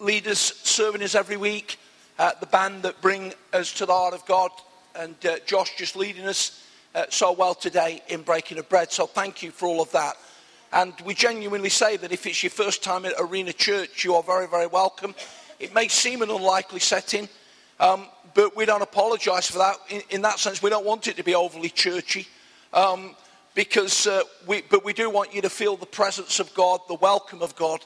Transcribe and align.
leaders 0.00 0.38
serving 0.38 1.02
us 1.02 1.14
every 1.14 1.36
week, 1.36 1.78
uh, 2.18 2.32
the 2.40 2.46
band 2.46 2.82
that 2.82 3.00
bring 3.00 3.32
us 3.52 3.72
to 3.74 3.86
the 3.86 3.92
heart 3.92 4.14
of 4.14 4.24
God, 4.26 4.50
and 4.96 5.14
uh, 5.26 5.38
Josh 5.46 5.76
just 5.76 5.96
leading 5.96 6.26
us 6.26 6.64
uh, 6.94 7.04
so 7.10 7.32
well 7.32 7.54
today 7.54 8.02
in 8.08 8.22
breaking 8.22 8.58
of 8.58 8.68
bread. 8.68 8.92
So 8.92 9.06
thank 9.06 9.42
you 9.42 9.50
for 9.50 9.66
all 9.66 9.80
of 9.80 9.90
that. 9.92 10.16
And 10.72 10.92
we 11.04 11.14
genuinely 11.14 11.70
say 11.70 11.96
that 11.96 12.12
if 12.12 12.26
it's 12.26 12.42
your 12.42 12.50
first 12.50 12.82
time 12.82 13.06
at 13.06 13.14
Arena 13.18 13.52
Church, 13.52 14.04
you 14.04 14.14
are 14.14 14.22
very, 14.22 14.46
very 14.46 14.66
welcome. 14.66 15.14
It 15.58 15.74
may 15.74 15.88
seem 15.88 16.22
an 16.22 16.30
unlikely 16.30 16.80
setting, 16.80 17.28
um, 17.80 18.06
but 18.34 18.54
we 18.56 18.66
don't 18.66 18.82
apologise 18.82 19.50
for 19.50 19.58
that. 19.58 19.76
In, 19.88 20.02
in, 20.10 20.22
that 20.22 20.38
sense, 20.38 20.62
we 20.62 20.70
don't 20.70 20.84
want 20.84 21.08
it 21.08 21.16
to 21.16 21.24
be 21.24 21.34
overly 21.34 21.70
churchy. 21.70 22.26
Um, 22.72 23.16
because 23.54 24.06
uh, 24.06 24.22
we, 24.46 24.62
but 24.70 24.84
we 24.84 24.92
do 24.92 25.10
want 25.10 25.34
you 25.34 25.42
to 25.42 25.50
feel 25.50 25.76
the 25.76 25.86
presence 25.86 26.38
of 26.38 26.52
God, 26.54 26.80
the 26.86 26.94
welcome 26.94 27.42
of 27.42 27.56
God, 27.56 27.84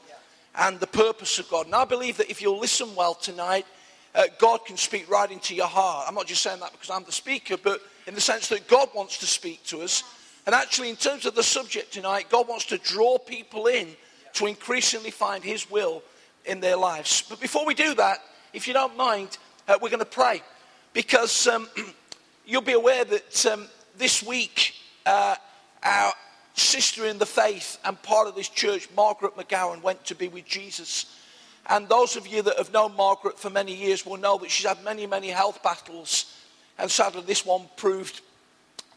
and 0.55 0.79
the 0.79 0.87
purpose 0.87 1.39
of 1.39 1.49
God. 1.49 1.65
And 1.65 1.75
I 1.75 1.85
believe 1.85 2.17
that 2.17 2.29
if 2.29 2.41
you'll 2.41 2.59
listen 2.59 2.95
well 2.95 3.13
tonight, 3.13 3.65
uh, 4.15 4.25
God 4.37 4.65
can 4.65 4.77
speak 4.77 5.09
right 5.09 5.29
into 5.31 5.55
your 5.55 5.67
heart. 5.67 6.05
I'm 6.07 6.15
not 6.15 6.27
just 6.27 6.43
saying 6.43 6.59
that 6.59 6.71
because 6.71 6.89
I'm 6.89 7.03
the 7.03 7.11
speaker, 7.11 7.57
but 7.57 7.81
in 8.05 8.13
the 8.13 8.21
sense 8.21 8.47
that 8.49 8.67
God 8.67 8.89
wants 8.93 9.17
to 9.19 9.25
speak 9.25 9.63
to 9.65 9.81
us. 9.81 10.03
And 10.45 10.53
actually, 10.53 10.89
in 10.89 10.95
terms 10.95 11.25
of 11.25 11.35
the 11.35 11.43
subject 11.43 11.93
tonight, 11.93 12.27
God 12.29 12.47
wants 12.47 12.65
to 12.65 12.77
draw 12.77 13.17
people 13.17 13.67
in 13.67 13.87
to 14.33 14.45
increasingly 14.45 15.11
find 15.11 15.43
His 15.43 15.69
will 15.71 16.03
in 16.45 16.59
their 16.59 16.75
lives. 16.75 17.23
But 17.27 17.39
before 17.39 17.65
we 17.65 17.73
do 17.73 17.95
that, 17.95 18.19
if 18.51 18.67
you 18.67 18.73
don't 18.73 18.95
mind, 18.97 19.37
uh, 19.67 19.77
we're 19.81 19.89
going 19.89 19.99
to 19.99 20.05
pray. 20.05 20.43
Because 20.91 21.47
um, 21.47 21.67
you'll 22.45 22.61
be 22.61 22.73
aware 22.73 23.05
that 23.05 23.45
um, 23.45 23.67
this 23.97 24.21
week, 24.21 24.73
uh, 25.05 25.35
our 25.81 26.13
sister 26.53 27.05
in 27.05 27.17
the 27.17 27.25
faith 27.25 27.79
and 27.83 28.01
part 28.01 28.27
of 28.27 28.35
this 28.35 28.49
church, 28.49 28.87
Margaret 28.95 29.35
McGowan, 29.35 29.81
went 29.81 30.05
to 30.05 30.15
be 30.15 30.27
with 30.27 30.45
Jesus. 30.45 31.05
And 31.67 31.87
those 31.87 32.15
of 32.15 32.27
you 32.27 32.41
that 32.41 32.57
have 32.57 32.73
known 32.73 32.95
Margaret 32.95 33.39
for 33.39 33.49
many 33.49 33.73
years 33.73 34.05
will 34.05 34.17
know 34.17 34.37
that 34.37 34.51
she's 34.51 34.67
had 34.67 34.83
many, 34.83 35.07
many 35.07 35.29
health 35.29 35.63
battles. 35.63 36.35
And 36.77 36.91
sadly, 36.91 37.23
this 37.25 37.45
one 37.45 37.69
proved 37.77 38.21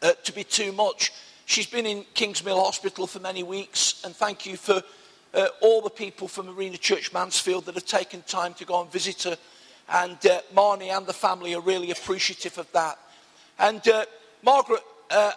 uh, 0.01 0.13
to 0.23 0.33
be 0.33 0.43
too 0.43 0.71
much. 0.71 1.11
She's 1.45 1.67
been 1.67 1.85
in 1.85 2.03
Kingsmill 2.13 2.61
Hospital 2.63 3.07
for 3.07 3.19
many 3.19 3.43
weeks. 3.43 4.01
And 4.03 4.15
thank 4.15 4.45
you 4.45 4.57
for 4.57 4.83
uh, 5.33 5.47
all 5.61 5.81
the 5.81 5.89
people 5.89 6.27
from 6.27 6.49
Arena 6.49 6.77
Church 6.77 7.13
Mansfield 7.13 7.65
that 7.65 7.75
have 7.75 7.85
taken 7.85 8.21
time 8.23 8.53
to 8.55 8.65
go 8.65 8.81
and 8.81 8.91
visit 8.91 9.23
her. 9.23 9.37
And 9.89 10.17
uh, 10.25 10.41
Marnie 10.53 10.95
and 10.95 11.07
the 11.07 11.13
family 11.13 11.55
are 11.55 11.61
really 11.61 11.91
appreciative 11.91 12.57
of 12.57 12.69
that. 12.73 12.99
And 13.57 13.87
uh, 13.87 14.05
Margaret, 14.43 14.81
uh, 15.11 15.31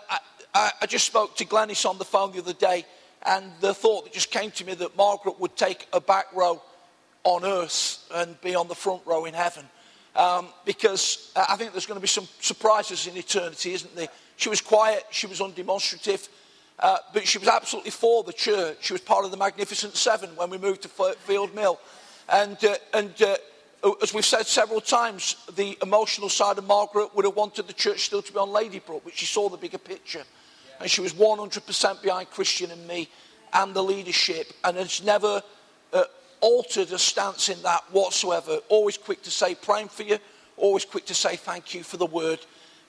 I, 0.55 0.71
I 0.83 0.87
just 0.87 1.07
spoke 1.07 1.37
to 1.37 1.45
Glennis 1.45 1.89
on 1.89 1.99
the 1.99 2.05
phone 2.05 2.33
the 2.33 2.39
other 2.39 2.53
day. 2.53 2.85
And 3.23 3.53
the 3.61 3.75
thought 3.75 4.05
that 4.05 4.12
just 4.12 4.31
came 4.31 4.51
to 4.53 4.65
me 4.65 4.75
that 4.75 4.97
Margaret 4.97 5.39
would 5.41 5.57
take 5.57 5.87
a 5.93 6.01
back 6.01 6.27
row 6.35 6.62
on 7.23 7.45
earth 7.45 8.09
and 8.15 8.41
be 8.41 8.55
on 8.55 8.69
the 8.69 8.75
front 8.75 9.03
row 9.05 9.27
in 9.27 9.35
heaven. 9.35 9.67
Um, 10.17 10.49
because 10.65 11.31
I 11.37 11.57
think 11.57 11.73
there's 11.73 11.87
going 11.87 11.99
to 11.99 12.03
be 12.03 12.09
some 12.09 12.27
surprises 12.41 13.07
in 13.07 13.17
eternity, 13.17 13.75
isn't 13.75 13.95
there? 13.95 14.09
She 14.37 14.49
was 14.49 14.61
quiet, 14.61 15.05
she 15.11 15.27
was 15.27 15.41
undemonstrative, 15.41 16.29
uh, 16.79 16.97
but 17.12 17.29
she 17.29 17.39
was 17.39 17.47
absolutely 17.47 17.91
for 17.91 18.25
the 18.25 18.33
church. 18.33 18.79
She 18.81 18.95
was 18.95 19.03
part 19.03 19.27
of 19.27 19.31
the 19.31 19.37
Magnificent 19.37 19.95
Seven 19.97 20.31
when 20.37 20.49
we 20.49 20.57
moved 20.57 20.83
to 20.83 20.89
Field 20.89 21.55
Mill. 21.55 21.79
And, 22.29 22.57
uh, 22.65 22.77
and 22.95 23.23
uh, 23.23 23.37
as 24.03 24.12
we've 24.12 24.25
said 24.25 24.47
several 24.47 24.81
times, 24.81 25.36
the 25.56 25.77
emotional 25.83 26.28
side 26.28 26.59
of 26.59 26.67
Margaret 26.67 27.14
would 27.14 27.25
have 27.25 27.36
wanted 27.36 27.67
the 27.67 27.73
church 27.73 28.00
still 28.00 28.22
to 28.22 28.33
be 28.33 28.39
on 28.39 28.50
Ladybrook, 28.50 29.05
but 29.05 29.17
she 29.17 29.27
saw 29.27 29.48
the 29.48 29.56
bigger 29.56 29.78
picture. 29.78 30.22
And 30.81 30.91
she 30.91 31.00
was 31.00 31.12
100% 31.12 32.03
behind 32.03 32.31
Christian 32.31 32.70
and 32.70 32.87
me 32.87 33.09
and 33.53 33.75
the 33.75 33.83
leadership, 33.83 34.53
and 34.64 34.77
has 34.77 35.03
never 35.03 35.42
uh, 35.92 36.05
altered 36.41 36.92
a 36.92 36.98
stance 36.98 37.48
in 37.48 37.61
that 37.62 37.83
whatsoever. 37.91 38.59
Always 38.69 38.97
quick 38.97 39.22
to 39.22 39.31
say, 39.31 39.55
praying 39.55 39.89
for 39.89 40.03
you, 40.03 40.19
always 40.56 40.84
quick 40.84 41.06
to 41.06 41.15
say 41.15 41.37
thank 41.37 41.75
you 41.75 41.83
for 41.83 41.97
the 41.97 42.06
word. 42.06 42.41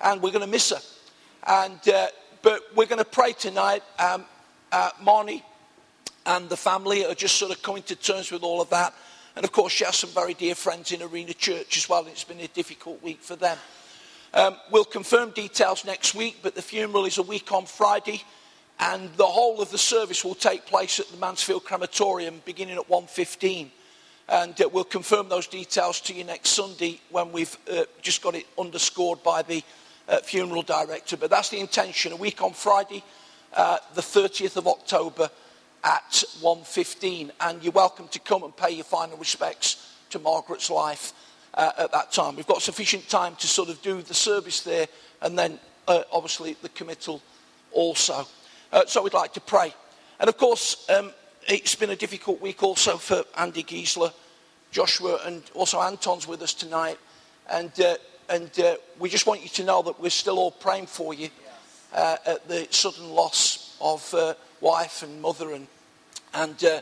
And 0.01 0.21
we're 0.21 0.31
going 0.31 0.45
to 0.45 0.51
miss 0.51 0.71
her. 0.71 0.81
And, 1.47 1.87
uh, 1.89 2.07
but 2.41 2.61
we're 2.75 2.85
going 2.85 2.99
to 2.99 3.05
pray 3.05 3.33
tonight. 3.33 3.83
Um, 3.97 4.25
uh, 4.71 4.91
Marnie 5.01 5.43
and 6.25 6.49
the 6.49 6.57
family 6.57 7.05
are 7.05 7.15
just 7.15 7.35
sort 7.35 7.51
of 7.51 7.61
coming 7.61 7.83
to 7.83 7.95
terms 7.95 8.31
with 8.31 8.43
all 8.43 8.61
of 8.61 8.69
that. 8.69 8.93
And 9.35 9.45
of 9.45 9.51
course, 9.51 9.73
she 9.73 9.85
has 9.85 9.95
some 9.95 10.09
very 10.09 10.33
dear 10.33 10.55
friends 10.55 10.91
in 10.91 11.01
Arena 11.01 11.33
Church 11.33 11.77
as 11.77 11.87
well. 11.87 12.05
It's 12.07 12.23
been 12.23 12.39
a 12.39 12.47
difficult 12.47 13.01
week 13.01 13.21
for 13.21 13.35
them. 13.35 13.57
Um, 14.33 14.57
we'll 14.71 14.85
confirm 14.85 15.31
details 15.31 15.85
next 15.85 16.15
week, 16.15 16.37
but 16.41 16.55
the 16.55 16.61
funeral 16.61 17.05
is 17.05 17.17
a 17.17 17.23
week 17.23 17.51
on 17.51 17.65
Friday 17.65 18.23
and 18.81 19.13
the 19.15 19.25
whole 19.25 19.61
of 19.61 19.69
the 19.69 19.77
service 19.77 20.25
will 20.25 20.35
take 20.35 20.65
place 20.65 20.99
at 20.99 21.07
the 21.07 21.17
Mansfield 21.17 21.63
Crematorium 21.63 22.41
beginning 22.45 22.77
at 22.77 22.89
1.15. 22.89 23.69
And 24.27 24.59
uh, 24.59 24.69
we'll 24.69 24.83
confirm 24.85 25.29
those 25.29 25.47
details 25.47 26.01
to 26.01 26.13
you 26.13 26.23
next 26.23 26.49
Sunday 26.49 26.99
when 27.11 27.31
we've 27.31 27.55
uh, 27.71 27.83
just 28.01 28.23
got 28.23 28.33
it 28.33 28.47
underscored 28.57 29.21
by 29.21 29.43
the 29.43 29.63
uh, 30.09 30.17
funeral 30.19 30.63
director. 30.63 31.15
But 31.15 31.29
that's 31.29 31.49
the 31.49 31.59
intention, 31.59 32.11
a 32.11 32.15
week 32.15 32.41
on 32.41 32.53
Friday, 32.53 33.03
uh, 33.53 33.77
the 33.93 34.01
30th 34.01 34.57
of 34.57 34.67
October 34.67 35.29
at 35.83 36.23
1.15. 36.41 37.31
And 37.39 37.63
you're 37.63 37.71
welcome 37.71 38.07
to 38.09 38.19
come 38.19 38.43
and 38.43 38.55
pay 38.55 38.71
your 38.71 38.83
final 38.83 39.17
respects 39.17 39.95
to 40.09 40.19
Margaret's 40.19 40.69
life 40.69 41.13
uh, 41.53 41.71
at 41.77 41.91
that 41.91 42.11
time. 42.11 42.35
We've 42.35 42.47
got 42.47 42.61
sufficient 42.61 43.09
time 43.09 43.35
to 43.37 43.47
sort 43.47 43.69
of 43.69 43.81
do 43.81 44.01
the 44.01 44.13
service 44.13 44.61
there 44.61 44.87
and 45.21 45.37
then 45.37 45.59
uh, 45.87 46.03
obviously 46.11 46.55
the 46.61 46.69
committal 46.69 47.21
also. 47.71 48.25
Uh, 48.71 48.85
so 48.85 49.03
we'd 49.03 49.13
like 49.13 49.33
to 49.33 49.41
pray. 49.41 49.73
And 50.19 50.29
of 50.29 50.37
course, 50.37 50.89
um, 50.89 51.11
it's 51.47 51.75
been 51.75 51.89
a 51.89 51.95
difficult 51.95 52.41
week 52.41 52.63
also 52.63 52.97
for 52.97 53.23
Andy 53.37 53.63
Giesler, 53.63 54.13
Joshua, 54.71 55.19
and 55.25 55.43
also 55.53 55.81
Anton's 55.81 56.27
with 56.27 56.41
us 56.41 56.53
tonight. 56.53 56.97
And, 57.49 57.71
uh, 57.79 57.95
and 58.29 58.59
uh, 58.59 58.75
we 58.99 59.09
just 59.09 59.25
want 59.25 59.41
you 59.41 59.49
to 59.49 59.63
know 59.63 59.81
that 59.81 59.99
we're 59.99 60.09
still 60.09 60.37
all 60.37 60.51
praying 60.51 60.87
for 60.87 61.13
you 61.13 61.29
uh, 61.93 62.17
at 62.25 62.47
the 62.47 62.67
sudden 62.69 63.09
loss 63.09 63.75
of 63.81 64.13
wife 64.61 65.03
and 65.03 65.21
mother. 65.21 65.51
And, 65.51 65.67
and 66.33 66.63
uh, 66.63 66.81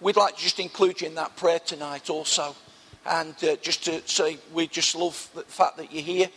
we'd 0.00 0.16
like 0.16 0.36
to 0.36 0.42
just 0.42 0.58
include 0.58 1.00
you 1.02 1.08
in 1.08 1.14
that 1.16 1.36
prayer 1.36 1.58
tonight 1.58 2.08
also. 2.08 2.56
And 3.04 3.36
just 3.62 3.84
to 3.84 4.06
say, 4.06 4.38
we 4.52 4.66
just 4.66 4.94
love 4.94 5.28
the 5.34 5.42
fact 5.42 5.76
that 5.76 5.92
you're 5.92 6.02
here. 6.02 6.28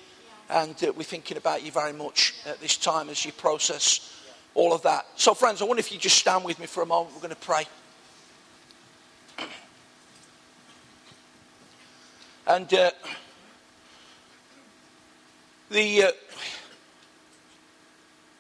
And 0.49 0.75
we're 0.81 1.03
thinking 1.03 1.37
about 1.37 1.63
you 1.63 1.71
very 1.71 1.93
much 1.93 2.33
at 2.45 2.59
this 2.59 2.75
time 2.75 3.09
as 3.09 3.23
you 3.23 3.31
process 3.31 4.17
all 4.53 4.73
of 4.73 4.81
that. 4.83 5.05
So, 5.15 5.33
friends, 5.33 5.61
I 5.61 5.65
wonder 5.65 5.79
if 5.79 5.91
you 5.91 5.97
just 5.97 6.17
stand 6.17 6.43
with 6.43 6.59
me 6.59 6.65
for 6.65 6.83
a 6.83 6.85
moment. 6.85 7.15
We're 7.15 7.21
going 7.21 7.29
to 7.29 7.35
pray. 7.37 7.65
And 12.47 12.73
uh, 12.73 12.91
the 15.69 16.03
uh, 16.03 16.11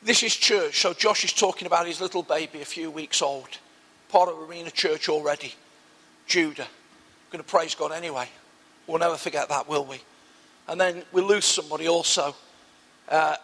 this 0.03 0.23
is 0.23 0.35
church. 0.35 0.79
So 0.81 0.93
Josh 0.93 1.23
is 1.23 1.33
talking 1.33 1.67
about 1.67 1.87
his 1.87 2.01
little 2.01 2.23
baby, 2.23 2.61
a 2.61 2.65
few 2.65 2.89
weeks 2.89 3.21
old, 3.21 3.49
part 4.09 4.29
of 4.29 4.49
Arena 4.49 4.71
Church 4.71 5.09
already. 5.09 5.53
Judah. 6.27 6.67
We're 7.27 7.37
going 7.37 7.43
to 7.43 7.49
praise 7.49 7.75
God 7.75 7.91
anyway. 7.91 8.27
We'll 8.87 8.99
never 8.99 9.17
forget 9.17 9.49
that, 9.49 9.67
will 9.67 9.85
we? 9.85 10.01
And 10.67 10.79
then 10.79 11.03
we 11.11 11.21
lose 11.21 11.45
somebody 11.45 11.87
also, 11.87 12.35
uh, 13.09 13.35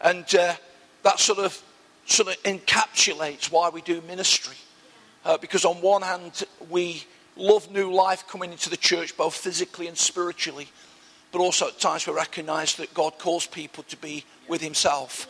and 0.00 0.24
uh, 0.34 0.54
that 1.02 1.18
sort 1.18 1.38
of 1.38 1.62
sort 2.06 2.28
of 2.28 2.42
encapsulates 2.44 3.50
why 3.50 3.68
we 3.68 3.82
do 3.82 4.00
ministry. 4.02 4.56
Uh, 5.24 5.36
because 5.38 5.64
on 5.64 5.76
one 5.76 6.02
hand, 6.02 6.44
we 6.70 7.04
love 7.36 7.70
new 7.70 7.92
life 7.92 8.26
coming 8.28 8.52
into 8.52 8.70
the 8.70 8.76
church, 8.76 9.16
both 9.16 9.34
physically 9.34 9.88
and 9.88 9.98
spiritually, 9.98 10.68
but 11.32 11.40
also 11.40 11.68
at 11.68 11.80
times 11.80 12.06
we 12.06 12.12
recognize 12.12 12.76
that 12.76 12.94
God 12.94 13.18
calls 13.18 13.46
people 13.46 13.82
to 13.84 13.96
be 13.96 14.24
with 14.48 14.60
Himself. 14.60 15.26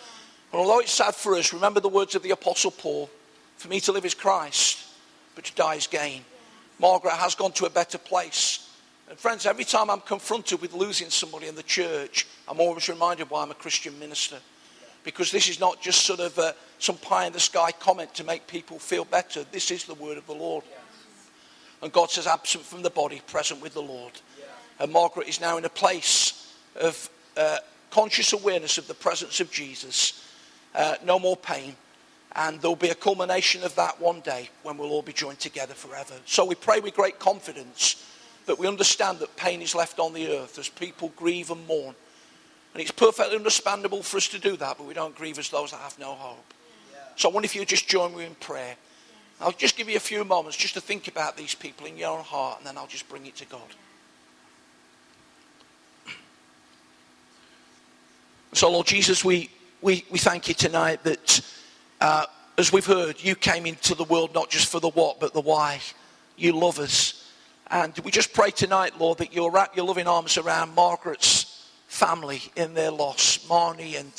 And 0.52 0.60
although 0.60 0.80
it's 0.80 0.92
sad 0.92 1.14
for 1.14 1.34
us, 1.34 1.52
remember 1.52 1.80
the 1.80 1.88
words 1.88 2.14
of 2.14 2.22
the 2.22 2.30
Apostle 2.30 2.70
Paul 2.70 3.10
for 3.56 3.68
me 3.68 3.80
to 3.80 3.92
live 3.92 4.04
is 4.04 4.14
Christ, 4.14 4.84
but 5.34 5.44
to 5.44 5.54
die 5.54 5.74
is 5.74 5.86
gain. 5.86 6.24
Margaret 6.78 7.14
has 7.14 7.34
gone 7.34 7.52
to 7.52 7.66
a 7.66 7.70
better 7.70 7.98
place. 7.98 8.70
And 9.08 9.18
friends, 9.18 9.46
every 9.46 9.64
time 9.64 9.90
I'm 9.90 10.00
confronted 10.00 10.60
with 10.60 10.74
losing 10.74 11.10
somebody 11.10 11.46
in 11.46 11.54
the 11.54 11.62
church, 11.62 12.26
I'm 12.48 12.60
always 12.60 12.88
reminded 12.88 13.30
why 13.30 13.42
I'm 13.42 13.50
a 13.50 13.54
Christian 13.54 13.98
minister 13.98 14.38
because 15.06 15.30
this 15.30 15.48
is 15.48 15.60
not 15.60 15.80
just 15.80 16.04
sort 16.04 16.18
of 16.18 16.36
uh, 16.36 16.52
some 16.80 16.96
pie 16.96 17.26
in 17.26 17.32
the 17.32 17.38
sky 17.38 17.70
comment 17.70 18.12
to 18.12 18.24
make 18.24 18.44
people 18.48 18.76
feel 18.76 19.04
better. 19.04 19.44
This 19.52 19.70
is 19.70 19.84
the 19.84 19.94
word 19.94 20.18
of 20.18 20.26
the 20.26 20.34
Lord. 20.34 20.64
And 21.80 21.92
God 21.92 22.10
says, 22.10 22.26
absent 22.26 22.64
from 22.64 22.82
the 22.82 22.90
body, 22.90 23.22
present 23.28 23.62
with 23.62 23.74
the 23.74 23.82
Lord. 23.82 24.12
And 24.80 24.92
Margaret 24.92 25.28
is 25.28 25.40
now 25.40 25.58
in 25.58 25.64
a 25.64 25.68
place 25.68 26.52
of 26.74 27.08
uh, 27.36 27.58
conscious 27.92 28.32
awareness 28.32 28.78
of 28.78 28.88
the 28.88 28.94
presence 28.94 29.38
of 29.38 29.52
Jesus. 29.52 30.25
Uh, 30.76 30.96
no 31.04 31.18
more 31.18 31.36
pain. 31.36 31.74
And 32.36 32.60
there'll 32.60 32.76
be 32.76 32.90
a 32.90 32.94
culmination 32.94 33.64
of 33.64 33.74
that 33.76 33.98
one 33.98 34.20
day 34.20 34.50
when 34.62 34.76
we'll 34.76 34.90
all 34.90 35.02
be 35.02 35.14
joined 35.14 35.40
together 35.40 35.72
forever. 35.72 36.14
So 36.26 36.44
we 36.44 36.54
pray 36.54 36.80
with 36.80 36.94
great 36.94 37.18
confidence 37.18 38.04
that 38.44 38.58
we 38.58 38.68
understand 38.68 39.18
that 39.20 39.34
pain 39.36 39.62
is 39.62 39.74
left 39.74 39.98
on 39.98 40.12
the 40.12 40.28
earth 40.28 40.58
as 40.58 40.68
people 40.68 41.12
grieve 41.16 41.50
and 41.50 41.66
mourn. 41.66 41.94
And 42.74 42.82
it's 42.82 42.90
perfectly 42.90 43.36
understandable 43.36 44.02
for 44.02 44.18
us 44.18 44.28
to 44.28 44.38
do 44.38 44.54
that, 44.58 44.76
but 44.76 44.86
we 44.86 44.92
don't 44.92 45.16
grieve 45.16 45.38
as 45.38 45.48
those 45.48 45.70
that 45.70 45.80
have 45.80 45.98
no 45.98 46.12
hope. 46.12 46.52
So 47.16 47.30
I 47.30 47.32
wonder 47.32 47.46
if 47.46 47.56
you 47.56 47.64
just 47.64 47.88
join 47.88 48.14
me 48.14 48.26
in 48.26 48.34
prayer. 48.34 48.76
I'll 49.40 49.52
just 49.52 49.78
give 49.78 49.88
you 49.88 49.96
a 49.96 50.00
few 50.00 50.24
moments 50.24 50.58
just 50.58 50.74
to 50.74 50.80
think 50.82 51.08
about 51.08 51.38
these 51.38 51.54
people 51.54 51.86
in 51.86 51.96
your 51.96 52.18
own 52.18 52.24
heart, 52.24 52.58
and 52.58 52.66
then 52.66 52.76
I'll 52.76 52.86
just 52.86 53.08
bring 53.08 53.24
it 53.24 53.36
to 53.36 53.46
God. 53.46 53.62
So, 58.52 58.70
Lord 58.70 58.86
Jesus, 58.86 59.24
we, 59.24 59.50
we, 59.86 60.04
we 60.10 60.18
thank 60.18 60.48
you 60.48 60.54
tonight 60.54 61.04
that, 61.04 61.40
uh, 62.00 62.26
as 62.58 62.72
we've 62.72 62.84
heard, 62.84 63.22
you 63.22 63.36
came 63.36 63.66
into 63.66 63.94
the 63.94 64.02
world 64.02 64.34
not 64.34 64.50
just 64.50 64.68
for 64.68 64.80
the 64.80 64.88
what, 64.88 65.20
but 65.20 65.32
the 65.32 65.40
why. 65.40 65.78
You 66.36 66.58
love 66.58 66.80
us. 66.80 67.30
And 67.70 67.96
we 68.00 68.10
just 68.10 68.32
pray 68.32 68.50
tonight, 68.50 68.98
Lord, 68.98 69.18
that 69.18 69.32
you'll 69.32 69.52
wrap 69.52 69.76
your 69.76 69.86
loving 69.86 70.08
arms 70.08 70.38
around 70.38 70.74
Margaret's 70.74 71.70
family 71.86 72.42
in 72.56 72.74
their 72.74 72.90
loss, 72.90 73.38
Marnie 73.46 73.96
and 73.96 74.12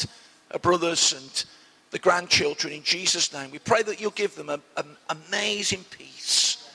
her 0.53 0.59
brothers 0.59 1.11
and 1.11 1.45
the 1.91 1.99
grandchildren 1.99 2.71
in 2.71 2.83
Jesus' 2.83 3.33
name. 3.33 3.51
We 3.51 3.59
pray 3.59 3.83
that 3.83 3.99
you'll 3.99 4.11
give 4.11 4.35
them 4.35 4.49
an 4.49 4.61
amazing 5.09 5.83
peace 5.89 6.65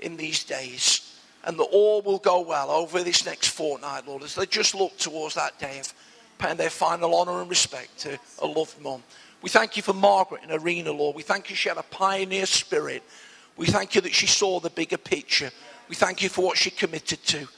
in 0.00 0.16
these 0.16 0.44
days 0.44 1.14
and 1.44 1.58
that 1.58 1.64
all 1.64 2.00
will 2.00 2.20
go 2.20 2.40
well 2.40 2.70
over 2.70 3.02
this 3.02 3.26
next 3.26 3.48
fortnight, 3.48 4.08
Lord, 4.08 4.22
as 4.22 4.34
they 4.34 4.46
just 4.46 4.74
look 4.74 4.96
towards 4.96 5.34
that 5.34 5.58
day 5.58 5.78
of 5.78 5.92
paying 6.44 6.56
their 6.58 6.70
final 6.70 7.18
honour 7.18 7.40
and 7.40 7.48
respect 7.48 7.98
to 8.00 8.18
a 8.42 8.46
loved 8.46 8.78
mum. 8.82 9.02
We 9.40 9.48
thank 9.48 9.78
you 9.78 9.82
for 9.82 9.94
Margaret 9.94 10.42
and 10.42 10.52
Arena, 10.52 10.92
Lord. 10.92 11.16
We 11.16 11.22
thank 11.22 11.48
you 11.48 11.56
she 11.56 11.70
had 11.70 11.78
a 11.78 11.82
pioneer 11.82 12.44
spirit. 12.44 13.02
We 13.56 13.66
thank 13.66 13.94
you 13.94 14.02
that 14.02 14.12
she 14.12 14.26
saw 14.26 14.60
the 14.60 14.68
bigger 14.68 14.98
picture. 14.98 15.50
We 15.88 15.94
thank 15.94 16.22
you 16.22 16.28
for 16.28 16.44
what 16.44 16.58
she 16.58 16.70
committed 16.70 17.24
to. 17.26 17.48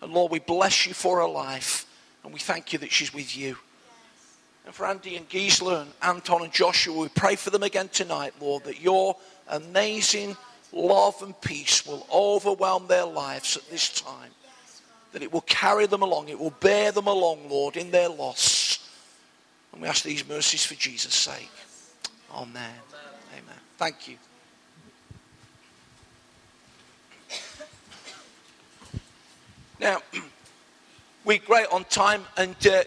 And 0.00 0.12
Lord, 0.12 0.30
we 0.30 0.38
bless 0.38 0.86
you 0.86 0.94
for 0.94 1.18
her 1.18 1.26
life. 1.26 1.86
And 2.22 2.32
we 2.32 2.38
thank 2.38 2.72
you 2.72 2.78
that 2.80 2.92
she's 2.92 3.12
with 3.12 3.36
you. 3.36 3.56
And 4.64 4.74
for 4.74 4.86
Andy 4.86 5.16
and 5.16 5.28
Gisela 5.28 5.82
and 5.82 5.92
Anton 6.02 6.42
and 6.42 6.52
Joshua, 6.52 6.96
we 6.96 7.08
pray 7.08 7.34
for 7.34 7.50
them 7.50 7.64
again 7.64 7.88
tonight, 7.88 8.34
Lord, 8.40 8.64
that 8.64 8.80
your 8.80 9.16
amazing 9.48 10.36
love 10.72 11.20
and 11.22 11.40
peace 11.40 11.84
will 11.84 12.06
overwhelm 12.12 12.86
their 12.86 13.06
lives 13.06 13.56
at 13.56 13.68
this 13.70 13.88
time. 13.88 14.30
That 15.16 15.22
it 15.22 15.32
will 15.32 15.40
carry 15.46 15.86
them 15.86 16.02
along, 16.02 16.28
it 16.28 16.38
will 16.38 16.50
bear 16.50 16.92
them 16.92 17.06
along, 17.06 17.48
Lord, 17.48 17.78
in 17.78 17.90
their 17.90 18.10
loss. 18.10 18.86
And 19.72 19.80
we 19.80 19.88
ask 19.88 20.02
these 20.02 20.28
mercies 20.28 20.66
for 20.66 20.74
Jesus' 20.74 21.14
sake. 21.14 21.50
Amen. 22.34 22.74
Amen. 23.32 23.56
Thank 23.78 24.08
you. 24.08 24.18
Now, 29.80 30.02
we're 31.24 31.38
great 31.38 31.68
on 31.72 31.84
time, 31.84 32.24
and 32.36 32.54
uh, 32.66 32.82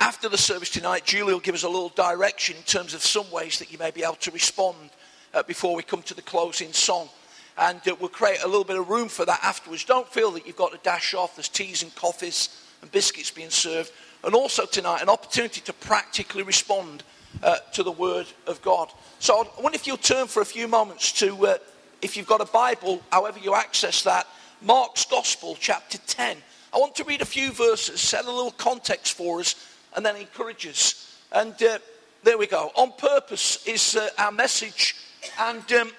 after 0.00 0.28
the 0.28 0.36
service 0.36 0.70
tonight, 0.70 1.04
Julie 1.04 1.34
will 1.34 1.38
give 1.38 1.54
us 1.54 1.62
a 1.62 1.68
little 1.68 1.90
direction 1.90 2.56
in 2.56 2.64
terms 2.64 2.94
of 2.94 3.02
some 3.04 3.30
ways 3.30 3.60
that 3.60 3.70
you 3.70 3.78
may 3.78 3.92
be 3.92 4.02
able 4.02 4.16
to 4.16 4.32
respond 4.32 4.90
uh, 5.32 5.44
before 5.44 5.76
we 5.76 5.84
come 5.84 6.02
to 6.02 6.14
the 6.14 6.22
closing 6.22 6.72
song. 6.72 7.08
And 7.56 7.80
uh, 7.86 7.96
we'll 7.98 8.08
create 8.08 8.42
a 8.42 8.46
little 8.46 8.64
bit 8.64 8.78
of 8.78 8.88
room 8.88 9.08
for 9.08 9.24
that 9.24 9.40
afterwards. 9.42 9.84
Don't 9.84 10.08
feel 10.08 10.30
that 10.32 10.46
you've 10.46 10.56
got 10.56 10.72
to 10.72 10.78
dash 10.82 11.14
off. 11.14 11.36
There's 11.36 11.48
teas 11.48 11.82
and 11.82 11.94
coffees 11.94 12.48
and 12.82 12.90
biscuits 12.90 13.30
being 13.30 13.50
served. 13.50 13.92
And 14.24 14.34
also 14.34 14.66
tonight, 14.66 15.02
an 15.02 15.08
opportunity 15.08 15.60
to 15.62 15.72
practically 15.72 16.42
respond 16.42 17.02
uh, 17.42 17.56
to 17.72 17.82
the 17.82 17.92
Word 17.92 18.26
of 18.46 18.60
God. 18.62 18.90
So 19.18 19.46
I 19.58 19.62
wonder 19.62 19.76
if 19.76 19.86
you'll 19.86 19.96
turn 19.96 20.26
for 20.26 20.40
a 20.40 20.46
few 20.46 20.66
moments 20.66 21.12
to, 21.20 21.46
uh, 21.46 21.58
if 22.02 22.16
you've 22.16 22.26
got 22.26 22.40
a 22.40 22.46
Bible, 22.46 23.02
however 23.10 23.38
you 23.38 23.54
access 23.54 24.02
that, 24.02 24.26
Mark's 24.62 25.04
Gospel, 25.04 25.56
chapter 25.60 25.98
10. 25.98 26.38
I 26.72 26.78
want 26.78 26.94
to 26.96 27.04
read 27.04 27.22
a 27.22 27.26
few 27.26 27.52
verses, 27.52 28.00
set 28.00 28.24
a 28.24 28.30
little 28.30 28.50
context 28.50 29.14
for 29.14 29.40
us, 29.40 29.54
and 29.94 30.04
then 30.04 30.16
encourage 30.16 30.66
us. 30.66 31.18
And 31.32 31.54
uh, 31.62 31.78
there 32.22 32.38
we 32.38 32.46
go. 32.46 32.72
On 32.74 32.92
purpose 32.92 33.64
is 33.66 33.96
uh, 33.96 34.08
our 34.18 34.32
message. 34.32 34.96
And 35.38 35.70
um, 35.72 35.92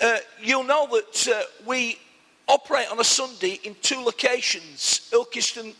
uh, 0.00 0.18
you'll 0.42 0.64
know 0.64 0.86
that 0.86 1.28
uh, 1.28 1.42
we 1.66 1.98
operate 2.48 2.90
on 2.90 3.00
a 3.00 3.04
Sunday 3.04 3.60
in 3.64 3.74
two 3.82 4.00
locations 4.00 5.08
Ilkeston 5.12 5.74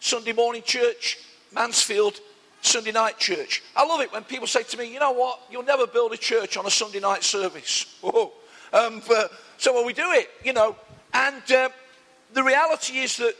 Sunday 0.00 0.32
morning 0.32 0.62
church, 0.62 1.18
Mansfield 1.52 2.20
Sunday 2.62 2.92
night 2.92 3.18
church. 3.18 3.62
I 3.76 3.86
love 3.86 4.00
it 4.00 4.12
when 4.12 4.24
people 4.24 4.46
say 4.46 4.62
to 4.62 4.76
me, 4.76 4.92
you 4.92 4.98
know 4.98 5.12
what, 5.12 5.40
you'll 5.50 5.62
never 5.62 5.86
build 5.86 6.12
a 6.12 6.16
church 6.16 6.56
on 6.56 6.66
a 6.66 6.70
Sunday 6.70 7.00
night 7.00 7.24
service. 7.24 7.98
Um, 8.72 9.02
but, 9.08 9.32
so 9.58 9.74
well, 9.74 9.84
we 9.84 9.92
do 9.92 10.12
it, 10.12 10.30
you 10.44 10.52
know. 10.52 10.76
And 11.12 11.42
uh, 11.50 11.70
the 12.32 12.44
reality 12.44 12.98
is 12.98 13.16
that, 13.16 13.34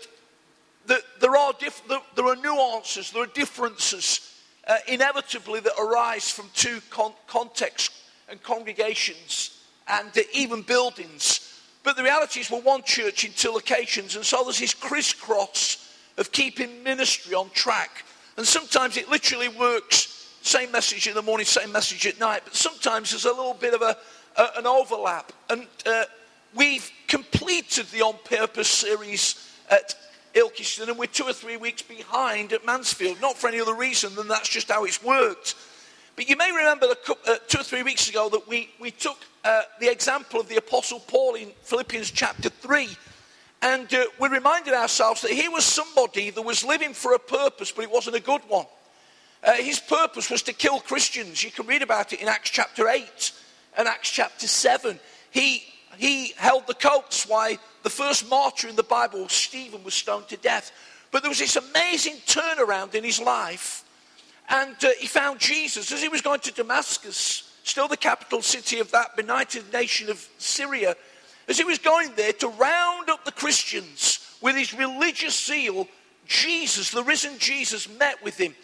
that 0.87 1.03
there, 1.21 1.37
are 1.37 1.53
diff- 1.56 1.85
there 1.87 2.26
are 2.26 2.35
nuances, 2.35 3.12
there 3.12 3.23
are 3.23 3.26
differences 3.26 4.35
uh, 4.67 4.79
inevitably 4.88 5.61
that 5.61 5.75
arise 5.81 6.29
from 6.29 6.47
two 6.53 6.81
con- 6.91 7.12
contexts 7.29 8.03
and 8.29 8.43
congregations 8.43 9.60
and 9.90 10.10
even 10.32 10.62
buildings. 10.62 11.46
But 11.82 11.96
the 11.96 12.02
reality 12.02 12.40
is 12.40 12.50
we're 12.50 12.60
one 12.60 12.82
church 12.82 13.25
in 13.25 13.32
two 13.32 13.50
locations, 13.50 14.16
and 14.16 14.25
so 14.25 14.44
there's 14.44 14.60
this 14.60 14.75
crisscross 14.75 15.94
of 16.19 16.31
keeping 16.32 16.82
ministry 16.82 17.34
on 17.34 17.50
track. 17.50 18.04
And 18.37 18.46
sometimes 18.46 18.96
it 18.96 19.08
literally 19.08 19.48
works, 19.48 20.37
same 20.42 20.70
message 20.70 21.06
in 21.06 21.14
the 21.14 21.22
morning, 21.22 21.46
same 21.46 21.72
message 21.72 22.06
at 22.06 22.20
night, 22.20 22.42
but 22.44 22.54
sometimes 22.54 23.10
there's 23.10 23.25
a 23.25 23.32
little 23.32 23.54
bit 23.54 23.75
of 23.75 23.82
a, 23.82 23.96
a 24.37 24.58
an 24.58 24.66
overlap. 24.66 25.32
And 25.48 25.66
uh, 25.87 26.04
we've 26.54 26.90
completed 27.08 27.87
the 27.87 28.02
On 28.02 28.14
Purpose 28.25 28.69
series 28.69 29.50
at 29.70 29.94
Ilkeston, 30.34 30.88
and 30.88 30.98
we're 30.98 31.06
two 31.06 31.25
or 31.25 31.32
three 31.32 31.56
weeks 31.56 31.82
behind 31.82 32.52
at 32.52 32.64
Mansfield. 32.64 33.20
Not 33.20 33.37
for 33.37 33.48
any 33.48 33.60
other 33.60 33.75
reason 33.75 34.14
than 34.14 34.28
that's 34.28 34.48
just 34.48 34.70
how 34.70 34.84
it's 34.84 35.02
worked. 35.02 35.54
But 36.16 36.28
you 36.28 36.37
may 36.37 36.52
remember 36.52 36.87
uh, 37.26 37.37
two 37.48 37.60
or 37.60 37.64
three 37.64 37.82
weeks 37.82 38.08
ago 38.08 38.28
that 38.28 38.46
we, 38.46 38.70
we 38.78 38.90
took 38.90 39.19
uh, 39.44 39.62
the 39.81 39.90
example 39.90 40.40
of 40.40 40.48
the 40.48 40.56
Apostle 40.56 41.00
Paul 41.00 41.34
in 41.34 41.50
Philippians 41.62 42.10
chapter 42.10 42.48
3. 42.48 42.88
And 43.62 43.92
uh, 43.92 44.04
we 44.19 44.28
reminded 44.28 44.75
ourselves 44.75 45.22
that 45.22 45.31
he 45.31 45.48
was 45.48 45.64
somebody 45.64 46.31
that 46.31 46.42
was 46.42 46.64
living 46.64 46.94
for 46.94 47.14
a 47.14 47.19
purpose, 47.19 47.72
but 47.72 47.84
it 47.84 47.90
wasn't 47.90 48.16
a 48.16 48.20
good 48.20 48.42
one. 48.48 48.66
Uh, 49.42 49.52
his 49.54 49.81
purpose 49.81 50.31
was 50.31 50.42
to 50.42 50.52
kill 50.52 50.81
Christians. 50.81 51.42
You 51.42 51.50
can 51.50 51.66
read 51.66 51.82
about 51.82 52.12
it 52.12 52.20
in 52.20 52.28
Acts 52.28 52.50
chapter 52.50 52.88
8 52.88 53.32
and 53.76 53.88
Acts 53.88 54.10
chapter 54.10 54.46
7. 54.46 54.98
He 55.31 55.64
he 55.96 56.32
held 56.37 56.66
the 56.66 56.75
coats 56.75 57.28
why 57.28 57.58
the 57.82 57.90
first 57.90 58.28
martyr 58.31 58.69
in 58.69 58.76
the 58.76 58.82
Bible, 58.82 59.28
Stephen, 59.28 59.84
was 59.84 59.92
stoned 59.92 60.28
to 60.28 60.37
death. 60.37 60.72
But 61.10 61.22
there 61.22 61.28
was 61.28 61.40
this 61.40 61.56
amazing 61.56 62.16
turnaround 62.26 62.94
in 62.94 63.04
his 63.04 63.20
life. 63.20 63.84
And 64.48 64.76
uh, 64.82 64.88
he 64.98 65.06
found 65.06 65.40
Jesus 65.40 65.92
as 65.92 66.00
he 66.00 66.08
was 66.08 66.22
going 66.22 66.40
to 66.40 66.52
Damascus, 66.52 67.50
still 67.62 67.89
the 67.89 67.97
capital 67.97 68.43
city 68.43 68.81
of 68.81 68.91
that 68.93 69.17
benighted 69.17 69.73
nation 69.73 70.11
of 70.11 70.27
Syria. 70.39 70.97
As 71.49 71.59
he 71.59 71.65
was 71.65 71.79
going 71.79 72.15
there 72.15 72.33
to 72.35 72.49
round 72.49 73.11
up 73.11 73.25
the 73.25 73.33
Christians 73.33 74.19
with 74.41 74.57
his 74.57 74.73
religious 74.73 75.47
zeal, 75.47 75.88
Jesus, 76.26 76.90
the 76.90 77.02
risen 77.02 77.38
Jesus, 77.38 77.88
met 77.99 78.23
with 78.23 78.38
him. 78.38 78.55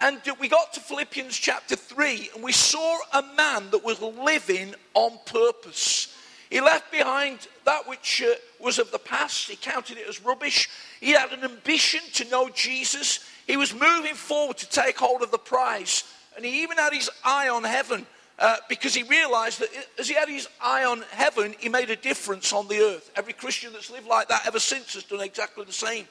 And 0.00 0.20
we 0.40 0.48
got 0.48 0.72
to 0.74 0.80
Philippians 0.80 1.36
chapter 1.36 1.76
3, 1.76 2.30
and 2.34 2.42
we 2.42 2.52
saw 2.52 2.98
a 3.12 3.22
man 3.36 3.70
that 3.70 3.84
was 3.84 4.02
living 4.02 4.74
on 4.92 5.18
purpose. 5.24 6.14
He 6.50 6.60
left 6.60 6.92
behind 6.92 7.48
that 7.64 7.88
which 7.88 8.22
uh, 8.22 8.34
was 8.60 8.78
of 8.78 8.90
the 8.90 8.98
past. 8.98 9.48
He 9.48 9.56
counted 9.56 9.98
it 9.98 10.08
as 10.08 10.22
rubbish. 10.22 10.68
He 11.00 11.12
had 11.12 11.32
an 11.32 11.44
ambition 11.44 12.00
to 12.14 12.28
know 12.28 12.48
Jesus. 12.48 13.20
He 13.46 13.56
was 13.56 13.72
moving 13.72 14.14
forward 14.14 14.58
to 14.58 14.68
take 14.68 14.98
hold 14.98 15.22
of 15.22 15.30
the 15.30 15.38
prize. 15.38 16.04
And 16.36 16.44
he 16.44 16.62
even 16.62 16.76
had 16.76 16.92
his 16.92 17.10
eye 17.24 17.48
on 17.48 17.64
heaven 17.64 18.06
uh, 18.38 18.56
because 18.68 18.94
he 18.94 19.02
realized 19.04 19.60
that 19.60 19.68
as 19.98 20.08
he 20.08 20.14
had 20.14 20.28
his 20.28 20.48
eye 20.60 20.84
on 20.84 21.02
heaven, 21.10 21.54
he 21.58 21.68
made 21.68 21.90
a 21.90 21.96
difference 21.96 22.52
on 22.52 22.66
the 22.68 22.78
earth. 22.78 23.10
Every 23.16 23.32
Christian 23.32 23.72
that's 23.72 23.90
lived 23.90 24.08
like 24.08 24.28
that 24.28 24.46
ever 24.46 24.58
since 24.58 24.94
has 24.94 25.04
done 25.04 25.20
exactly 25.20 25.64
the 25.64 25.72
same. 25.72 26.06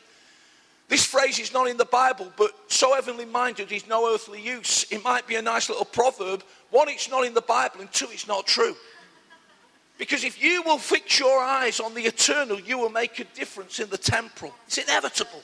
This 0.87 1.05
phrase 1.05 1.39
is 1.39 1.53
not 1.53 1.67
in 1.67 1.77
the 1.77 1.85
Bible, 1.85 2.31
but 2.37 2.51
so 2.67 2.93
heavenly 2.93 3.25
minded 3.25 3.71
is 3.71 3.87
no 3.87 4.13
earthly 4.13 4.41
use. 4.41 4.85
It 4.91 5.03
might 5.03 5.27
be 5.27 5.35
a 5.35 5.41
nice 5.41 5.69
little 5.69 5.85
proverb. 5.85 6.43
One, 6.71 6.89
it's 6.89 7.09
not 7.09 7.25
in 7.25 7.33
the 7.33 7.41
Bible, 7.41 7.81
and 7.81 7.91
two, 7.91 8.07
it's 8.11 8.27
not 8.27 8.45
true. 8.45 8.75
Because 9.97 10.23
if 10.23 10.41
you 10.41 10.61
will 10.63 10.77
fix 10.77 11.19
your 11.19 11.39
eyes 11.39 11.79
on 11.79 11.93
the 11.93 12.01
eternal, 12.01 12.59
you 12.59 12.77
will 12.77 12.89
make 12.89 13.19
a 13.19 13.23
difference 13.23 13.79
in 13.79 13.89
the 13.89 13.97
temporal. 13.97 14.53
It's 14.67 14.77
inevitable. 14.77 15.41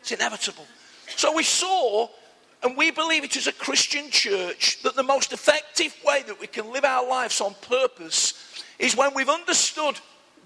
It's 0.00 0.12
inevitable. 0.12 0.66
So 1.16 1.34
we 1.34 1.42
saw, 1.42 2.08
and 2.66 2.76
we 2.76 2.90
believe 2.90 3.24
it 3.24 3.36
is 3.36 3.46
a 3.46 3.52
Christian 3.52 4.10
church, 4.10 4.82
that 4.82 4.96
the 4.96 5.02
most 5.02 5.32
effective 5.32 5.96
way 6.04 6.22
that 6.26 6.40
we 6.40 6.46
can 6.46 6.72
live 6.72 6.84
our 6.84 7.08
lives 7.08 7.40
on 7.40 7.54
purpose 7.62 8.62
is 8.78 8.96
when 8.96 9.14
we've 9.14 9.28
understood 9.28 9.98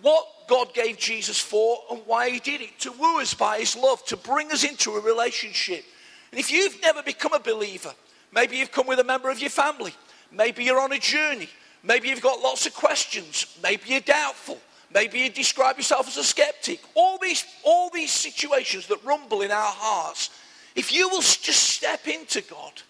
what 0.02 0.26
God 0.48 0.72
gave 0.74 0.98
Jesus 0.98 1.40
for 1.40 1.78
and 1.90 2.00
why 2.06 2.30
He 2.30 2.38
did 2.38 2.60
it 2.60 2.78
to 2.80 2.92
woo 2.92 3.20
us 3.20 3.34
by 3.34 3.58
His 3.58 3.76
love, 3.76 4.04
to 4.06 4.16
bring 4.16 4.52
us 4.52 4.64
into 4.64 4.92
a 4.92 5.00
relationship. 5.00 5.84
And 6.30 6.38
if 6.38 6.52
you've 6.52 6.80
never 6.82 7.02
become 7.02 7.32
a 7.32 7.40
believer, 7.40 7.92
maybe 8.32 8.56
you've 8.56 8.72
come 8.72 8.86
with 8.86 8.98
a 9.00 9.04
member 9.04 9.30
of 9.30 9.40
your 9.40 9.50
family, 9.50 9.94
maybe 10.30 10.64
you're 10.64 10.80
on 10.80 10.92
a 10.92 10.98
journey, 10.98 11.48
Maybe 11.82 12.08
you've 12.08 12.20
got 12.20 12.40
lots 12.40 12.66
of 12.66 12.74
questions. 12.74 13.58
Maybe 13.62 13.82
you're 13.86 14.00
doubtful. 14.00 14.58
Maybe 14.92 15.20
you 15.20 15.30
describe 15.30 15.76
yourself 15.76 16.08
as 16.08 16.16
a 16.16 16.24
skeptic. 16.24 16.80
All 16.94 17.18
these, 17.18 17.44
all 17.64 17.90
these 17.90 18.10
situations 18.10 18.86
that 18.88 19.02
rumble 19.04 19.42
in 19.42 19.50
our 19.50 19.72
hearts. 19.72 20.30
If 20.74 20.92
you 20.92 21.08
will 21.08 21.20
just 21.20 21.62
step 21.64 22.06
into 22.06 22.42
God 22.42 22.82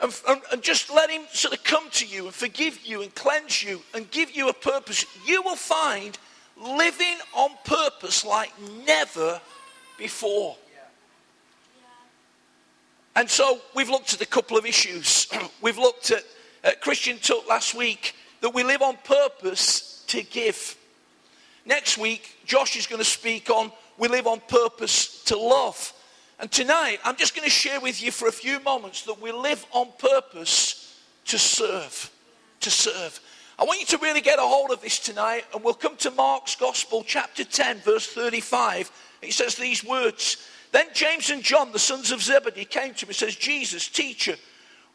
and, 0.00 0.20
and, 0.28 0.40
and 0.52 0.62
just 0.62 0.92
let 0.92 1.10
Him 1.10 1.22
sort 1.32 1.54
of 1.54 1.64
come 1.64 1.88
to 1.92 2.06
you 2.06 2.26
and 2.26 2.34
forgive 2.34 2.86
you 2.86 3.02
and 3.02 3.14
cleanse 3.14 3.62
you 3.62 3.80
and 3.94 4.10
give 4.10 4.30
you 4.30 4.48
a 4.48 4.52
purpose, 4.52 5.04
you 5.26 5.42
will 5.42 5.56
find 5.56 6.18
living 6.56 7.16
on 7.34 7.50
purpose 7.64 8.24
like 8.24 8.52
never 8.86 9.40
before. 9.98 10.56
And 13.16 13.28
so 13.28 13.60
we've 13.74 13.90
looked 13.90 14.14
at 14.14 14.20
a 14.20 14.26
couple 14.26 14.56
of 14.56 14.64
issues. 14.64 15.26
we've 15.62 15.78
looked 15.78 16.10
at, 16.10 16.22
at 16.64 16.80
Christian 16.80 17.18
Talk 17.18 17.48
last 17.48 17.74
week 17.74 18.14
that 18.40 18.54
we 18.54 18.62
live 18.62 18.82
on 18.82 18.96
purpose 19.04 20.04
to 20.08 20.22
give. 20.22 20.76
Next 21.66 21.98
week, 21.98 22.36
Josh 22.46 22.76
is 22.76 22.86
going 22.86 23.00
to 23.00 23.04
speak 23.04 23.50
on 23.50 23.72
we 24.00 24.08
live 24.08 24.26
on 24.26 24.40
purpose 24.48 25.22
to 25.24 25.36
love. 25.36 25.92
And 26.40 26.50
tonight, 26.50 27.00
I'm 27.04 27.16
just 27.16 27.36
going 27.36 27.44
to 27.44 27.50
share 27.50 27.80
with 27.80 28.02
you 28.02 28.10
for 28.10 28.26
a 28.26 28.32
few 28.32 28.60
moments 28.60 29.02
that 29.02 29.20
we 29.20 29.30
live 29.30 29.66
on 29.72 29.88
purpose 29.98 30.98
to 31.26 31.38
serve. 31.38 32.10
To 32.60 32.70
serve. 32.70 33.20
I 33.58 33.64
want 33.64 33.80
you 33.80 33.86
to 33.88 33.98
really 33.98 34.22
get 34.22 34.38
a 34.38 34.42
hold 34.42 34.70
of 34.70 34.80
this 34.80 34.98
tonight, 34.98 35.44
and 35.52 35.62
we'll 35.62 35.74
come 35.74 35.96
to 35.96 36.10
Mark's 36.10 36.56
Gospel, 36.56 37.04
chapter 37.06 37.44
10, 37.44 37.80
verse 37.80 38.06
35. 38.06 38.90
It 39.20 39.34
says 39.34 39.54
these 39.54 39.84
words 39.84 40.48
Then 40.72 40.86
James 40.94 41.28
and 41.28 41.42
John, 41.42 41.72
the 41.72 41.78
sons 41.78 42.10
of 42.10 42.22
Zebedee, 42.22 42.64
came 42.64 42.94
to 42.94 43.04
him 43.04 43.10
and 43.10 43.16
says, 43.16 43.36
Jesus, 43.36 43.86
teacher, 43.88 44.36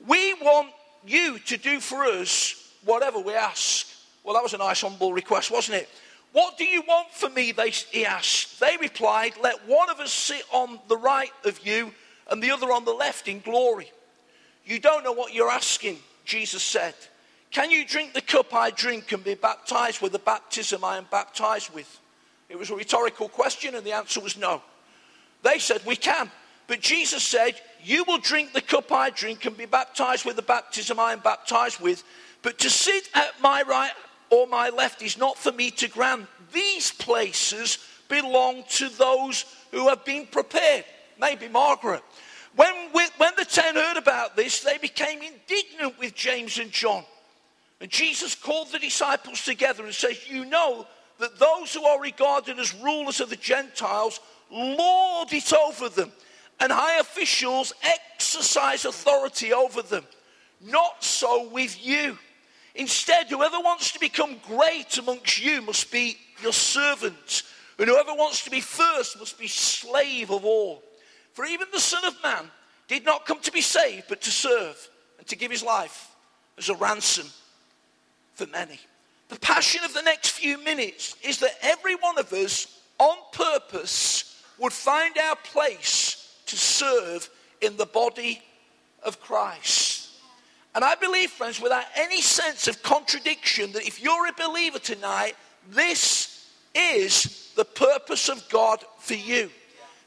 we 0.07 0.33
want 0.33 0.71
you 1.05 1.37
to 1.37 1.57
do 1.57 1.79
for 1.79 2.05
us 2.05 2.73
whatever 2.85 3.19
we 3.19 3.35
ask. 3.35 3.85
Well, 4.23 4.33
that 4.33 4.41
was 4.41 4.55
a 4.55 4.57
nice, 4.57 4.81
humble 4.81 5.13
request, 5.13 5.51
wasn't 5.51 5.83
it? 5.83 5.89
What 6.35 6.57
do 6.57 6.65
you 6.65 6.81
want 6.81 7.11
from 7.11 7.33
me? 7.33 7.53
They, 7.53 7.69
he 7.69 8.05
asked. 8.05 8.59
They 8.59 8.75
replied, 8.81 9.35
Let 9.41 9.65
one 9.69 9.89
of 9.89 10.01
us 10.01 10.11
sit 10.11 10.43
on 10.51 10.79
the 10.89 10.97
right 10.97 11.31
of 11.45 11.65
you 11.65 11.93
and 12.29 12.43
the 12.43 12.51
other 12.51 12.73
on 12.73 12.83
the 12.83 12.91
left 12.91 13.29
in 13.29 13.39
glory. 13.39 13.89
You 14.65 14.79
don't 14.79 15.05
know 15.05 15.13
what 15.13 15.33
you're 15.33 15.49
asking, 15.49 15.97
Jesus 16.25 16.61
said. 16.61 16.93
Can 17.51 17.71
you 17.71 17.87
drink 17.87 18.11
the 18.11 18.19
cup 18.19 18.53
I 18.53 18.71
drink 18.71 19.13
and 19.13 19.23
be 19.23 19.35
baptized 19.35 20.01
with 20.01 20.11
the 20.11 20.19
baptism 20.19 20.83
I 20.83 20.97
am 20.97 21.05
baptized 21.09 21.73
with? 21.73 22.01
It 22.49 22.59
was 22.59 22.69
a 22.69 22.75
rhetorical 22.75 23.29
question, 23.29 23.73
and 23.73 23.85
the 23.85 23.93
answer 23.93 24.19
was 24.19 24.35
no. 24.37 24.61
They 25.41 25.57
said, 25.57 25.85
We 25.85 25.95
can. 25.95 26.29
But 26.67 26.81
Jesus 26.81 27.23
said, 27.23 27.61
You 27.81 28.03
will 28.03 28.17
drink 28.17 28.51
the 28.51 28.59
cup 28.59 28.91
I 28.91 29.09
drink 29.09 29.45
and 29.45 29.55
be 29.55 29.67
baptized 29.67 30.25
with 30.25 30.35
the 30.35 30.41
baptism 30.41 30.99
I 30.99 31.13
am 31.13 31.19
baptized 31.19 31.79
with. 31.79 32.03
But 32.41 32.59
to 32.59 32.69
sit 32.69 33.07
at 33.13 33.41
my 33.41 33.61
right 33.61 33.93
or 34.29 34.47
my 34.47 34.69
left 34.69 35.01
is 35.01 35.17
not 35.17 35.37
for 35.37 35.51
me 35.51 35.71
to 35.71 35.87
grant. 35.87 36.27
These 36.51 36.91
places 36.91 37.79
belong 38.07 38.63
to 38.69 38.89
those 38.89 39.45
who 39.71 39.87
have 39.89 40.05
been 40.05 40.27
prepared. 40.27 40.85
Maybe 41.19 41.47
Margaret. 41.47 42.03
When, 42.55 42.73
we, 42.93 43.05
when 43.17 43.33
the 43.37 43.45
ten 43.45 43.75
heard 43.75 43.97
about 43.97 44.35
this, 44.35 44.61
they 44.61 44.77
became 44.77 45.19
indignant 45.21 45.99
with 45.99 46.15
James 46.15 46.57
and 46.59 46.71
John. 46.71 47.03
And 47.81 47.89
Jesus 47.89 48.35
called 48.35 48.71
the 48.71 48.79
disciples 48.79 49.43
together 49.43 49.83
and 49.83 49.93
says, 49.93 50.29
You 50.29 50.45
know 50.45 50.87
that 51.19 51.37
those 51.37 51.73
who 51.73 51.83
are 51.83 52.01
regarded 52.01 52.59
as 52.59 52.73
rulers 52.75 53.19
of 53.19 53.29
the 53.29 53.35
Gentiles 53.35 54.19
lord 54.49 55.33
it 55.33 55.51
over 55.53 55.89
them, 55.89 56.11
and 56.59 56.71
high 56.71 56.99
officials 56.99 57.73
exercise 57.83 58.85
authority 58.85 59.51
over 59.51 59.81
them. 59.81 60.05
Not 60.61 61.03
so 61.03 61.49
with 61.49 61.85
you. 61.85 62.17
Instead, 62.75 63.27
whoever 63.27 63.59
wants 63.59 63.91
to 63.93 63.99
become 63.99 64.37
great 64.45 64.97
amongst 64.97 65.41
you 65.41 65.61
must 65.61 65.91
be 65.91 66.17
your 66.43 66.53
servant, 66.53 67.43
and 67.79 67.87
whoever 67.87 68.13
wants 68.13 68.43
to 68.43 68.51
be 68.51 68.59
first 68.59 69.17
must 69.17 69.39
be 69.39 69.47
slave 69.47 70.29
of 70.29 70.43
all. 70.43 70.83
For 71.33 71.45
even 71.45 71.67
the 71.71 71.79
Son 71.79 72.03
of 72.05 72.21
Man 72.21 72.49
did 72.87 73.05
not 73.05 73.25
come 73.25 73.39
to 73.41 73.51
be 73.51 73.61
saved, 73.61 74.05
but 74.09 74.21
to 74.21 74.31
serve 74.31 74.89
and 75.17 75.27
to 75.27 75.35
give 75.35 75.51
his 75.51 75.63
life 75.63 76.09
as 76.57 76.69
a 76.69 76.75
ransom 76.75 77.27
for 78.33 78.45
many. 78.47 78.79
The 79.29 79.39
passion 79.39 79.83
of 79.83 79.93
the 79.93 80.01
next 80.01 80.31
few 80.31 80.61
minutes 80.63 81.15
is 81.23 81.39
that 81.39 81.57
every 81.61 81.95
one 81.95 82.17
of 82.19 82.31
us, 82.33 82.79
on 82.99 83.17
purpose, 83.31 84.41
would 84.59 84.73
find 84.73 85.17
our 85.17 85.35
place 85.37 86.33
to 86.45 86.57
serve 86.57 87.29
in 87.61 87.77
the 87.77 87.85
body 87.85 88.41
of 89.01 89.19
Christ. 89.19 89.94
And 90.75 90.83
I 90.83 90.95
believe, 90.95 91.31
friends, 91.31 91.61
without 91.61 91.85
any 91.95 92.21
sense 92.21 92.67
of 92.67 92.83
contradiction, 92.83 93.71
that 93.71 93.87
if 93.87 94.03
you're 94.03 94.27
a 94.27 94.33
believer 94.33 94.77
tonight, 94.77 95.35
this 95.69 96.51
is 96.75 97.53
the 97.55 97.63
purpose 97.63 98.27
of 98.27 98.47
God 98.49 98.83
for 98.99 99.13
you. 99.13 99.49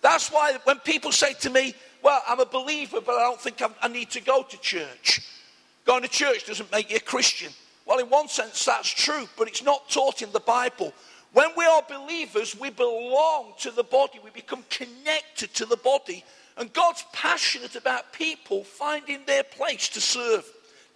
That's 0.03 0.31
why 0.31 0.59
when 0.65 0.79
people 0.81 1.11
say 1.11 1.33
to 1.41 1.51
me, 1.51 1.75
Well, 2.03 2.23
I'm 2.29 2.41
a 2.41 2.47
believer, 2.47 3.01
but 3.01 3.15
I 3.15 3.23
don't 3.23 3.41
think 3.41 3.63
i 3.83 3.89
need 3.89 4.11
to 4.11 4.21
go 4.21 4.43
to 4.43 4.61
church. 4.61 5.23
Going 5.87 6.03
to 6.03 6.09
church 6.09 6.47
doesn't 6.47 6.71
make 6.71 6.91
you 6.91 6.97
a 6.97 7.01
Christian. 7.01 7.51
Well, 7.87 7.99
in 7.99 8.11
one 8.11 8.29
sense, 8.29 8.67
that's 8.67 8.91
true, 8.91 9.27
but 9.39 9.49
it's 9.49 9.65
not 9.65 9.89
taught 9.89 10.21
in 10.21 10.31
the 10.33 10.41
Bible. 10.41 10.93
When 11.33 11.49
we 11.57 11.65
are 11.65 11.83
believers, 11.89 12.55
we 12.59 12.69
belong 12.69 13.55
to 13.61 13.71
the 13.71 13.85
body, 13.85 14.21
we 14.23 14.31
become 14.31 14.65
connected 14.69 15.55
to 15.55 15.65
the 15.65 15.79
body, 15.79 16.25
and 16.59 16.71
God's 16.75 17.05
passionate 17.15 17.75
about 17.75 18.13
people 18.13 18.65
finding 18.65 19.25
their 19.25 19.45
place 19.45 19.89
to 19.91 20.01
serve. 20.03 20.45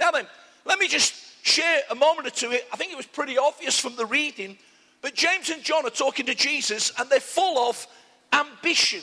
Now, 0.03 0.11
then, 0.11 0.27
let 0.65 0.81
me 0.81 0.89
just 0.89 1.15
share 1.47 1.81
a 1.89 1.95
moment 1.95 2.27
or 2.27 2.31
two. 2.31 2.51
I 2.51 2.77
think 2.77 2.91
it 2.91 2.97
was 2.97 3.07
pretty 3.07 3.39
obvious 3.39 3.79
from 3.79 3.95
the 3.95 4.05
reading, 4.05 4.59
but 5.01 5.15
James 5.15 5.49
and 5.51 5.63
John 5.63 5.87
are 5.87 5.91
talking 5.91 6.27
to 6.27 6.35
Jesus, 6.35 6.93
and 6.99 7.09
they're 7.09 7.21
full 7.21 7.69
of 7.69 7.87
ambition. 8.33 9.01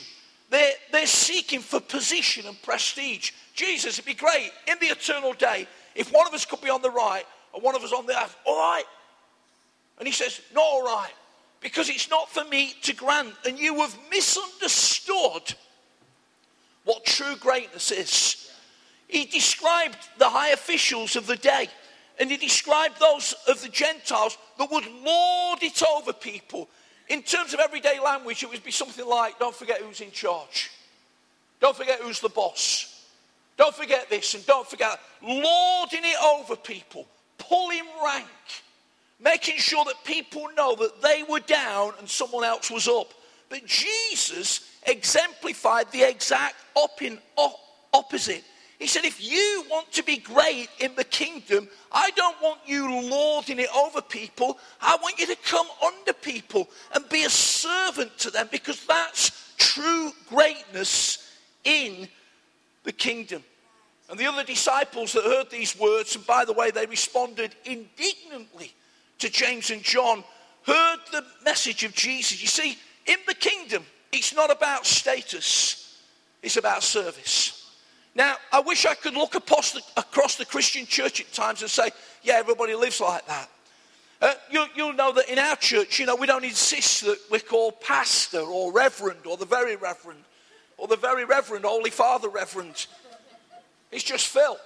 They're, 0.50 0.72
they're 0.92 1.06
seeking 1.06 1.60
for 1.60 1.80
position 1.80 2.46
and 2.46 2.60
prestige. 2.60 3.30
Jesus, 3.54 3.94
it'd 3.94 4.04
be 4.04 4.12
great 4.12 4.50
in 4.68 4.76
the 4.78 4.88
eternal 4.88 5.32
day 5.32 5.66
if 5.94 6.12
one 6.12 6.26
of 6.26 6.34
us 6.34 6.44
could 6.44 6.60
be 6.60 6.68
on 6.68 6.82
the 6.82 6.90
right 6.90 7.24
and 7.54 7.62
one 7.62 7.74
of 7.74 7.82
us 7.82 7.94
on 7.94 8.04
the 8.04 8.12
left. 8.12 8.36
All 8.44 8.58
right. 8.58 8.84
And 9.98 10.06
he 10.06 10.12
says, 10.12 10.42
Not 10.54 10.64
all 10.64 10.84
right, 10.84 11.12
because 11.62 11.88
it's 11.88 12.10
not 12.10 12.28
for 12.28 12.44
me 12.44 12.74
to 12.82 12.94
grant. 12.94 13.32
And 13.46 13.58
you 13.58 13.76
have 13.76 13.96
misunderstood 14.10 15.54
what 16.84 17.06
true 17.06 17.36
greatness 17.36 17.90
is. 17.90 18.39
He 19.10 19.24
described 19.24 19.98
the 20.18 20.28
high 20.28 20.50
officials 20.50 21.16
of 21.16 21.26
the 21.26 21.36
day, 21.36 21.68
and 22.18 22.30
he 22.30 22.36
described 22.36 22.98
those 23.00 23.34
of 23.48 23.60
the 23.62 23.68
Gentiles 23.68 24.38
that 24.58 24.70
would 24.70 24.86
lord 24.86 25.62
it 25.62 25.82
over 25.82 26.12
people. 26.12 26.68
In 27.08 27.22
terms 27.22 27.52
of 27.52 27.60
everyday 27.60 27.98
language, 27.98 28.42
it 28.42 28.50
would 28.50 28.62
be 28.62 28.70
something 28.70 29.06
like 29.06 29.38
don't 29.38 29.54
forget 29.54 29.80
who's 29.80 30.00
in 30.00 30.12
charge, 30.12 30.70
don't 31.60 31.76
forget 31.76 32.00
who's 32.00 32.20
the 32.20 32.28
boss. 32.28 32.96
Don't 33.56 33.74
forget 33.74 34.08
this 34.08 34.32
and 34.32 34.46
don't 34.46 34.66
forget 34.66 34.92
that. 34.92 35.00
Lording 35.22 36.00
it 36.02 36.16
over 36.24 36.56
people 36.56 37.06
pulling 37.36 37.84
rank, 38.02 38.26
making 39.22 39.56
sure 39.58 39.84
that 39.84 40.02
people 40.04 40.48
know 40.56 40.74
that 40.76 41.02
they 41.02 41.24
were 41.28 41.40
down 41.40 41.92
and 41.98 42.08
someone 42.08 42.44
else 42.44 42.70
was 42.70 42.88
up. 42.88 43.12
But 43.50 43.66
Jesus 43.66 44.60
exemplified 44.86 45.92
the 45.92 46.04
exact 46.04 46.54
opposite. 47.92 48.44
He 48.80 48.86
said, 48.86 49.04
if 49.04 49.22
you 49.22 49.64
want 49.70 49.92
to 49.92 50.02
be 50.02 50.16
great 50.16 50.68
in 50.78 50.94
the 50.94 51.04
kingdom, 51.04 51.68
I 51.92 52.10
don't 52.12 52.40
want 52.40 52.60
you 52.64 52.90
lording 53.10 53.58
it 53.58 53.68
over 53.76 54.00
people. 54.00 54.58
I 54.80 54.96
want 55.02 55.18
you 55.18 55.26
to 55.26 55.36
come 55.44 55.66
under 55.84 56.14
people 56.14 56.66
and 56.94 57.06
be 57.10 57.24
a 57.24 57.30
servant 57.30 58.16
to 58.20 58.30
them 58.30 58.48
because 58.50 58.86
that's 58.86 59.54
true 59.58 60.12
greatness 60.30 61.30
in 61.62 62.08
the 62.84 62.92
kingdom. 62.92 63.44
And 64.08 64.18
the 64.18 64.26
other 64.26 64.44
disciples 64.44 65.12
that 65.12 65.24
heard 65.24 65.50
these 65.50 65.78
words, 65.78 66.16
and 66.16 66.26
by 66.26 66.46
the 66.46 66.54
way, 66.54 66.70
they 66.70 66.86
responded 66.86 67.54
indignantly 67.66 68.74
to 69.18 69.28
James 69.28 69.70
and 69.70 69.82
John, 69.82 70.24
heard 70.66 70.98
the 71.12 71.26
message 71.44 71.84
of 71.84 71.92
Jesus. 71.92 72.40
You 72.40 72.48
see, 72.48 72.78
in 73.04 73.18
the 73.26 73.34
kingdom, 73.34 73.84
it's 74.10 74.34
not 74.34 74.50
about 74.50 74.86
status, 74.86 75.98
it's 76.42 76.56
about 76.56 76.82
service. 76.82 77.59
Now, 78.14 78.36
I 78.52 78.60
wish 78.60 78.86
I 78.86 78.94
could 78.94 79.14
look 79.14 79.34
across 79.34 79.72
the, 79.72 80.44
Christian 80.44 80.86
church 80.86 81.20
at 81.20 81.32
times 81.32 81.62
and 81.62 81.70
say, 81.70 81.90
yeah, 82.22 82.34
everybody 82.34 82.74
lives 82.74 83.00
like 83.00 83.26
that. 83.26 83.48
Uh, 84.20 84.34
you, 84.50 84.66
will 84.76 84.92
know 84.92 85.12
that 85.12 85.30
in 85.30 85.38
our 85.38 85.56
church, 85.56 85.98
you 85.98 86.06
know, 86.06 86.16
we 86.16 86.26
don't 86.26 86.44
insist 86.44 87.02
that 87.04 87.18
we're 87.30 87.38
called 87.38 87.80
pastor 87.80 88.40
or 88.40 88.72
reverend 88.72 89.26
or 89.26 89.36
the 89.36 89.46
very 89.46 89.76
reverend 89.76 90.22
or 90.76 90.88
the 90.88 90.96
very 90.96 91.24
reverend, 91.24 91.64
holy 91.64 91.90
father 91.90 92.28
reverend. 92.28 92.86
It's 93.90 94.04
just 94.04 94.26
Phil. 94.26 94.58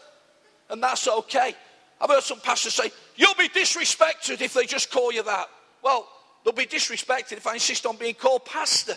And 0.70 0.82
that's 0.82 1.06
okay. 1.06 1.54
I've 2.00 2.10
heard 2.10 2.22
some 2.22 2.40
pastors 2.40 2.74
say, 2.74 2.90
You'll 3.16 3.34
be 3.34 3.48
disrespected 3.48 4.40
if 4.40 4.54
they 4.54 4.64
just 4.64 4.90
call 4.90 5.12
you 5.12 5.22
that. 5.22 5.48
Well, 5.82 6.08
they'll 6.42 6.52
be 6.52 6.66
disrespected 6.66 7.32
if 7.32 7.46
I 7.46 7.54
insist 7.54 7.86
on 7.86 7.96
being 7.96 8.14
called 8.14 8.44
pastor. 8.44 8.94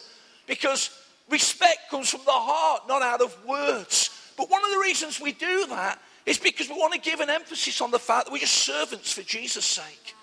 Because 0.48 0.90
respect 1.30 1.92
comes 1.92 2.10
from 2.10 2.22
the 2.26 2.32
heart, 2.32 2.88
not 2.88 3.02
out 3.02 3.22
of 3.22 3.36
words. 3.46 4.17
But 4.38 4.50
one 4.50 4.64
of 4.64 4.72
the 4.72 4.80
reasons 4.80 5.20
we 5.20 5.34
do 5.34 5.66
that 5.68 6.00
is 6.26 6.38
because 6.38 6.70
we 6.70 6.76
want 6.76 6.94
to 6.94 7.00
give 7.00 7.20
an 7.20 7.30
emphasis 7.30 7.82
on 7.82 7.92
the 7.92 8.00
fact 8.00 8.26
that 8.26 8.32
we're 8.32 8.40
just 8.40 8.54
servants 8.54 9.12
for 9.12 9.24
Jesus' 9.24 9.66
sake. 9.66 10.16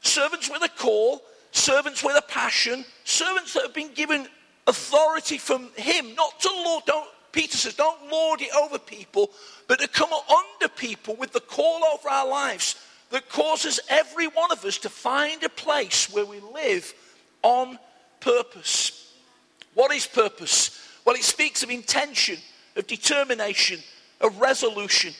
Servants 0.00 0.50
with 0.50 0.62
a 0.62 0.68
call, 0.68 1.22
servants 1.52 2.04
with 2.04 2.16
a 2.16 2.22
passion, 2.22 2.84
servants 3.04 3.54
that 3.54 3.62
have 3.62 3.74
been 3.74 3.94
given 3.94 4.26
authority 4.66 5.38
from 5.38 5.68
Him, 5.76 6.14
not 6.14 6.38
to 6.40 6.48
Lord. 6.48 6.84
Don't 6.86 7.08
Peter 7.32 7.56
says, 7.56 7.74
don't 7.74 8.10
lord 8.10 8.40
it 8.40 8.50
over 8.56 8.78
people, 8.78 9.30
but 9.66 9.78
to 9.78 9.88
come 9.88 10.10
under 10.12 10.68
people 10.74 11.14
with 11.16 11.32
the 11.32 11.40
call 11.40 11.84
over 11.84 12.08
our 12.08 12.26
lives 12.26 12.76
that 13.10 13.28
causes 13.28 13.80
every 13.88 14.26
one 14.26 14.50
of 14.50 14.64
us 14.64 14.78
to 14.78 14.88
find 14.88 15.42
a 15.42 15.48
place 15.48 16.12
where 16.12 16.26
we 16.26 16.40
live 16.40 16.92
on 17.42 17.78
purpose. 18.20 19.12
What 19.74 19.92
is 19.92 20.06
purpose? 20.06 20.84
Well, 21.04 21.14
it 21.14 21.22
speaks 21.22 21.62
of 21.62 21.70
intention, 21.70 22.38
of 22.78 22.86
determination, 22.86 23.80
of 24.20 24.40
resolution. 24.40 25.12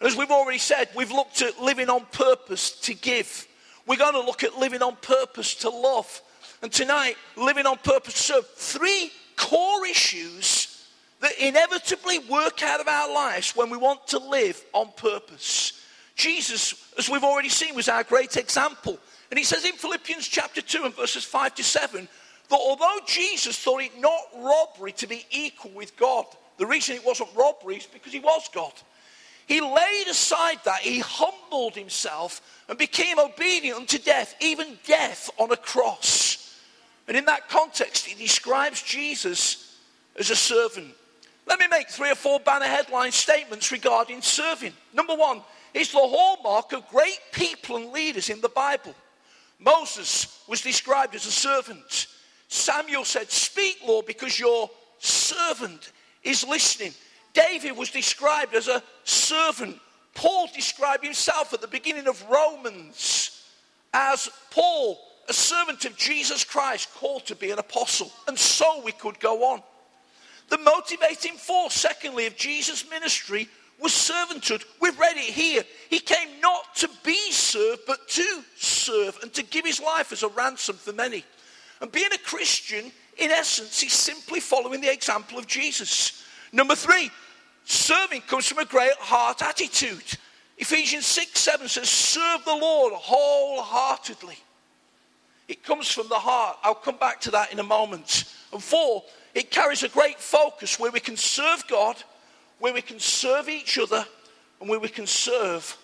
As 0.00 0.16
we've 0.16 0.30
already 0.30 0.58
said, 0.58 0.88
we've 0.94 1.12
looked 1.12 1.40
at 1.40 1.62
living 1.62 1.88
on 1.88 2.04
purpose 2.12 2.72
to 2.80 2.94
give. 2.94 3.46
We're 3.86 3.96
going 3.96 4.14
to 4.14 4.20
look 4.20 4.42
at 4.42 4.58
living 4.58 4.82
on 4.82 4.96
purpose 4.96 5.54
to 5.56 5.70
love. 5.70 6.20
And 6.62 6.72
tonight, 6.72 7.16
living 7.36 7.66
on 7.66 7.78
purpose 7.78 8.14
to 8.14 8.20
serve. 8.34 8.48
Three 8.56 9.10
core 9.36 9.86
issues 9.86 10.86
that 11.20 11.32
inevitably 11.38 12.18
work 12.18 12.62
out 12.62 12.80
of 12.80 12.88
our 12.88 13.12
lives 13.12 13.56
when 13.56 13.70
we 13.70 13.78
want 13.78 14.06
to 14.08 14.18
live 14.18 14.62
on 14.72 14.90
purpose. 14.96 15.80
Jesus, 16.16 16.74
as 16.98 17.08
we've 17.08 17.24
already 17.24 17.48
seen, 17.48 17.74
was 17.74 17.88
our 17.88 18.04
great 18.04 18.36
example. 18.36 18.98
And 19.30 19.38
he 19.38 19.44
says 19.44 19.64
in 19.64 19.72
Philippians 19.72 20.28
chapter 20.28 20.60
2 20.60 20.84
and 20.84 20.94
verses 20.94 21.24
5 21.24 21.54
to 21.56 21.64
7 21.64 22.08
that 22.48 22.56
although 22.56 22.98
Jesus 23.06 23.58
thought 23.58 23.82
it 23.82 23.98
not 23.98 24.20
robbery 24.36 24.92
to 24.92 25.06
be 25.06 25.24
equal 25.30 25.70
with 25.72 25.96
God, 25.96 26.26
the 26.58 26.66
reason 26.66 26.96
it 26.96 27.04
wasn't 27.04 27.30
robbery 27.34 27.76
is 27.76 27.86
because 27.86 28.12
he 28.12 28.20
was 28.20 28.48
God. 28.52 28.72
He 29.46 29.60
laid 29.60 30.06
aside 30.08 30.58
that, 30.64 30.80
he 30.80 31.00
humbled 31.00 31.74
himself 31.74 32.40
and 32.68 32.78
became 32.78 33.18
obedient 33.18 33.78
unto 33.78 33.98
death, 33.98 34.34
even 34.40 34.78
death 34.86 35.30
on 35.38 35.50
a 35.50 35.56
cross. 35.56 36.58
And 37.06 37.16
in 37.16 37.26
that 37.26 37.48
context, 37.48 38.06
he 38.06 38.14
describes 38.14 38.82
Jesus 38.82 39.78
as 40.18 40.30
a 40.30 40.36
servant. 40.36 40.94
Let 41.46 41.60
me 41.60 41.66
make 41.68 41.90
three 41.90 42.10
or 42.10 42.14
four 42.14 42.40
banner 42.40 42.64
headline 42.64 43.12
statements 43.12 43.70
regarding 43.70 44.22
serving. 44.22 44.72
Number 44.94 45.14
one, 45.14 45.42
it's 45.74 45.92
the 45.92 45.98
hallmark 45.98 46.72
of 46.72 46.88
great 46.88 47.18
people 47.32 47.76
and 47.76 47.92
leaders 47.92 48.30
in 48.30 48.40
the 48.40 48.48
Bible. 48.48 48.94
Moses 49.58 50.42
was 50.48 50.62
described 50.62 51.14
as 51.14 51.26
a 51.26 51.32
servant. 51.32 52.06
Samuel 52.48 53.04
said, 53.04 53.30
Speak, 53.30 53.78
Lord, 53.86 54.06
because 54.06 54.38
your 54.38 54.70
servant 54.98 55.92
is 56.24 56.46
listening. 56.46 56.92
David 57.32 57.76
was 57.76 57.90
described 57.90 58.54
as 58.54 58.68
a 58.68 58.82
servant. 59.04 59.78
Paul 60.14 60.48
described 60.54 61.04
himself 61.04 61.52
at 61.52 61.60
the 61.60 61.68
beginning 61.68 62.06
of 62.06 62.24
Romans 62.28 63.42
as 63.92 64.28
Paul, 64.50 64.98
a 65.28 65.32
servant 65.32 65.84
of 65.84 65.96
Jesus 65.96 66.44
Christ, 66.44 66.88
called 66.94 67.26
to 67.26 67.36
be 67.36 67.50
an 67.50 67.58
apostle. 67.58 68.12
And 68.28 68.38
so 68.38 68.82
we 68.84 68.92
could 68.92 69.18
go 69.20 69.52
on. 69.52 69.62
The 70.50 70.58
motivating 70.58 71.36
force, 71.36 71.74
secondly, 71.74 72.26
of 72.26 72.36
Jesus' 72.36 72.88
ministry 72.88 73.48
was 73.80 73.92
servanthood. 73.92 74.64
We've 74.80 74.98
read 74.98 75.16
it 75.16 75.22
here. 75.22 75.64
He 75.90 75.98
came 75.98 76.40
not 76.40 76.76
to 76.76 76.88
be 77.02 77.32
served, 77.32 77.82
but 77.86 78.06
to 78.08 78.44
serve 78.56 79.18
and 79.22 79.32
to 79.34 79.42
give 79.42 79.64
his 79.64 79.80
life 79.80 80.12
as 80.12 80.22
a 80.22 80.28
ransom 80.28 80.76
for 80.76 80.92
many. 80.92 81.24
And 81.80 81.90
being 81.90 82.12
a 82.12 82.18
Christian, 82.18 82.92
in 83.18 83.30
essence, 83.30 83.80
he's 83.80 83.92
simply 83.92 84.40
following 84.40 84.80
the 84.80 84.92
example 84.92 85.38
of 85.38 85.46
Jesus. 85.46 86.24
Number 86.52 86.74
three, 86.74 87.10
serving 87.64 88.22
comes 88.22 88.46
from 88.46 88.58
a 88.58 88.64
great 88.64 88.94
heart 88.98 89.42
attitude. 89.42 90.18
Ephesians 90.58 91.06
6 91.06 91.38
7 91.38 91.68
says, 91.68 91.88
Serve 91.88 92.44
the 92.44 92.54
Lord 92.54 92.92
wholeheartedly. 92.94 94.38
It 95.48 95.62
comes 95.62 95.90
from 95.90 96.08
the 96.08 96.18
heart. 96.18 96.58
I'll 96.62 96.74
come 96.74 96.96
back 96.96 97.20
to 97.22 97.30
that 97.32 97.52
in 97.52 97.58
a 97.58 97.64
moment. 97.64 98.24
And 98.52 98.62
four, 98.62 99.04
it 99.34 99.50
carries 99.50 99.82
a 99.82 99.88
great 99.88 100.18
focus 100.18 100.78
where 100.78 100.90
we 100.90 101.00
can 101.00 101.16
serve 101.16 101.64
God, 101.68 101.96
where 102.60 102.72
we 102.72 102.82
can 102.82 102.98
serve 102.98 103.48
each 103.48 103.78
other, 103.78 104.06
and 104.60 104.68
where 104.68 104.80
we 104.80 104.88
can 104.88 105.06
serve 105.06 105.76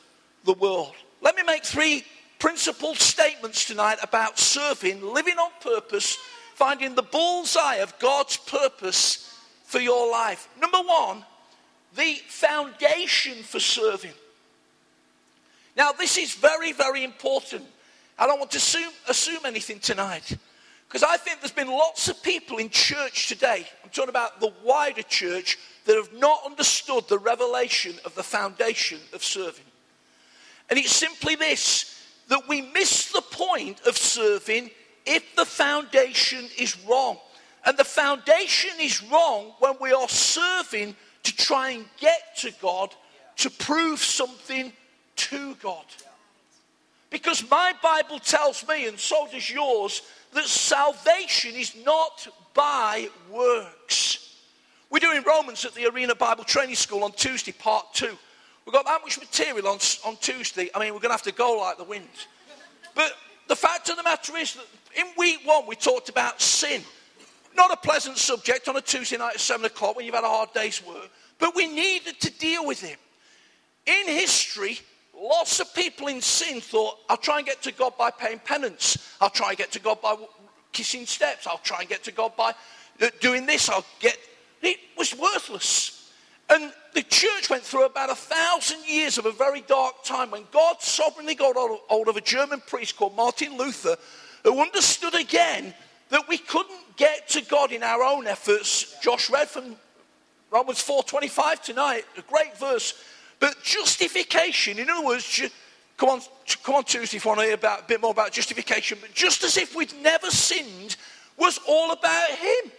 the 0.45 0.55
world. 0.55 0.95
Let 1.21 1.37
me 1.37 1.43
make 1.43 1.65
three 1.65 2.05
principal 2.39 2.95
statements 2.95 3.67
tonight 3.67 3.99
about 4.03 4.39
serving, 4.39 5.03
living 5.03 5.37
on 5.37 5.51
purpose, 5.61 6.17
finding 6.61 6.95
the 6.95 7.03
bullseye 7.03 7.77
of 7.77 7.99
God's 7.99 8.37
purpose 8.37 9.35
for 9.65 9.79
your 9.79 10.13
life. 10.13 10.47
Number 10.61 10.77
one, 10.77 11.25
the 11.97 12.17
foundation 12.29 13.43
for 13.43 13.59
serving. 13.59 14.13
Now, 15.75 15.93
this 15.93 16.19
is 16.19 16.35
very, 16.35 16.73
very 16.73 17.03
important. 17.03 17.65
I 18.19 18.27
don't 18.27 18.39
want 18.39 18.51
to 18.51 18.59
assume, 18.59 18.93
assume 19.09 19.47
anything 19.47 19.79
tonight 19.79 20.37
because 20.87 21.03
I 21.03 21.17
think 21.17 21.41
there's 21.41 21.51
been 21.51 21.71
lots 21.71 22.09
of 22.09 22.23
people 22.23 22.59
in 22.59 22.69
church 22.69 23.29
today, 23.29 23.67
I'm 23.83 23.89
talking 23.89 24.11
about 24.11 24.39
the 24.41 24.53
wider 24.63 25.03
church, 25.03 25.57
that 25.87 25.97
have 25.97 26.13
not 26.13 26.41
understood 26.45 27.09
the 27.09 27.19
revelation 27.19 27.95
of 28.05 28.15
the 28.15 28.23
foundation 28.23 28.99
of 29.15 29.25
serving. 29.25 29.65
And 30.69 30.79
it's 30.79 30.93
simply 30.93 31.37
this 31.37 32.05
that 32.29 32.47
we 32.49 32.61
miss 32.61 33.11
the 33.13 33.23
point 33.23 33.81
of 33.87 33.97
serving 33.97 34.71
if 35.07 35.35
the 35.37 35.45
foundation 35.45 36.47
is 36.59 36.77
wrong. 36.89 37.19
And 37.65 37.77
the 37.77 37.85
foundation 37.85 38.71
is 38.81 39.03
wrong 39.03 39.53
when 39.59 39.75
we 39.81 39.93
are 39.93 40.09
serving 40.09 40.97
to 41.25 41.37
try 41.37 41.71
and 41.71 41.85
get 41.99 42.37
to 42.39 42.53
God, 42.63 42.95
to 43.37 43.51
prove 43.51 44.01
something 44.01 44.73
to 45.17 45.55
God. 45.57 45.85
Because 47.11 47.49
my 47.51 47.75
Bible 47.83 48.19
tells 48.19 48.67
me, 48.67 48.87
and 48.87 48.99
so 48.99 49.27
does 49.31 49.51
yours, 49.51 50.03
that 50.33 50.45
salvation 50.45 51.55
is 51.55 51.75
not 51.85 52.29
by 52.55 53.09
works. 53.31 54.37
We're 54.89 55.01
doing 55.01 55.23
Romans 55.27 55.65
at 55.65 55.75
the 55.75 55.87
Arena 55.87 56.15
Bible 56.15 56.45
Training 56.45 56.77
School 56.77 57.05
on 57.05 57.13
Tuesday, 57.13 57.53
part 57.53 57.93
two. 57.93 58.17
We've 58.65 58.73
got 58.73 58.87
that 58.87 59.03
much 59.03 59.19
material 59.19 59.67
on, 59.69 59.79
on 60.05 60.17
Tuesday. 60.17 60.71
I 60.75 60.79
mean, 60.79 60.95
we're 60.95 61.01
going 61.01 61.11
to 61.11 61.15
have 61.15 61.23
to 61.23 61.33
go 61.33 61.59
like 61.59 61.77
the 61.77 61.85
wind. 61.85 62.09
But 62.95 63.13
the 63.49 63.57
fact 63.57 63.89
of 63.89 63.97
the 63.97 64.03
matter 64.03 64.37
is 64.37 64.55
that 64.55 64.67
in 64.97 65.07
week 65.17 65.41
one, 65.45 65.67
we 65.67 65.77
talked 65.77 66.09
about 66.09 66.41
sin. 66.41 66.83
Not 67.55 67.73
a 67.73 67.77
pleasant 67.77 68.17
subject 68.17 68.69
on 68.69 68.77
a 68.77 68.81
Tuesday 68.81 69.17
night 69.17 69.35
at 69.35 69.41
7 69.41 69.65
o'clock 69.67 69.97
when 69.97 70.07
you've 70.07 70.15
had 70.15 70.25
a 70.25 70.29
hard 70.29 70.53
day's 70.53 70.85
work, 70.87 71.11
but 71.39 71.55
we 71.55 71.67
needed 71.67 72.21
to 72.21 72.31
deal 72.31 72.67
with 72.67 72.85
it. 72.85 72.97
In 73.87 74.07
history, 74.07 74.79
lots 75.15 75.61
of 75.61 75.75
people 75.75 76.09
in 76.09 76.21
sin 76.21 76.61
thought, 76.61 76.99
I'll 77.09 77.17
try 77.17 77.39
and 77.39 77.47
get 77.47 77.63
to 77.63 77.73
God 77.73 77.95
by 77.99 78.11
paying 78.11 78.39
penance. 78.39 79.17
I'll 79.21 79.31
try 79.31 79.51
and 79.51 79.59
get 79.59 79.73
to 79.73 79.81
God 79.81 80.01
by 80.01 80.17
kissing 80.73 81.07
steps. 81.07 81.47
I'll 81.47 81.59
try 81.59 81.81
and 81.81 81.89
get 81.89 82.05
to 82.05 82.13
God 82.13 82.37
by 82.37 82.53
uh, 83.01 83.09
doing 83.21 83.47
this. 83.47 83.69
I'll 83.69 83.87
get. 83.99 84.17
It 84.63 84.79
was 84.97 85.17
worthless. 85.17 86.13
And 86.49 86.73
the 86.95 87.03
church 87.03 87.49
went 87.49 87.63
through 87.63 87.87
about 87.87 88.11
a 88.11 88.15
thousand 88.15 88.81
years 88.87 89.19
of 89.19 89.27
a 89.27 89.33
very 89.33 89.61
dark 89.63 90.03
time 90.05 90.31
when 90.31 90.45
God 90.51 90.77
sovereignly 90.81 91.37
got 91.37 91.55
hold 91.57 92.09
of 92.09 92.17
a 92.17 92.21
German 92.21 92.61
priest 92.67 92.97
called 92.97 93.15
Martin 93.15 93.57
Luther, 93.57 93.97
who 94.45 94.61
understood 94.61 95.15
again 95.15 95.75
that 96.11 96.29
we 96.29 96.39
couldn't 96.39 96.97
get 96.97 97.29
to 97.31 97.41
God 97.43 97.73
in 97.73 97.83
our 97.83 98.03
own 98.03 98.27
efforts. 98.27 98.99
Josh 99.01 99.31
read 99.31 99.49
from 99.49 99.77
Romans 100.51 100.83
4:25 100.83 101.63
tonight, 101.63 102.05
a 102.17 102.23
great 102.23 102.57
verse. 102.57 102.95
But 103.39 103.63
justification, 103.63 104.79
in 104.79 104.91
other 104.91 105.07
words, 105.07 105.43
come 105.97 106.09
on, 106.11 106.21
come 106.63 106.75
on 106.75 106.85
Tuesday 106.85 107.17
if 107.17 107.25
you 107.25 107.29
want 107.29 107.41
to 107.41 107.47
hear 107.47 107.55
about, 107.55 107.81
a 107.81 107.85
bit 107.85 108.01
more 108.01 108.11
about 108.11 108.33
justification, 108.33 108.99
but 109.01 109.15
just 109.15 109.43
as 109.45 109.57
if 109.57 109.75
we'd 109.75 109.95
never 110.03 110.31
sinned, 110.31 110.97
was 111.39 111.59
all 111.67 111.93
about 111.93 112.31
Him. 112.31 112.73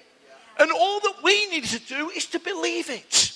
And 0.60 0.71
all 0.71 1.00
that 1.00 1.15
we 1.24 1.47
needed 1.47 1.69
to 1.69 1.80
do 1.80 2.10
is 2.12 2.28
to 2.28 2.39
believe 2.39 2.89
it. 2.89 3.32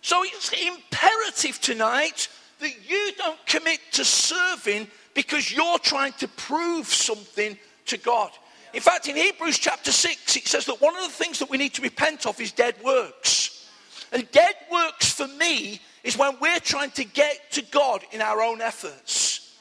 So 0.00 0.22
it's 0.22 0.50
imperative 0.52 1.60
tonight 1.60 2.28
that 2.60 2.72
you 2.88 3.12
don't 3.18 3.44
commit 3.46 3.80
to 3.92 4.04
serving 4.04 4.88
because 5.14 5.52
you're 5.52 5.78
trying 5.78 6.12
to 6.14 6.28
prove 6.28 6.86
something 6.86 7.58
to 7.86 7.96
God. 7.98 8.30
In 8.72 8.80
fact, 8.80 9.08
in 9.08 9.16
Hebrews 9.16 9.58
chapter 9.58 9.90
6, 9.90 10.36
it 10.36 10.46
says 10.46 10.66
that 10.66 10.80
one 10.80 10.96
of 10.96 11.02
the 11.02 11.08
things 11.08 11.38
that 11.40 11.50
we 11.50 11.58
need 11.58 11.74
to 11.74 11.82
repent 11.82 12.26
of 12.26 12.40
is 12.40 12.52
dead 12.52 12.76
works. 12.84 13.68
And 14.12 14.30
dead 14.30 14.54
works 14.70 15.12
for 15.12 15.26
me 15.26 15.80
is 16.04 16.16
when 16.16 16.36
we're 16.40 16.60
trying 16.60 16.90
to 16.92 17.04
get 17.04 17.52
to 17.52 17.62
God 17.62 18.04
in 18.12 18.20
our 18.20 18.40
own 18.40 18.60
efforts. 18.60 19.56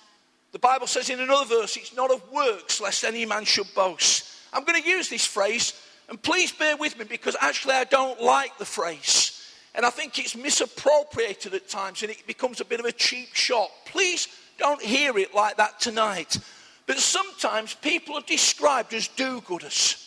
The 0.52 0.60
Bible 0.60 0.88
says 0.88 1.10
in 1.10 1.20
another 1.20 1.46
verse, 1.46 1.78
it's 1.78 1.96
not 1.96 2.12
of 2.12 2.32
works 2.32 2.82
lest 2.82 3.04
any 3.04 3.26
man 3.26 3.46
should 3.46 3.68
boast. 3.76 4.26
I'm 4.52 4.64
going 4.64 4.82
to 4.82 4.90
use 4.90 5.10
this 5.10 5.26
phrase, 5.26 5.74
and 6.08 6.22
please 6.22 6.52
bear 6.52 6.76
with 6.78 6.98
me 6.98 7.06
because 7.06 7.36
actually 7.40 7.76
I 7.76 7.84
don't 7.84 8.22
like 8.22 8.58
the 8.58 8.66
phrase. 8.66 9.36
And 9.76 9.86
I 9.86 9.92
think 9.92 10.18
it's 10.18 10.36
misappropriated 10.36 11.54
at 11.54 11.70
times 11.70 12.02
and 12.02 12.12
it 12.12 12.26
becomes 12.26 12.60
a 12.60 12.66
bit 12.66 12.80
of 12.80 12.86
a 12.86 12.92
cheap 12.92 13.36
shot. 13.36 13.70
Please 13.86 14.28
don't 14.60 14.82
hear 14.82 15.18
it 15.18 15.34
like 15.34 15.58
that 15.58 15.80
tonight. 15.80 16.38
But 16.86 16.98
sometimes 16.98 17.74
people 17.74 18.16
are 18.16 18.22
described 18.22 18.94
as 18.94 19.08
do 19.08 19.42
gooders. 19.42 20.06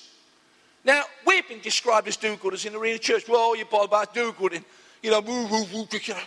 Now, 0.84 1.04
we've 1.26 1.46
been 1.48 1.60
described 1.60 2.08
as 2.08 2.16
do 2.16 2.36
gooders 2.36 2.66
in 2.66 2.72
the 2.72 2.78
Arena 2.78 2.98
Church. 2.98 3.28
Well, 3.28 3.56
you're 3.56 3.66
bothered 3.66 3.88
about 3.88 4.14
do 4.14 4.32
gooding. 4.32 4.64
You 5.02 5.10
know, 5.12 5.20
woo, 5.20 5.46
woo, 5.46 5.64
woo, 5.72 5.86
you 5.92 6.14
know. 6.14 6.20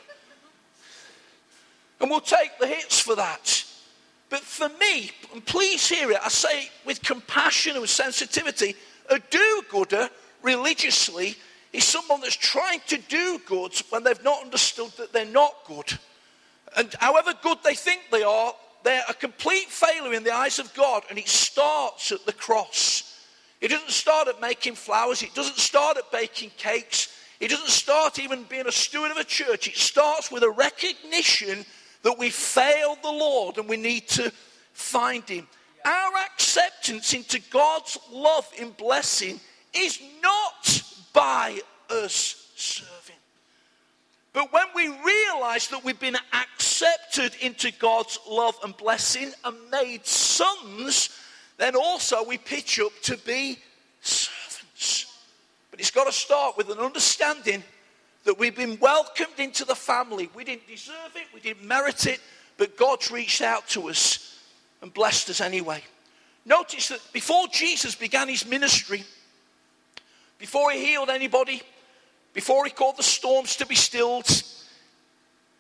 And 2.00 2.10
we'll 2.10 2.22
take 2.22 2.58
the 2.60 2.68
hits 2.68 3.00
for 3.00 3.16
that. 3.16 3.64
But 4.30 4.42
for 4.42 4.70
me, 4.80 5.12
and 5.34 5.46
please 5.46 5.88
hear 5.88 6.12
it, 6.12 6.18
I 6.24 6.30
say 6.30 6.64
it 6.64 6.72
with 6.86 7.02
compassion 7.02 7.74
and 7.74 7.82
with 7.82 7.90
sensitivity, 7.90 8.76
a 9.10 9.20
do 9.20 9.64
gooder 9.70 10.10
religiously 10.42 11.36
is 11.72 11.84
someone 11.84 12.22
that's 12.22 12.36
trying 12.36 12.82
to 12.88 12.98
do 12.98 13.40
good 13.46 13.74
when 13.90 14.04
they've 14.04 14.24
not 14.24 14.44
understood 14.44 14.92
that 14.98 15.14
they're 15.14 15.26
not 15.26 15.54
good. 15.68 15.98
And 16.76 16.94
however 17.00 17.34
good 17.42 17.60
they 17.64 17.76
think 17.76 18.02
they 18.12 18.24
are, 18.24 18.54
they're 18.84 19.04
a 19.10 19.14
complete 19.14 19.70
failure 19.70 20.14
in 20.14 20.24
the 20.24 20.34
eyes 20.34 20.60
of 20.60 20.74
God, 20.74 21.04
and 21.10 21.18
it 21.18 21.28
starts 21.28 22.12
at 22.12 22.26
the 22.26 22.34
cross. 22.34 23.20
It 23.62 23.70
doesn't 23.70 23.90
start 23.90 24.28
at 24.28 24.42
making 24.42 24.76
flowers, 24.76 25.24
it 25.24 25.34
doesn't 25.34 25.58
start 25.58 25.98
at 25.98 26.12
baking 26.12 26.52
cakes, 26.58 27.10
it 27.40 27.50
doesn't 27.50 27.70
start 27.70 28.20
even 28.20 28.44
being 28.44 28.68
a 28.68 28.72
steward 28.72 29.12
of 29.12 29.18
a 29.18 29.24
church. 29.24 29.68
It 29.68 29.76
starts 29.76 30.32
with 30.32 30.44
a 30.44 30.50
recognition 30.50 31.66
that 32.04 32.18
we 32.18 32.30
failed 32.30 33.00
the 33.02 33.12
Lord 33.12 33.58
and 33.58 33.68
we 33.68 33.78
need 33.78 34.08
to 34.10 34.32
find 34.74 35.28
Him. 35.28 35.48
Our 35.84 36.18
acceptance 36.18 37.14
into 37.14 37.42
God's 37.50 37.98
love 38.12 38.48
and 38.60 38.76
blessing 38.78 39.40
is 39.74 40.00
not 40.22 40.84
by 41.14 41.60
us. 41.90 42.84
But 44.36 44.52
when 44.52 44.66
we 44.76 44.90
realize 44.90 45.70
that 45.70 45.82
we've 45.86 46.00
been 46.00 46.18
accepted 46.34 47.36
into 47.40 47.72
God's 47.80 48.20
love 48.30 48.60
and 48.66 48.76
blessing 48.76 49.32
and 49.46 49.56
made 49.72 50.06
sons, 50.06 51.10
then 51.58 51.78
also 51.78 52.22
we 52.26 52.38
pitch 52.38 52.78
up 52.82 52.92
to 53.04 53.16
be 53.16 53.58
servants. 54.02 55.06
But 55.72 55.80
it's 55.80 55.90
got 55.90 56.04
to 56.04 56.12
start 56.12 56.58
with 56.58 56.70
an 56.70 56.80
understanding 56.80 57.64
that 58.26 58.38
we've 58.38 58.58
been 58.58 58.78
welcomed 58.82 59.40
into 59.40 59.64
the 59.64 59.74
family. 59.74 60.30
We 60.36 60.44
didn't 60.44 60.68
deserve 60.68 61.16
it, 61.16 61.28
we 61.34 61.40
didn't 61.40 61.64
merit 61.64 62.06
it, 62.06 62.20
but 62.58 62.76
God's 62.76 63.10
reached 63.10 63.42
out 63.42 63.70
to 63.70 63.88
us 63.88 64.38
and 64.82 64.94
blessed 64.94 65.30
us 65.30 65.40
anyway. 65.40 65.82
Notice 66.46 66.90
that 66.90 67.00
before 67.14 67.48
Jesus 67.54 67.96
began 67.96 68.28
his 68.28 68.46
ministry, 68.46 69.06
before 70.40 70.72
he 70.72 70.86
healed 70.86 71.10
anybody, 71.10 71.62
before 72.36 72.66
he 72.66 72.72
called 72.72 72.98
the 72.98 73.04
storms 73.04 73.56
to 73.56 73.66
be 73.66 73.76
stilled, 73.76 74.44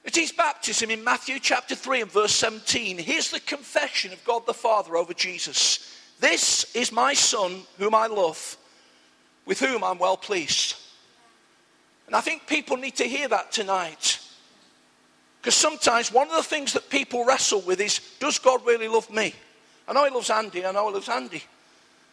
at 0.05 0.15
his 0.15 0.31
baptism 0.31 0.91
in 0.91 1.03
Matthew 1.03 1.39
chapter 1.39 1.73
3 1.73 2.01
and 2.01 2.11
verse 2.11 2.33
17, 2.33 2.99
here's 2.99 3.31
the 3.31 3.39
confession 3.39 4.13
of 4.13 4.23
God 4.25 4.45
the 4.45 4.53
Father 4.53 4.97
over 4.97 5.13
Jesus. 5.13 5.97
This 6.19 6.75
is 6.75 6.91
my 6.91 7.13
Son, 7.13 7.61
whom 7.79 7.95
I 7.95 8.07
love, 8.07 8.57
with 9.45 9.59
whom 9.61 9.83
I'm 9.83 9.97
well 9.97 10.17
pleased. 10.17 10.75
And 12.07 12.15
I 12.15 12.21
think 12.21 12.45
people 12.45 12.77
need 12.77 12.97
to 12.97 13.05
hear 13.05 13.29
that 13.29 13.53
tonight. 13.53 14.19
Because 15.41 15.55
sometimes 15.55 16.11
one 16.11 16.27
of 16.27 16.35
the 16.35 16.43
things 16.43 16.73
that 16.73 16.89
people 16.89 17.25
wrestle 17.25 17.61
with 17.61 17.79
is 17.79 18.01
does 18.19 18.37
God 18.37 18.65
really 18.65 18.89
love 18.89 19.09
me? 19.09 19.33
I 19.87 19.93
know 19.93 20.03
He 20.03 20.11
loves 20.11 20.29
Andy, 20.29 20.65
I 20.65 20.71
know 20.71 20.89
He 20.89 20.93
loves 20.93 21.09
Andy. 21.09 21.41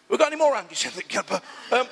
We've 0.09 0.19
got 0.19 0.33
any 0.33 0.37
more 0.37 0.55
Andys 0.55 0.85
in 0.87 0.93
the 0.95 1.25
but, 1.29 1.43
um, 1.79 1.87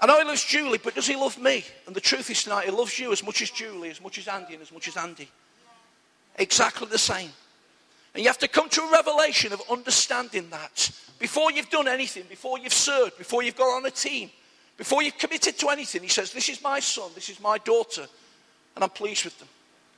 I 0.00 0.06
know 0.06 0.18
He 0.18 0.24
loves 0.24 0.44
Julie, 0.44 0.78
but 0.82 0.94
does 0.94 1.06
He 1.06 1.16
love 1.16 1.38
me? 1.38 1.64
And 1.86 1.96
the 1.96 2.00
truth 2.00 2.30
is 2.30 2.42
tonight, 2.42 2.66
He 2.66 2.70
loves 2.70 2.98
you 2.98 3.12
as 3.12 3.24
much 3.24 3.42
as 3.42 3.50
Julie, 3.50 3.90
as 3.90 4.02
much 4.02 4.18
as 4.18 4.28
Andy, 4.28 4.54
and 4.54 4.62
as 4.62 4.72
much 4.72 4.88
as 4.88 4.96
Andy. 4.96 5.28
Exactly 6.38 6.86
the 6.88 6.98
same. 6.98 7.30
And 8.14 8.22
you 8.22 8.28
have 8.28 8.38
to 8.38 8.48
come 8.48 8.68
to 8.70 8.82
a 8.82 8.92
revelation 8.92 9.52
of 9.52 9.62
understanding 9.70 10.48
that. 10.50 10.90
Before 11.18 11.50
you've 11.50 11.70
done 11.70 11.88
anything, 11.88 12.24
before 12.28 12.58
you've 12.58 12.72
served, 12.72 13.18
before 13.18 13.42
you've 13.42 13.56
got 13.56 13.76
on 13.76 13.86
a 13.86 13.90
team, 13.90 14.30
before 14.76 15.02
you've 15.02 15.18
committed 15.18 15.58
to 15.58 15.68
anything, 15.68 16.02
he 16.02 16.08
says, 16.08 16.32
This 16.32 16.48
is 16.48 16.62
my 16.62 16.80
son, 16.80 17.10
this 17.14 17.28
is 17.28 17.40
my 17.40 17.58
daughter, 17.58 18.06
and 18.74 18.84
I'm 18.84 18.90
pleased 18.90 19.24
with 19.24 19.38
them. 19.38 19.48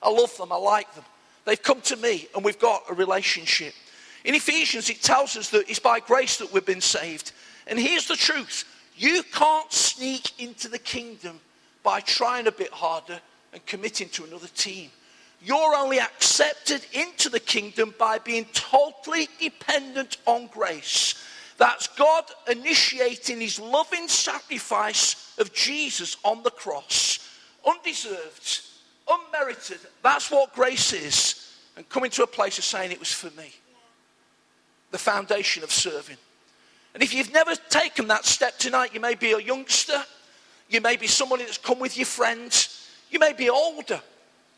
I 0.02 0.10
love 0.10 0.36
them, 0.36 0.52
I 0.52 0.56
like 0.56 0.92
them. 0.94 1.04
They've 1.44 1.62
come 1.62 1.80
to 1.82 1.96
me, 1.96 2.28
and 2.34 2.44
we've 2.44 2.58
got 2.58 2.84
a 2.90 2.94
relationship. 2.94 3.74
In 4.24 4.34
Ephesians, 4.34 4.90
it 4.90 5.02
tells 5.02 5.36
us 5.36 5.50
that 5.50 5.68
it's 5.68 5.78
by 5.78 6.00
grace 6.00 6.38
that 6.38 6.52
we've 6.52 6.66
been 6.66 6.80
saved. 6.80 7.32
And 7.66 7.78
here's 7.78 8.06
the 8.06 8.16
truth 8.16 8.64
you 8.98 9.22
can't 9.32 9.72
sneak 9.72 10.40
into 10.40 10.68
the 10.68 10.78
kingdom 10.78 11.40
by 11.82 12.00
trying 12.00 12.48
a 12.48 12.52
bit 12.52 12.72
harder 12.72 13.20
and 13.52 13.64
committing 13.64 14.08
to 14.10 14.24
another 14.24 14.48
team. 14.48 14.90
You're 15.40 15.76
only 15.76 16.00
accepted 16.00 16.84
into 16.92 17.28
the 17.28 17.38
kingdom 17.38 17.94
by 17.96 18.18
being 18.18 18.44
totally 18.52 19.28
dependent 19.40 20.16
on 20.26 20.48
grace. 20.48 21.14
That's 21.58 21.86
God 21.86 22.24
initiating 22.50 23.40
his 23.40 23.60
loving 23.60 24.08
sacrifice 24.08 25.34
of 25.38 25.52
Jesus 25.52 26.16
on 26.24 26.42
the 26.42 26.50
cross. 26.50 27.20
Undeserved, 27.66 28.62
unmerited. 29.08 29.78
That's 30.02 30.30
what 30.30 30.54
grace 30.54 30.92
is. 30.92 31.54
And 31.76 31.88
coming 31.88 32.10
to 32.12 32.24
a 32.24 32.26
place 32.26 32.58
of 32.58 32.64
saying 32.64 32.90
it 32.90 32.98
was 32.98 33.12
for 33.12 33.30
me. 33.40 33.52
The 34.90 34.98
foundation 34.98 35.62
of 35.62 35.70
serving. 35.70 36.16
And 36.98 37.02
if 37.04 37.14
you've 37.14 37.32
never 37.32 37.54
taken 37.54 38.08
that 38.08 38.24
step 38.24 38.58
tonight, 38.58 38.92
you 38.92 38.98
may 38.98 39.14
be 39.14 39.30
a 39.30 39.38
youngster, 39.38 40.02
you 40.68 40.80
may 40.80 40.96
be 40.96 41.06
somebody 41.06 41.44
that's 41.44 41.56
come 41.56 41.78
with 41.78 41.96
your 41.96 42.06
friends, 42.06 42.88
you 43.08 43.20
may 43.20 43.32
be 43.32 43.48
older, 43.48 44.00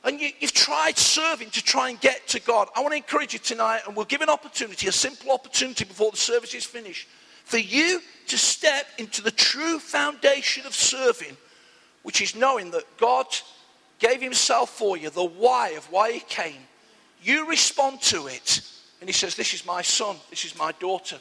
and 0.04 0.18
you, 0.18 0.30
have 0.40 0.52
tried 0.52 0.96
serving 0.96 1.50
to 1.50 1.62
try 1.62 1.90
and 1.90 2.00
get 2.00 2.26
to 2.28 2.40
God, 2.40 2.68
I 2.74 2.80
want 2.80 2.92
to 2.92 2.96
encourage 2.96 3.34
you 3.34 3.40
tonight, 3.40 3.82
and 3.86 3.94
we'll 3.94 4.06
give 4.06 4.22
an 4.22 4.30
opportunity, 4.30 4.88
a 4.88 4.92
simple 4.92 5.32
opportunity 5.32 5.84
before 5.84 6.12
the 6.12 6.16
service 6.16 6.54
is 6.54 6.64
finished, 6.64 7.08
for 7.44 7.58
you 7.58 8.00
to 8.28 8.38
step 8.38 8.86
into 8.96 9.20
the 9.20 9.32
true 9.32 9.78
foundation 9.78 10.64
of 10.64 10.74
serving, 10.74 11.36
which 12.04 12.22
is 12.22 12.34
knowing 12.34 12.70
that 12.70 12.84
God 12.96 13.26
gave 13.98 14.22
Himself 14.22 14.70
for 14.70 14.96
you, 14.96 15.10
the 15.10 15.22
why 15.22 15.72
of 15.72 15.84
why 15.92 16.12
He 16.12 16.20
came. 16.20 16.62
You 17.22 17.50
respond 17.50 18.00
to 18.04 18.28
it, 18.28 18.62
and 19.00 19.10
He 19.10 19.12
says, 19.12 19.34
This 19.34 19.52
is 19.52 19.66
my 19.66 19.82
son, 19.82 20.16
this 20.30 20.46
is 20.46 20.56
my 20.56 20.72
daughter, 20.80 21.18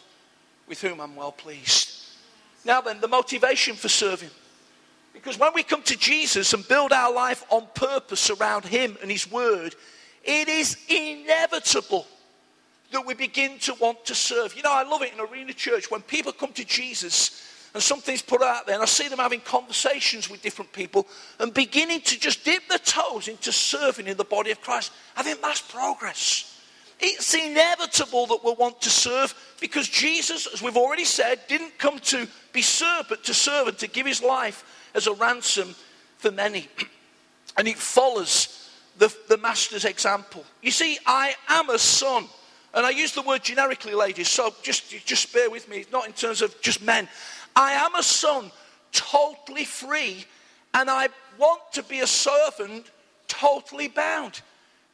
with 0.70 0.82
whom 0.82 1.02
I'm 1.02 1.16
well 1.16 1.32
pleased. 1.34 1.96
Now, 2.64 2.80
then, 2.80 3.02
the 3.02 3.08
motivation 3.08 3.76
for 3.76 3.90
serving. 3.90 4.30
Because 5.14 5.38
when 5.38 5.54
we 5.54 5.64
come 5.64 5.82
to 5.84 5.98
Jesus 5.98 6.54
and 6.54 6.66
build 6.68 6.94
our 6.94 7.12
life 7.12 7.44
on 7.50 7.68
purpose 7.74 8.30
around 8.30 8.64
Him 8.64 8.98
and 9.02 9.12
His 9.12 9.30
Word, 9.30 9.76
it 10.24 10.48
is 10.48 10.78
inevitable 10.88 12.06
that 12.92 13.06
we 13.06 13.14
begin 13.14 13.58
to 13.60 13.74
want 13.76 14.06
to 14.06 14.16
serve. 14.16 14.56
You 14.56 14.64
know, 14.64 14.74
I 14.74 14.84
love 14.84 15.02
it 15.02 15.14
in 15.14 15.20
Arena 15.20 15.54
Church 15.54 15.92
when 15.92 16.02
people 16.02 16.32
come 16.32 16.54
to 16.54 16.66
Jesus 16.66 17.46
and 17.74 17.84
something's 17.84 18.22
put 18.22 18.42
out 18.42 18.66
there, 18.66 18.76
and 18.76 18.82
I 18.82 18.88
see 18.88 19.08
them 19.08 19.20
having 19.20 19.42
conversations 19.42 20.30
with 20.30 20.42
different 20.42 20.74
people 20.74 21.08
and 21.40 21.54
beginning 21.54 22.02
to 22.02 22.20
just 22.20 22.44
dip 22.44 22.68
their 22.68 22.80
toes 22.80 23.28
into 23.28 23.52
serving 23.52 24.08
in 24.08 24.18
the 24.18 24.24
body 24.24 24.52
of 24.52 24.62
Christ. 24.62 24.92
I 25.16 25.22
think 25.22 25.42
that's 25.42 25.62
progress. 25.62 26.59
It's 27.00 27.34
inevitable 27.34 28.28
that 28.28 28.44
we'll 28.44 28.56
want 28.56 28.82
to 28.82 28.90
serve 28.90 29.34
because 29.62 29.88
Jesus, 29.88 30.48
as 30.54 30.62
we've 30.62 30.78
already 30.78 31.06
said, 31.06 31.40
didn't 31.48 31.78
come 31.78 32.00
to 32.00 32.28
be 32.52 32.62
served, 32.62 33.10
but 33.10 33.24
to 33.26 33.34
serve 33.34 33.68
and 33.68 33.78
to 33.78 33.88
give 33.88 34.06
his 34.06 34.22
life 34.22 34.90
as 34.94 35.08
a 35.08 35.14
ransom 35.14 35.76
for 36.18 36.32
many. 36.32 36.68
And 37.58 37.68
it 37.68 37.78
follows 37.78 38.70
the, 39.00 39.14
the 39.28 39.38
master's 39.38 39.84
example. 39.84 40.46
You 40.62 40.72
see, 40.72 40.98
I 41.06 41.34
am 41.50 41.70
a 41.70 41.80
son. 41.80 42.26
And 42.74 42.86
I 42.86 42.92
use 42.92 43.14
the 43.14 43.24
word 43.24 43.44
generically, 43.44 43.94
ladies, 43.94 44.30
so 44.30 44.54
just, 44.62 44.92
just 45.06 45.34
bear 45.34 45.50
with 45.50 45.68
me, 45.68 45.86
not 45.92 46.06
in 46.06 46.14
terms 46.14 46.42
of 46.42 46.60
just 46.62 46.82
men. 46.82 47.08
I 47.56 47.72
am 47.74 47.96
a 47.96 48.04
son, 48.04 48.52
totally 48.92 49.66
free, 49.66 50.26
and 50.74 50.90
I 50.90 51.10
want 51.38 51.62
to 51.74 51.84
be 51.84 52.02
a 52.02 52.08
servant, 52.08 52.86
totally 53.28 53.88
bound. 53.88 54.42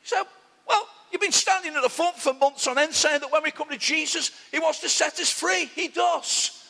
So, 0.03 0.23
well, 0.67 0.87
you've 1.11 1.21
been 1.21 1.31
standing 1.31 1.75
at 1.75 1.83
the 1.83 1.89
front 1.89 2.17
for 2.17 2.33
months 2.33 2.67
on 2.67 2.77
end 2.77 2.93
saying 2.93 3.21
that 3.21 3.31
when 3.31 3.43
we 3.43 3.51
come 3.51 3.69
to 3.69 3.77
Jesus, 3.77 4.31
He 4.51 4.59
wants 4.59 4.79
to 4.81 4.89
set 4.89 5.19
us 5.19 5.29
free. 5.29 5.65
He 5.75 5.87
does 5.87 6.61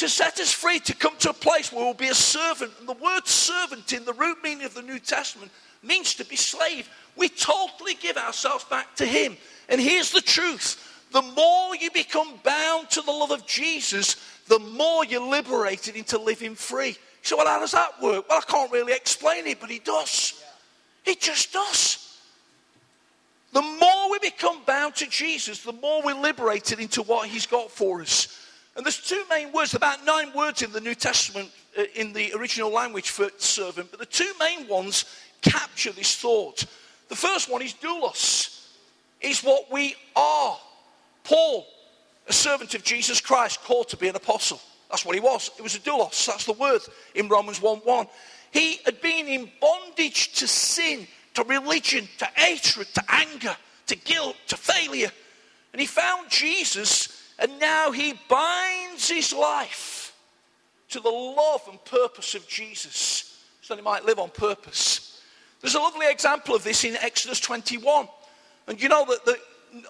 to 0.00 0.08
set 0.08 0.40
us 0.40 0.50
free, 0.50 0.80
to 0.80 0.94
come 0.94 1.14
to 1.18 1.28
a 1.28 1.34
place 1.34 1.70
where 1.70 1.84
we'll 1.84 1.92
be 1.92 2.08
a 2.08 2.14
servant. 2.14 2.72
And 2.78 2.88
the 2.88 2.94
word 2.94 3.26
servant 3.26 3.92
in 3.92 4.06
the 4.06 4.14
root 4.14 4.38
meaning 4.42 4.64
of 4.64 4.72
the 4.72 4.82
New 4.82 4.98
Testament 4.98 5.52
means 5.82 6.14
to 6.14 6.24
be 6.24 6.36
slave. 6.36 6.88
We 7.16 7.28
totally 7.28 7.94
give 7.94 8.16
ourselves 8.16 8.64
back 8.64 8.96
to 8.96 9.04
Him. 9.06 9.36
And 9.68 9.80
here's 9.80 10.10
the 10.10 10.22
truth 10.22 10.86
the 11.12 11.22
more 11.22 11.76
you 11.76 11.90
become 11.90 12.34
bound 12.44 12.88
to 12.90 13.02
the 13.02 13.10
love 13.10 13.30
of 13.30 13.46
Jesus, 13.46 14.16
the 14.46 14.58
more 14.58 15.04
you're 15.04 15.20
liberated 15.20 15.96
into 15.96 16.18
living 16.18 16.54
free. 16.54 16.96
So, 17.22 17.36
well, 17.36 17.46
how 17.46 17.58
does 17.58 17.72
that 17.72 18.00
work? 18.00 18.26
Well, 18.28 18.38
I 18.38 18.50
can't 18.50 18.72
really 18.72 18.94
explain 18.94 19.46
it, 19.46 19.60
but 19.60 19.70
He 19.70 19.80
does. 19.80 20.42
He 21.04 21.14
just 21.14 21.52
does. 21.52 21.99
The 23.52 23.62
more 23.62 24.10
we 24.10 24.18
become 24.20 24.62
bound 24.64 24.94
to 24.96 25.06
Jesus, 25.06 25.62
the 25.62 25.72
more 25.72 26.02
we're 26.02 26.14
liberated 26.14 26.78
into 26.78 27.02
what 27.02 27.28
He's 27.28 27.46
got 27.46 27.70
for 27.70 28.00
us. 28.00 28.46
And 28.76 28.84
there's 28.84 29.00
two 29.00 29.22
main 29.28 29.52
words, 29.52 29.74
about 29.74 30.04
nine 30.04 30.32
words 30.32 30.62
in 30.62 30.72
the 30.72 30.80
New 30.80 30.94
Testament 30.94 31.50
uh, 31.76 31.82
in 31.94 32.12
the 32.12 32.32
original 32.34 32.70
language 32.70 33.10
for 33.10 33.28
servant, 33.38 33.90
but 33.90 34.00
the 34.00 34.06
two 34.06 34.32
main 34.38 34.68
ones 34.68 35.04
capture 35.42 35.92
this 35.92 36.16
thought. 36.16 36.64
The 37.08 37.16
first 37.16 37.50
one 37.50 37.62
is 37.62 37.74
doulos, 37.74 38.68
is 39.20 39.42
what 39.42 39.70
we 39.72 39.96
are. 40.14 40.56
Paul, 41.24 41.66
a 42.28 42.32
servant 42.32 42.74
of 42.74 42.84
Jesus 42.84 43.20
Christ, 43.20 43.62
called 43.62 43.88
to 43.88 43.96
be 43.96 44.08
an 44.08 44.16
apostle. 44.16 44.60
That's 44.90 45.04
what 45.04 45.14
he 45.14 45.20
was. 45.20 45.50
It 45.58 45.62
was 45.62 45.74
a 45.74 45.80
doulos. 45.80 46.26
That's 46.26 46.44
the 46.44 46.52
word 46.52 46.80
in 47.14 47.28
Romans 47.28 47.60
1 47.60 47.78
1. 47.78 48.06
He 48.52 48.78
had 48.84 49.00
been 49.00 49.26
in 49.28 49.50
bondage 49.60 50.32
to 50.34 50.48
sin, 50.48 51.06
to 51.42 51.48
religion, 51.48 52.08
to 52.18 52.26
hatred, 52.34 52.86
to 52.94 53.02
anger, 53.08 53.56
to 53.86 53.96
guilt, 53.96 54.36
to 54.48 54.56
failure. 54.56 55.10
And 55.72 55.80
he 55.80 55.86
found 55.86 56.30
Jesus 56.30 57.20
and 57.38 57.58
now 57.58 57.90
he 57.90 58.14
binds 58.28 59.08
his 59.08 59.32
life 59.32 60.14
to 60.90 61.00
the 61.00 61.08
love 61.08 61.62
and 61.70 61.82
purpose 61.84 62.34
of 62.34 62.46
Jesus. 62.46 63.38
so 63.62 63.74
that 63.74 63.80
he 63.80 63.84
might 63.84 64.04
live 64.04 64.18
on 64.18 64.28
purpose. 64.30 65.22
There's 65.60 65.74
a 65.74 65.80
lovely 65.80 66.10
example 66.10 66.54
of 66.54 66.64
this 66.64 66.84
in 66.84 66.96
Exodus 66.96 67.40
21. 67.40 68.08
And 68.66 68.80
you 68.80 68.88
know 68.88 69.06
that 69.06 69.24
the 69.24 69.38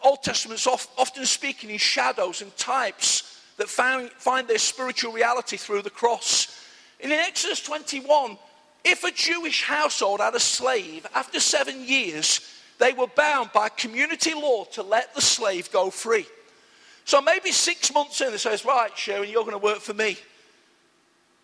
Old 0.02 0.22
Testament's 0.22 0.66
often 0.66 1.24
speaking 1.26 1.70
in 1.70 1.78
shadows 1.78 2.42
and 2.42 2.54
types 2.56 3.40
that 3.56 3.68
find, 3.68 4.48
their 4.48 4.58
spiritual 4.58 5.12
reality 5.12 5.56
through 5.56 5.82
the 5.82 5.90
cross. 5.90 6.64
And 7.00 7.12
in 7.12 7.18
Exodus 7.18 7.62
21, 7.62 8.38
if 8.84 9.04
a 9.04 9.10
Jewish 9.10 9.64
household 9.64 10.20
had 10.20 10.34
a 10.34 10.40
slave, 10.40 11.06
after 11.14 11.40
seven 11.40 11.86
years, 11.86 12.40
they 12.78 12.92
were 12.92 13.06
bound 13.08 13.50
by 13.52 13.68
community 13.68 14.34
law 14.34 14.64
to 14.72 14.82
let 14.82 15.14
the 15.14 15.20
slave 15.20 15.70
go 15.70 15.90
free. 15.90 16.26
So 17.04 17.20
maybe 17.20 17.52
six 17.52 17.92
months 17.92 18.20
in, 18.20 18.30
they 18.30 18.38
says, 18.38 18.64
Right, 18.64 18.96
Sharon, 18.96 19.28
you're 19.28 19.44
going 19.44 19.58
to 19.58 19.64
work 19.64 19.80
for 19.80 19.94
me. 19.94 20.16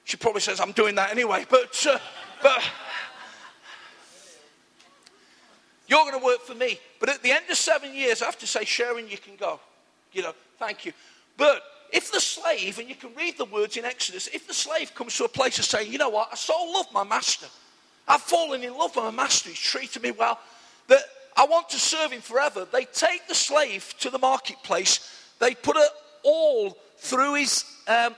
She 0.04 0.16
probably 0.16 0.40
says, 0.40 0.60
I'm 0.60 0.72
doing 0.72 0.94
that 0.94 1.10
anyway. 1.10 1.44
But, 1.50 1.84
uh, 1.88 1.98
but 2.42 2.62
you're 5.88 6.04
going 6.04 6.18
to 6.18 6.24
work 6.24 6.42
for 6.42 6.54
me. 6.54 6.78
But 7.00 7.08
at 7.08 7.22
the 7.22 7.32
end 7.32 7.44
of 7.50 7.56
seven 7.56 7.94
years, 7.94 8.22
I 8.22 8.26
have 8.26 8.38
to 8.38 8.46
say, 8.46 8.64
Sharon, 8.64 9.08
you 9.08 9.18
can 9.18 9.36
go. 9.36 9.60
You 10.12 10.22
know, 10.22 10.32
thank 10.58 10.86
you. 10.86 10.92
But 11.36 11.62
if 11.92 12.12
the 12.12 12.20
slave, 12.20 12.78
and 12.78 12.88
you 12.88 12.94
can 12.94 13.14
read 13.14 13.38
the 13.38 13.44
words 13.44 13.76
in 13.76 13.84
Exodus, 13.84 14.28
if 14.28 14.46
the 14.46 14.54
slave 14.54 14.94
comes 14.94 15.16
to 15.16 15.24
a 15.24 15.28
place 15.28 15.58
of 15.58 15.64
saying, 15.64 15.92
you 15.92 15.98
know 15.98 16.08
what, 16.08 16.28
I 16.32 16.36
so 16.36 16.54
love 16.72 16.86
my 16.92 17.04
master. 17.04 17.46
I've 18.08 18.22
fallen 18.22 18.62
in 18.62 18.76
love 18.76 18.94
with 18.94 19.04
my 19.04 19.10
master. 19.10 19.50
He's 19.50 19.58
treated 19.58 20.02
me 20.02 20.12
well. 20.12 20.38
That 20.88 21.00
I 21.36 21.44
want 21.46 21.68
to 21.70 21.78
serve 21.78 22.12
him 22.12 22.20
forever. 22.20 22.66
They 22.70 22.84
take 22.84 23.26
the 23.26 23.34
slave 23.34 23.94
to 24.00 24.10
the 24.10 24.18
marketplace. 24.18 25.00
They 25.38 25.54
put 25.54 25.76
it 25.76 25.88
awl 26.22 26.76
through 26.98 27.34
his 27.34 27.64
um, 27.88 28.14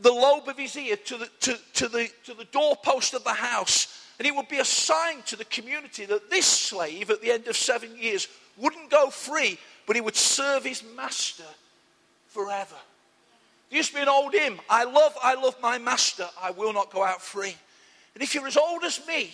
the 0.00 0.12
lobe 0.12 0.48
of 0.48 0.58
his 0.58 0.76
ear 0.76 0.96
to 0.96 1.16
the, 1.18 1.28
to, 1.40 1.58
to, 1.74 1.88
the, 1.88 2.08
to 2.24 2.34
the 2.34 2.44
doorpost 2.46 3.14
of 3.14 3.24
the 3.24 3.32
house. 3.34 4.06
And 4.18 4.26
it 4.26 4.34
would 4.34 4.48
be 4.48 4.58
a 4.58 4.64
sign 4.64 5.22
to 5.26 5.36
the 5.36 5.44
community 5.46 6.04
that 6.06 6.30
this 6.30 6.46
slave, 6.46 7.10
at 7.10 7.20
the 7.20 7.30
end 7.30 7.46
of 7.48 7.56
seven 7.56 7.96
years, 7.98 8.28
wouldn't 8.56 8.90
go 8.90 9.10
free, 9.10 9.58
but 9.86 9.96
he 9.96 10.02
would 10.02 10.16
serve 10.16 10.64
his 10.64 10.82
master 10.96 11.44
forever. 12.28 12.76
There 13.70 13.76
used 13.76 13.90
to 13.90 13.96
be 13.96 14.02
an 14.02 14.08
old 14.08 14.34
hymn 14.34 14.60
I 14.68 14.84
love, 14.84 15.16
I 15.22 15.34
love 15.34 15.56
my 15.62 15.78
master, 15.78 16.28
I 16.40 16.50
will 16.50 16.72
not 16.72 16.92
go 16.92 17.04
out 17.04 17.22
free. 17.22 17.56
And 18.14 18.22
if 18.22 18.34
you're 18.34 18.46
as 18.46 18.56
old 18.56 18.82
as 18.84 19.00
me, 19.06 19.30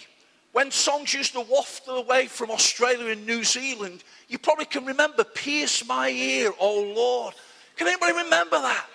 when 0.53 0.71
songs 0.71 1.13
used 1.13 1.33
to 1.33 1.41
waft 1.41 1.83
away 1.89 2.27
from 2.27 2.51
Australia 2.51 3.11
and 3.11 3.27
New 3.27 3.45
Zealand, 3.45 4.05
you 4.29 4.39
probably 4.39 4.67
can 4.67 4.85
remember 4.85 5.25
Pierce 5.25 5.87
My 5.87 6.11
Ear, 6.11 6.53
oh 6.61 6.93
Lord. 6.95 7.35
Can 7.77 7.89
anybody 7.89 8.13
remember 8.13 8.59
that? 8.59 8.87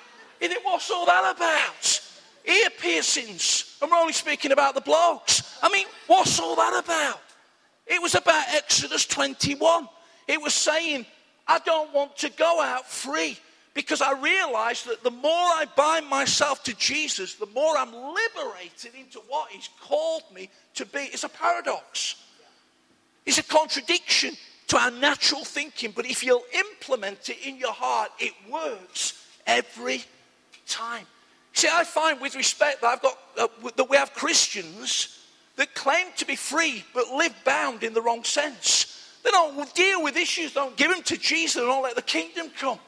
And 0.41 0.53
what's 0.63 0.89
all 0.89 1.05
that 1.05 1.35
about? 1.35 2.01
Ear 2.45 2.69
piercings. 2.79 3.77
And 3.81 3.91
we're 3.91 3.97
only 3.97 4.13
speaking 4.13 4.51
about 4.51 4.73
the 4.73 4.81
blokes. 4.81 5.57
I 5.61 5.69
mean, 5.69 5.85
what's 6.07 6.39
all 6.39 6.55
that 6.55 6.83
about? 6.83 7.21
It 7.85 8.01
was 8.01 8.15
about 8.15 8.45
Exodus 8.49 9.05
21. 9.05 9.87
It 10.27 10.41
was 10.41 10.53
saying, 10.53 11.05
I 11.47 11.59
don't 11.59 11.93
want 11.93 12.17
to 12.17 12.29
go 12.29 12.61
out 12.61 12.89
free 12.89 13.37
because 13.73 14.01
I 14.01 14.19
realize 14.19 14.83
that 14.83 15.03
the 15.03 15.11
more 15.11 15.31
I 15.31 15.65
bind 15.75 16.07
myself 16.07 16.63
to 16.63 16.75
Jesus, 16.75 17.35
the 17.35 17.45
more 17.47 17.77
I'm 17.77 17.93
liberated 17.93 18.95
into 18.99 19.19
what 19.27 19.49
He's 19.51 19.69
called 19.81 20.23
me 20.33 20.49
to 20.75 20.85
be. 20.85 20.99
It's 20.99 21.23
a 21.23 21.29
paradox, 21.29 22.15
it's 23.25 23.37
a 23.37 23.43
contradiction 23.43 24.35
to 24.67 24.77
our 24.77 24.91
natural 24.91 25.43
thinking. 25.43 25.93
But 25.95 26.05
if 26.05 26.23
you'll 26.23 26.45
implement 26.53 27.29
it 27.29 27.37
in 27.45 27.57
your 27.57 27.73
heart, 27.73 28.09
it 28.19 28.33
works 28.49 29.25
every 29.45 30.03
time. 30.67 31.05
See, 31.53 31.67
I 31.71 31.83
find 31.83 32.19
with 32.21 32.35
respect 32.35 32.81
that 32.81 32.87
I've 32.87 33.01
got 33.01 33.17
uh, 33.37 33.47
that 33.75 33.89
we 33.89 33.97
have 33.97 34.13
Christians 34.13 35.19
that 35.57 35.73
claim 35.75 36.07
to 36.17 36.25
be 36.25 36.35
free 36.35 36.83
but 36.93 37.09
live 37.09 37.35
bound 37.45 37.83
in 37.83 37.93
the 37.93 38.01
wrong 38.01 38.23
sense. 38.23 38.97
They 39.23 39.29
don't 39.29 39.75
deal 39.75 40.01
with 40.03 40.17
issues, 40.17 40.53
don't 40.53 40.75
give 40.75 40.89
them 40.89 41.03
to 41.03 41.17
Jesus, 41.17 41.57
and 41.57 41.67
don't 41.67 41.83
let 41.83 41.95
the 41.95 42.01
kingdom 42.01 42.49
come. 42.57 42.79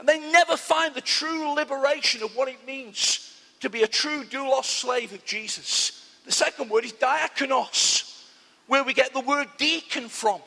And 0.00 0.08
they 0.08 0.18
never 0.18 0.56
find 0.56 0.94
the 0.94 1.02
true 1.02 1.54
liberation 1.54 2.22
of 2.22 2.34
what 2.34 2.48
it 2.48 2.66
means 2.66 3.38
to 3.60 3.68
be 3.68 3.82
a 3.82 3.86
true 3.86 4.24
doulos 4.24 4.64
slave 4.64 5.12
of 5.12 5.22
Jesus. 5.26 6.16
The 6.24 6.32
second 6.32 6.70
word 6.70 6.86
is 6.86 6.94
diakonos, 6.94 8.24
where 8.66 8.82
we 8.82 8.94
get 8.94 9.12
the 9.12 9.20
word 9.20 9.46
deacon 9.58 10.08
from. 10.08 10.40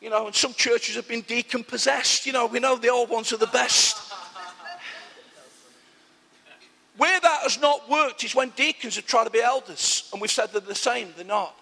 You 0.00 0.08
know, 0.08 0.24
and 0.24 0.34
some 0.34 0.54
churches 0.54 0.96
have 0.96 1.08
been 1.08 1.20
deacon 1.20 1.62
possessed. 1.62 2.24
You 2.24 2.32
know, 2.32 2.46
we 2.46 2.58
know 2.58 2.76
the 2.76 2.88
old 2.88 3.10
ones 3.10 3.34
are 3.34 3.36
the 3.36 3.46
best. 3.48 4.14
Where 6.96 7.20
that 7.20 7.40
has 7.42 7.60
not 7.60 7.86
worked 7.90 8.24
is 8.24 8.34
when 8.34 8.48
deacons 8.56 8.96
have 8.96 9.06
tried 9.06 9.24
to 9.24 9.30
be 9.30 9.42
elders, 9.42 10.08
and 10.10 10.22
we've 10.22 10.30
said 10.30 10.52
they're 10.52 10.62
the 10.62 10.74
same, 10.74 11.12
they're 11.16 11.26
not. 11.26 11.54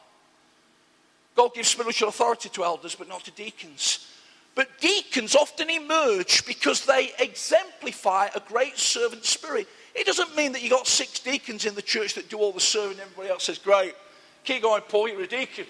God 1.34 1.52
gives 1.52 1.66
spiritual 1.66 2.10
authority 2.10 2.48
to 2.50 2.62
elders, 2.62 2.94
but 2.94 3.08
not 3.08 3.24
to 3.24 3.32
deacons. 3.32 4.08
But 4.54 4.68
deacons 4.80 5.34
often 5.34 5.68
emerge 5.68 6.46
because 6.46 6.86
they 6.86 7.10
exemplify 7.18 8.28
a 8.34 8.40
great 8.40 8.78
servant 8.78 9.24
spirit. 9.24 9.66
It 9.94 10.06
doesn't 10.06 10.36
mean 10.36 10.52
that 10.52 10.62
you've 10.62 10.72
got 10.72 10.86
six 10.86 11.18
deacons 11.18 11.64
in 11.66 11.74
the 11.74 11.82
church 11.82 12.14
that 12.14 12.28
do 12.28 12.38
all 12.38 12.52
the 12.52 12.60
serving, 12.60 13.00
everybody 13.00 13.28
else 13.28 13.44
says, 13.44 13.58
Great, 13.58 13.94
keep 14.44 14.62
going, 14.62 14.82
Paul, 14.82 15.08
you're 15.08 15.22
a 15.22 15.26
deacon. 15.26 15.66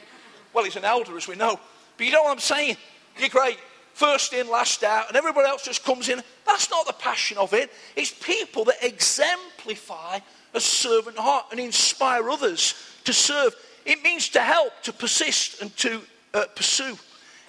Well, 0.52 0.64
he's 0.64 0.76
an 0.76 0.84
elder, 0.84 1.16
as 1.16 1.26
we 1.26 1.34
know. 1.34 1.58
But 1.96 2.06
you 2.06 2.12
know 2.12 2.22
what 2.22 2.32
I'm 2.32 2.38
saying? 2.38 2.76
You're 3.18 3.28
great. 3.28 3.58
First 3.94 4.32
in, 4.32 4.48
last 4.48 4.82
out, 4.82 5.08
and 5.08 5.16
everybody 5.16 5.48
else 5.48 5.64
just 5.64 5.84
comes 5.84 6.08
in. 6.08 6.20
That's 6.46 6.68
not 6.70 6.86
the 6.86 6.92
passion 6.94 7.38
of 7.38 7.54
it. 7.54 7.70
It's 7.96 8.10
people 8.10 8.64
that 8.64 8.82
exemplify 8.82 10.18
a 10.52 10.60
servant 10.60 11.16
heart 11.16 11.46
and 11.52 11.60
inspire 11.60 12.28
others 12.28 12.74
to 13.04 13.12
serve. 13.12 13.54
It 13.84 14.02
means 14.02 14.28
to 14.30 14.40
help, 14.40 14.72
to 14.82 14.92
persist, 14.92 15.62
and 15.62 15.74
to 15.78 16.00
uh, 16.32 16.44
pursue. 16.56 16.96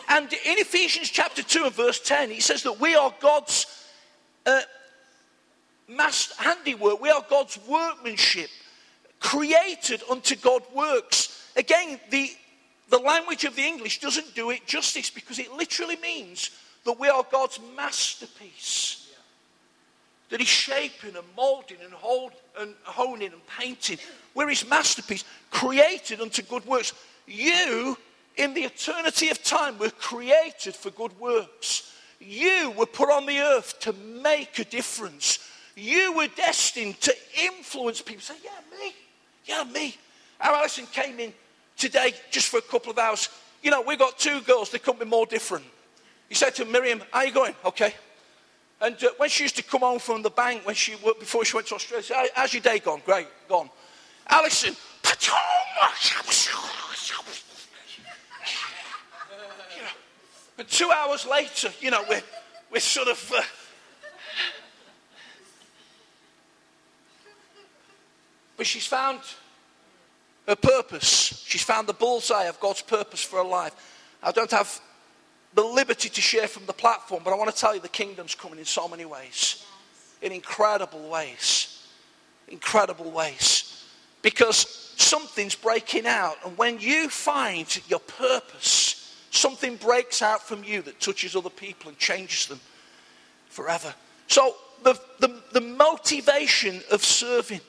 And 0.08 0.32
in 0.32 0.60
Ephesians 0.60 1.10
chapter 1.10 1.42
2 1.44 1.66
and 1.66 1.74
verse 1.74 2.00
10, 2.00 2.30
he 2.30 2.40
says 2.40 2.64
that 2.64 2.80
we 2.80 2.96
are 2.96 3.14
God's 3.20 3.66
uh, 4.46 4.62
master 5.88 6.36
handiwork, 6.42 7.02
we 7.02 7.10
are 7.10 7.26
God's 7.30 7.58
workmanship, 7.68 8.50
created 9.20 10.04
unto 10.10 10.36
God 10.36 10.62
works. 10.74 11.52
Again, 11.56 12.00
the 12.10 12.30
the 12.90 12.98
language 13.00 13.46
of 13.46 13.56
the 13.56 13.64
English 13.64 14.00
doesn't 14.00 14.36
do 14.36 14.52
it 14.52 14.66
justice 14.68 15.10
because 15.10 15.40
it 15.40 15.52
literally 15.52 15.98
means 15.98 16.52
that 16.84 17.00
we 17.00 17.08
are 17.10 17.26
God's 17.32 17.60
masterpiece. 17.76 19.12
That 20.30 20.40
He's 20.40 20.50
shaping 20.50 21.16
and 21.16 21.26
molding 21.36 21.78
and, 21.84 21.94
hold, 21.94 22.34
and 22.60 22.74
honing 22.84 23.32
and 23.32 23.48
painting. 23.48 23.98
We're 24.34 24.50
His 24.50 24.68
masterpiece, 24.68 25.24
created 25.50 26.22
unto 26.22 26.42
good 26.44 26.66
works. 26.66 26.94
You, 27.28 27.98
in 28.38 28.54
the 28.54 28.62
eternity 28.62 29.30
of 29.30 29.44
time, 29.44 29.78
were 29.78 29.90
created 29.90 30.76
for 30.76 30.90
good 30.92 31.18
works. 31.20 31.94
You 32.20 32.72
were 32.72 32.86
put 32.86 33.10
on 33.10 33.26
the 33.26 33.40
earth 33.40 33.80
to 33.82 33.94
make 33.94 34.60
a 34.60 34.66
difference. 34.66 35.40
You 35.76 36.14
were 36.14 36.28
destined 36.28 37.00
to 37.02 37.16
influence 37.42 38.02
people. 38.02 38.22
Say, 38.22 38.36
yeah, 38.44 38.78
me. 38.80 38.94
Yeah, 39.46 39.64
me. 39.64 39.96
Our 40.40 40.54
Alison 40.56 40.86
came 40.88 41.20
in 41.20 41.34
today 41.78 42.14
just 42.32 42.50
for 42.50 42.58
a 42.58 42.62
couple 42.62 42.92
of 42.92 42.98
hours. 42.98 43.30
You 43.62 43.72
know, 43.72 43.82
we've 43.82 44.00
got 44.00 44.18
two 44.18 44.42
girls, 44.42 44.70
they 44.70 44.80
couldn't 44.80 45.00
be 45.00 45.06
more 45.06 45.26
different. 45.26 45.66
He 46.30 46.36
said 46.36 46.56
to 46.56 46.66
Miriam, 46.66 47.02
How 47.12 47.20
are 47.20 47.26
you 47.26 47.34
going? 47.34 47.56
Okay. 47.66 47.94
And 48.82 49.02
uh, 49.04 49.10
when 49.18 49.30
she 49.30 49.44
used 49.44 49.56
to 49.56 49.64
come 49.64 49.82
home 49.82 50.00
from 50.00 50.22
the 50.22 50.30
bank, 50.30 50.66
when 50.66 50.76
she 50.76 50.96
worked 50.98 51.20
before 51.20 51.46
she 51.46 51.56
went 51.56 51.68
to 51.68 51.76
Australia, 51.76 52.04
said, 52.04 52.28
How's 52.36 52.54
your 52.54 52.62
day 52.62 52.80
gone? 52.80 53.02
Great, 53.06 53.28
gone. 53.48 53.70
Alison, 54.28 54.76
but 60.58 60.70
two 60.70 60.90
hours 60.92 61.26
later, 61.26 61.70
you 61.82 61.92
know, 61.92 62.04
we're, 62.08 62.24
we're 62.72 62.80
sort 62.80 63.08
of. 63.08 63.34
Uh, 63.36 63.42
but 68.58 68.66
she's 68.66 68.88
found 68.88 69.20
her 70.48 70.56
purpose. 70.56 71.44
She's 71.46 71.64
found 71.64 71.88
the 71.88 71.94
bullseye 71.94 72.46
of 72.46 72.60
God's 72.60 72.82
purpose 72.82 73.24
for 73.24 73.38
her 73.38 73.50
life. 73.50 73.74
I 74.22 74.32
don't 74.32 74.52
have 74.52 74.80
the 75.54 75.64
liberty 75.64 76.10
to 76.10 76.22
share 76.22 76.48
from 76.48 76.66
the 76.66 76.74
platform, 76.74 77.22
but 77.24 77.32
I 77.32 77.38
want 77.38 77.50
to 77.50 77.56
tell 77.56 77.74
you 77.74 77.82
the 77.82 77.88
kingdom's 77.88 78.36
coming 78.36 78.60
in 78.60 78.66
so 78.66 78.88
many 78.88 79.06
ways. 79.06 79.66
In 80.22 80.32
incredible 80.32 81.10
ways. 81.10 81.88
Incredible 82.48 83.12
ways. 83.12 83.86
Because 84.22 84.94
something's 84.98 85.56
breaking 85.56 86.06
out. 86.06 86.38
And 86.46 86.58
when 86.58 86.80
you 86.80 87.10
find 87.10 87.82
your 87.88 88.00
purpose, 88.00 88.95
something 89.36 89.76
breaks 89.76 90.22
out 90.22 90.42
from 90.42 90.64
you 90.64 90.82
that 90.84 91.00
touches 91.00 91.36
other 91.36 91.50
people 91.50 91.90
and 91.90 91.98
changes 91.98 92.48
them 92.48 92.60
forever. 93.50 93.94
So, 94.28 94.56
the, 94.84 95.00
the, 95.20 95.42
the 95.54 95.62
motivation 95.62 96.82
of 96.92 97.04
serving. 97.04 97.62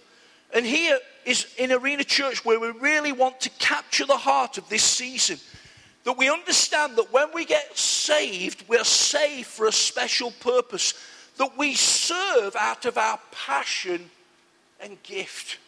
And 0.55 0.65
here 0.65 0.99
is 1.25 1.47
in 1.59 1.73
Arena 1.73 2.05
Church 2.05 2.45
where 2.45 2.61
we 2.61 2.69
really 2.69 3.13
want 3.13 3.41
to 3.41 3.51
capture 3.59 4.07
the 4.07 4.17
heart 4.17 4.59
of 4.59 4.69
this 4.69 4.83
season. 4.83 5.39
That 6.05 6.17
we 6.17 6.31
understand 6.31 6.97
that 6.97 7.13
when 7.13 7.29
we 7.35 7.45
get 7.45 7.77
saved, 7.77 8.65
we're 8.69 8.85
saved 8.85 9.49
for 9.49 9.67
a 9.67 9.73
special 9.73 10.31
purpose. 10.31 10.95
That 11.39 11.59
we 11.59 11.75
serve 11.75 12.55
out 12.55 12.85
of 12.85 12.97
our 12.97 13.19
passion 13.33 14.09
and 14.81 15.03
gift. 15.03 15.59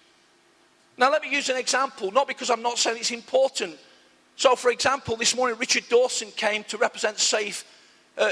Now, 0.96 1.10
let 1.10 1.22
me 1.22 1.30
use 1.30 1.48
an 1.48 1.56
example, 1.56 2.10
not 2.10 2.28
because 2.28 2.50
I'm 2.50 2.62
not 2.62 2.78
saying 2.78 2.98
it's 2.98 3.10
important. 3.10 3.76
So, 4.38 4.54
for 4.54 4.70
example, 4.70 5.16
this 5.16 5.34
morning 5.34 5.58
Richard 5.58 5.88
Dawson 5.88 6.30
came 6.30 6.62
to 6.64 6.78
represent 6.78 7.18
Safe 7.18 7.64
uh, 8.16 8.30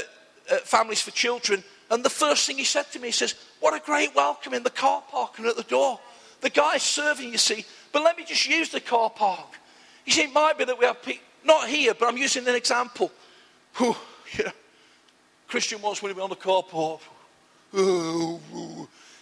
uh, 0.48 0.58
Families 0.58 1.02
for 1.02 1.10
Children, 1.10 1.64
and 1.90 2.04
the 2.04 2.10
first 2.10 2.46
thing 2.46 2.58
he 2.58 2.64
said 2.64 2.84
to 2.92 3.00
me, 3.00 3.08
he 3.08 3.12
says, 3.12 3.34
What 3.58 3.74
a 3.74 3.84
great 3.84 4.14
welcome 4.14 4.54
in 4.54 4.62
the 4.62 4.70
car 4.70 5.02
park 5.10 5.38
and 5.38 5.48
at 5.48 5.56
the 5.56 5.64
door. 5.64 5.98
The 6.42 6.50
guy's 6.50 6.84
serving, 6.84 7.32
you 7.32 7.38
see, 7.38 7.64
but 7.90 8.04
let 8.04 8.16
me 8.16 8.24
just 8.24 8.46
use 8.46 8.68
the 8.68 8.80
car 8.80 9.10
park. 9.10 9.58
You 10.04 10.12
see, 10.12 10.22
it 10.22 10.32
might 10.32 10.56
be 10.56 10.64
that 10.64 10.78
we 10.78 10.84
have 10.84 11.02
people, 11.02 11.24
not 11.44 11.68
here, 11.68 11.92
but 11.92 12.06
I'm 12.06 12.16
using 12.16 12.46
an 12.46 12.54
example. 12.54 13.10
Whew, 13.74 13.96
yeah. 14.38 14.52
Christian 15.48 15.82
wants 15.82 16.04
me 16.04 16.10
to 16.10 16.14
be 16.14 16.20
on 16.20 16.30
the 16.30 16.36
car 16.36 16.62
park. 16.62 17.00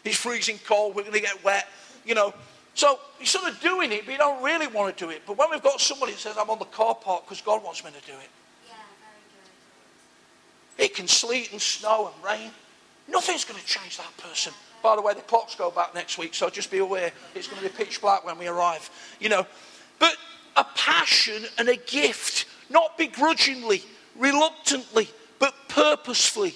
It's 0.04 0.18
freezing 0.18 0.58
cold, 0.66 0.96
we're 0.96 1.02
going 1.02 1.14
to 1.14 1.20
get 1.20 1.42
wet, 1.42 1.66
you 2.04 2.14
know. 2.14 2.34
So 2.74 2.98
you're 3.18 3.26
sort 3.26 3.50
of 3.50 3.60
doing 3.60 3.92
it, 3.92 4.04
but 4.04 4.12
you 4.12 4.18
don't 4.18 4.42
really 4.42 4.66
want 4.66 4.96
to 4.96 5.04
do 5.04 5.10
it. 5.10 5.22
But 5.26 5.38
when 5.38 5.50
we've 5.50 5.62
got 5.62 5.80
somebody 5.80 6.12
that 6.12 6.18
says, 6.18 6.36
I'm 6.38 6.50
on 6.50 6.58
the 6.58 6.64
car 6.66 6.94
park 6.94 7.24
because 7.24 7.40
God 7.40 7.62
wants 7.62 7.84
me 7.84 7.90
to 7.90 8.06
do 8.06 8.12
it, 8.12 8.28
Yeah, 8.68 8.74
very 10.76 10.86
it 10.86 10.94
can 10.94 11.06
sleet 11.06 11.52
and 11.52 11.60
snow 11.60 12.12
and 12.12 12.24
rain. 12.24 12.50
Nothing's 13.06 13.44
going 13.44 13.60
to 13.60 13.66
change 13.66 13.96
that 13.98 14.16
person. 14.16 14.52
By 14.82 14.96
the 14.96 15.02
way, 15.02 15.14
the 15.14 15.22
clocks 15.22 15.54
go 15.54 15.70
back 15.70 15.94
next 15.94 16.18
week, 16.18 16.34
so 16.34 16.50
just 16.50 16.70
be 16.70 16.78
aware 16.78 17.12
it's 17.34 17.46
going 17.46 17.62
to 17.62 17.68
be 17.68 17.74
pitch 17.74 18.00
black 18.00 18.24
when 18.24 18.38
we 18.38 18.48
arrive. 18.48 18.90
You 19.20 19.28
know, 19.28 19.46
but 19.98 20.16
a 20.56 20.64
passion 20.76 21.44
and 21.58 21.68
a 21.68 21.76
gift, 21.76 22.46
not 22.70 22.98
begrudgingly, 22.98 23.82
reluctantly, 24.16 25.08
but 25.38 25.54
purposefully, 25.68 26.54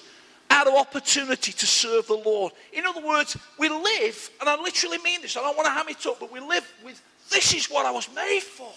of 0.67 0.73
opportunity 0.73 1.51
to 1.51 1.65
serve 1.65 2.07
the 2.07 2.15
Lord. 2.15 2.53
In 2.73 2.85
other 2.85 3.05
words, 3.05 3.37
we 3.57 3.69
live, 3.69 4.29
and 4.39 4.49
I 4.49 4.61
literally 4.61 4.97
mean 4.99 5.21
this, 5.21 5.37
I 5.37 5.41
don't 5.41 5.55
want 5.55 5.67
to 5.67 5.71
ham 5.71 5.87
it 5.89 6.05
up, 6.05 6.19
but 6.19 6.31
we 6.31 6.39
live 6.39 6.71
with 6.83 7.01
this 7.29 7.53
is 7.53 7.67
what 7.67 7.85
I 7.85 7.91
was 7.91 8.09
made 8.13 8.41
for. 8.41 8.71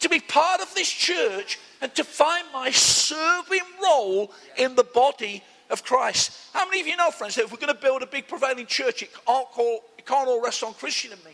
To 0.00 0.08
be 0.08 0.20
part 0.20 0.60
of 0.60 0.74
this 0.74 0.90
church 0.90 1.58
and 1.80 1.94
to 1.94 2.04
find 2.04 2.46
my 2.52 2.70
serving 2.70 3.60
role 3.82 4.32
in 4.56 4.74
the 4.74 4.84
body 4.84 5.42
of 5.70 5.84
Christ. 5.84 6.50
How 6.52 6.66
many 6.66 6.80
of 6.80 6.86
you 6.86 6.96
know, 6.96 7.10
friends, 7.10 7.36
that 7.36 7.44
if 7.44 7.52
we're 7.52 7.58
going 7.58 7.74
to 7.74 7.80
build 7.80 8.02
a 8.02 8.06
big 8.06 8.28
prevailing 8.28 8.66
church, 8.66 9.02
it 9.02 9.10
can't, 9.12 9.48
call, 9.48 9.84
it 9.96 10.04
can't 10.04 10.28
all 10.28 10.42
rest 10.42 10.62
on 10.62 10.74
Christian 10.74 11.12
and 11.12 11.24
me? 11.24 11.32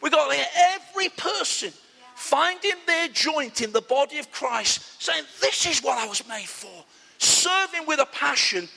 We've 0.00 0.12
got 0.12 0.30
to 0.30 0.36
get 0.36 0.50
every 0.74 1.08
person 1.10 1.72
finding 2.14 2.74
their 2.86 3.08
joint 3.08 3.62
in 3.62 3.72
the 3.72 3.80
body 3.80 4.18
of 4.18 4.30
Christ, 4.30 5.02
saying, 5.02 5.24
This 5.40 5.66
is 5.66 5.80
what 5.82 5.98
I 5.98 6.06
was 6.06 6.26
made 6.28 6.48
for. 6.48 6.84
Serving 7.18 7.86
with 7.86 8.00
a 8.00 8.06
passion, 8.06 8.68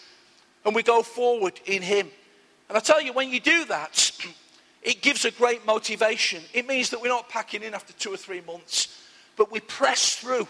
and 0.65 0.75
we 0.75 0.83
go 0.83 1.03
forward 1.03 1.59
in 1.65 1.81
Him. 1.81 2.09
And 2.69 2.77
I 2.77 2.81
tell 2.81 3.01
you, 3.01 3.13
when 3.13 3.29
you 3.29 3.39
do 3.39 3.65
that, 3.65 4.11
it 4.81 5.01
gives 5.01 5.25
a 5.25 5.31
great 5.31 5.65
motivation. 5.65 6.41
It 6.53 6.67
means 6.67 6.89
that 6.89 7.01
we're 7.01 7.07
not 7.07 7.29
packing 7.29 7.63
in 7.63 7.73
after 7.73 7.93
two 7.93 8.13
or 8.13 8.17
three 8.17 8.41
months, 8.41 9.01
but 9.35 9.51
we 9.51 9.59
press 9.59 10.15
through. 10.15 10.47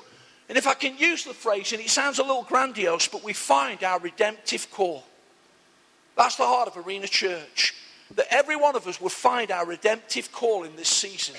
And 0.50 0.58
if 0.58 0.68
I 0.68 0.74
can 0.74 0.98
use 0.98 1.24
the 1.24 1.34
phrase, 1.34 1.72
and 1.72 1.82
it 1.82 1.90
sounds 1.90 2.20
a 2.20 2.24
little 2.24 2.44
grandiose, 2.44 3.08
but 3.08 3.24
we 3.24 3.34
find 3.34 3.84
our 3.84 4.00
redemptive 4.00 4.70
call. 4.72 5.04
That's 6.16 6.36
the 6.36 6.46
heart 6.46 6.68
of 6.68 6.86
Arena 6.86 7.08
Church. 7.08 7.74
That 8.16 8.28
every 8.30 8.56
one 8.56 8.76
of 8.76 8.86
us 8.86 9.02
will 9.02 9.10
find 9.10 9.50
our 9.50 9.66
redemptive 9.66 10.32
call 10.32 10.64
in 10.64 10.76
this 10.76 10.90
season 10.90 11.36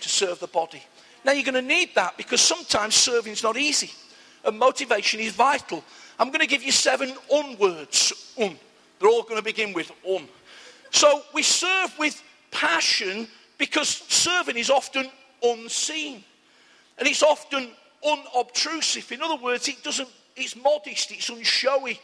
to 0.00 0.08
serve 0.08 0.40
the 0.40 0.46
body. 0.46 0.82
Now, 1.24 1.32
you're 1.32 1.44
going 1.44 1.54
to 1.54 1.62
need 1.62 1.94
that 1.94 2.16
because 2.16 2.40
sometimes 2.40 2.94
serving 2.94 3.32
is 3.32 3.42
not 3.42 3.56
easy 3.56 3.90
and 4.44 4.58
motivation 4.58 5.20
is 5.20 5.32
vital. 5.32 5.82
I'm 6.18 6.28
going 6.28 6.40
to 6.40 6.46
give 6.46 6.62
you 6.62 6.72
seven 6.72 7.12
un 7.32 7.56
words. 7.58 8.34
Un. 8.38 8.56
They're 8.98 9.08
all 9.08 9.22
going 9.22 9.36
to 9.36 9.42
begin 9.42 9.72
with 9.72 9.90
un. 10.08 10.28
So 10.90 11.22
we 11.32 11.42
serve 11.42 11.92
with 11.98 12.22
passion 12.50 13.26
because 13.58 13.88
serving 13.88 14.56
is 14.56 14.70
often 14.70 15.10
unseen 15.42 16.22
and 16.98 17.08
it's 17.08 17.22
often 17.22 17.70
unobtrusive. 18.04 19.10
In 19.12 19.22
other 19.22 19.42
words, 19.42 19.68
it 19.68 19.82
doesn't, 19.82 20.08
it's 20.36 20.56
modest, 20.56 21.10
it's 21.10 21.30
unshowy, 21.30 21.98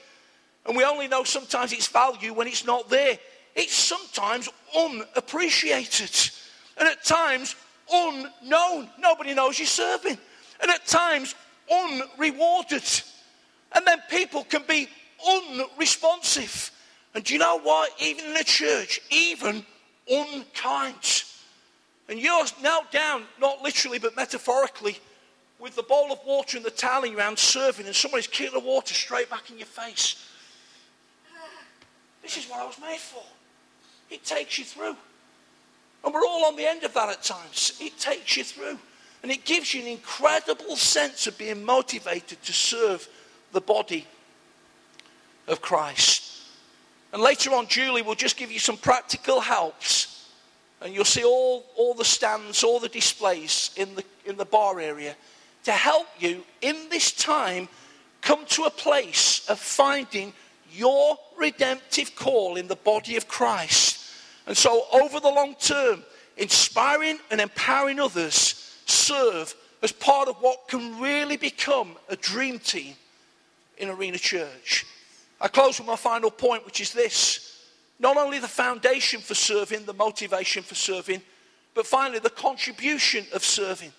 and 0.66 0.77
we 0.77 0.85
only 0.85 1.09
know 1.09 1.25
sometimes 1.25 1.73
its 1.73 1.87
value 1.87 2.33
when 2.33 2.46
it's 2.46 2.66
not 2.66 2.88
there. 2.88 3.18
It's 3.55 3.75
sometimes 3.75 4.49
unappreciated, 4.77 6.31
and 6.77 6.88
at 6.88 7.05
times 7.05 7.57
unknown. 7.92 8.88
Nobody 8.99 9.35
knows 9.35 9.59
you're 9.59 9.66
serving, 9.66 10.18
and 10.61 10.70
at 10.70 10.87
times 10.87 11.35
unrewarded. 11.70 13.03
And 13.74 13.87
then 13.87 13.98
people 14.11 14.44
can 14.44 14.62
be 14.68 14.88
unresponsive. 15.26 16.70
And 17.14 17.24
do 17.24 17.35
you 17.35 17.40
know 17.40 17.59
what? 17.61 17.90
Even 18.00 18.24
in 18.26 18.37
a 18.37 18.44
church, 18.44 19.00
even 19.11 19.64
unkind. 20.11 21.24
And 22.09 22.18
you're 22.18 22.44
now 22.62 22.80
down, 22.90 23.22
not 23.40 23.62
literally 23.62 23.98
but 23.98 24.16
metaphorically, 24.16 24.98
with 25.59 25.76
the 25.76 25.83
bowl 25.83 26.11
of 26.11 26.18
water 26.26 26.56
and 26.56 26.64
the 26.64 26.70
towel 26.70 27.04
in 27.04 27.12
your 27.12 27.20
hand 27.20 27.38
serving, 27.38 27.87
and 27.87 27.94
somebody's 27.94 28.26
kicking 28.26 28.52
the 28.52 28.66
water 28.66 28.94
straight 28.94 29.28
back 29.28 29.50
in 29.50 29.59
your 29.59 29.66
face. 29.66 30.26
This 32.22 32.37
is 32.37 32.46
what 32.50 32.61
I 32.61 32.66
was 32.66 32.78
made 32.80 32.98
for. 32.98 33.22
It 34.11 34.24
takes 34.24 34.59
you 34.59 34.64
through. 34.64 34.96
And 36.04 36.14
we're 36.14 36.24
all 36.24 36.46
on 36.46 36.56
the 36.56 36.66
end 36.66 36.83
of 36.85 36.94
that 36.94 37.11
at 37.11 37.22
times. 37.22 37.78
It 37.80 37.98
takes 37.98 38.37
you 38.37 38.44
through. 38.44 38.78
And 39.22 39.30
it 39.30 39.44
gives 39.44 39.74
you 39.74 39.83
an 39.83 39.88
incredible 39.88 40.76
sense 40.76 41.26
of 41.26 41.37
being 41.37 41.64
motivated 41.64 42.42
to 42.42 42.52
serve 42.52 43.06
the 43.52 43.60
body 43.60 44.06
of 45.46 45.60
Christ. 45.60 46.30
And 47.12 47.20
later 47.22 47.52
on, 47.52 47.66
Julie 47.66 48.02
will 48.02 48.14
just 48.14 48.36
give 48.36 48.52
you 48.52 48.58
some 48.58 48.76
practical 48.76 49.40
helps. 49.40 50.28
And 50.80 50.94
you'll 50.94 51.04
see 51.04 51.24
all, 51.24 51.64
all 51.76 51.94
the 51.94 52.04
stands, 52.04 52.62
all 52.62 52.78
the 52.78 52.88
displays 52.88 53.70
in 53.76 53.94
the, 53.96 54.04
in 54.24 54.36
the 54.36 54.44
bar 54.44 54.80
area 54.80 55.16
to 55.64 55.72
help 55.72 56.06
you 56.18 56.42
in 56.62 56.88
this 56.88 57.12
time 57.12 57.68
come 58.22 58.46
to 58.46 58.64
a 58.64 58.70
place 58.70 59.46
of 59.48 59.58
finding 59.58 60.32
your 60.72 61.18
redemptive 61.36 62.14
call 62.14 62.56
in 62.56 62.68
the 62.68 62.76
body 62.76 63.16
of 63.16 63.28
Christ. 63.28 63.98
And 64.46 64.56
so, 64.56 64.84
over 64.92 65.20
the 65.20 65.28
long 65.28 65.54
term, 65.56 66.02
inspiring 66.36 67.18
and 67.30 67.40
empowering 67.40 68.00
others 68.00 68.78
serve 68.86 69.54
as 69.82 69.92
part 69.92 70.28
of 70.28 70.36
what 70.36 70.68
can 70.68 71.00
really 71.00 71.36
become 71.36 71.96
a 72.08 72.16
dream 72.16 72.58
team 72.58 72.94
in 73.80 73.88
Arena 73.88 74.18
Church. 74.18 74.86
I 75.40 75.48
close 75.48 75.78
with 75.78 75.88
my 75.88 75.96
final 75.96 76.30
point, 76.30 76.64
which 76.66 76.80
is 76.80 76.92
this 76.92 77.50
not 77.98 78.16
only 78.16 78.38
the 78.38 78.48
foundation 78.48 79.20
for 79.20 79.34
serving, 79.34 79.84
the 79.84 79.92
motivation 79.92 80.62
for 80.62 80.74
serving, 80.74 81.20
but 81.74 81.86
finally 81.86 82.18
the 82.18 82.30
contribution 82.30 83.26
of 83.34 83.44
serving. 83.44 83.92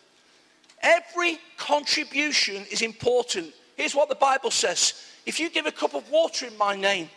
Every 0.82 1.38
contribution 1.58 2.66
is 2.72 2.82
important. 2.82 3.54
Here's 3.78 3.96
what 3.96 4.10
the 4.10 4.16
Bible 4.16 4.52
says 4.52 4.94
if 5.26 5.40
you 5.40 5.50
give 5.50 5.68
a 5.68 5.72
cup 5.72 5.94
of 5.94 6.10
water 6.10 6.48
in 6.48 6.58
my 6.58 6.76
name, 6.76 7.10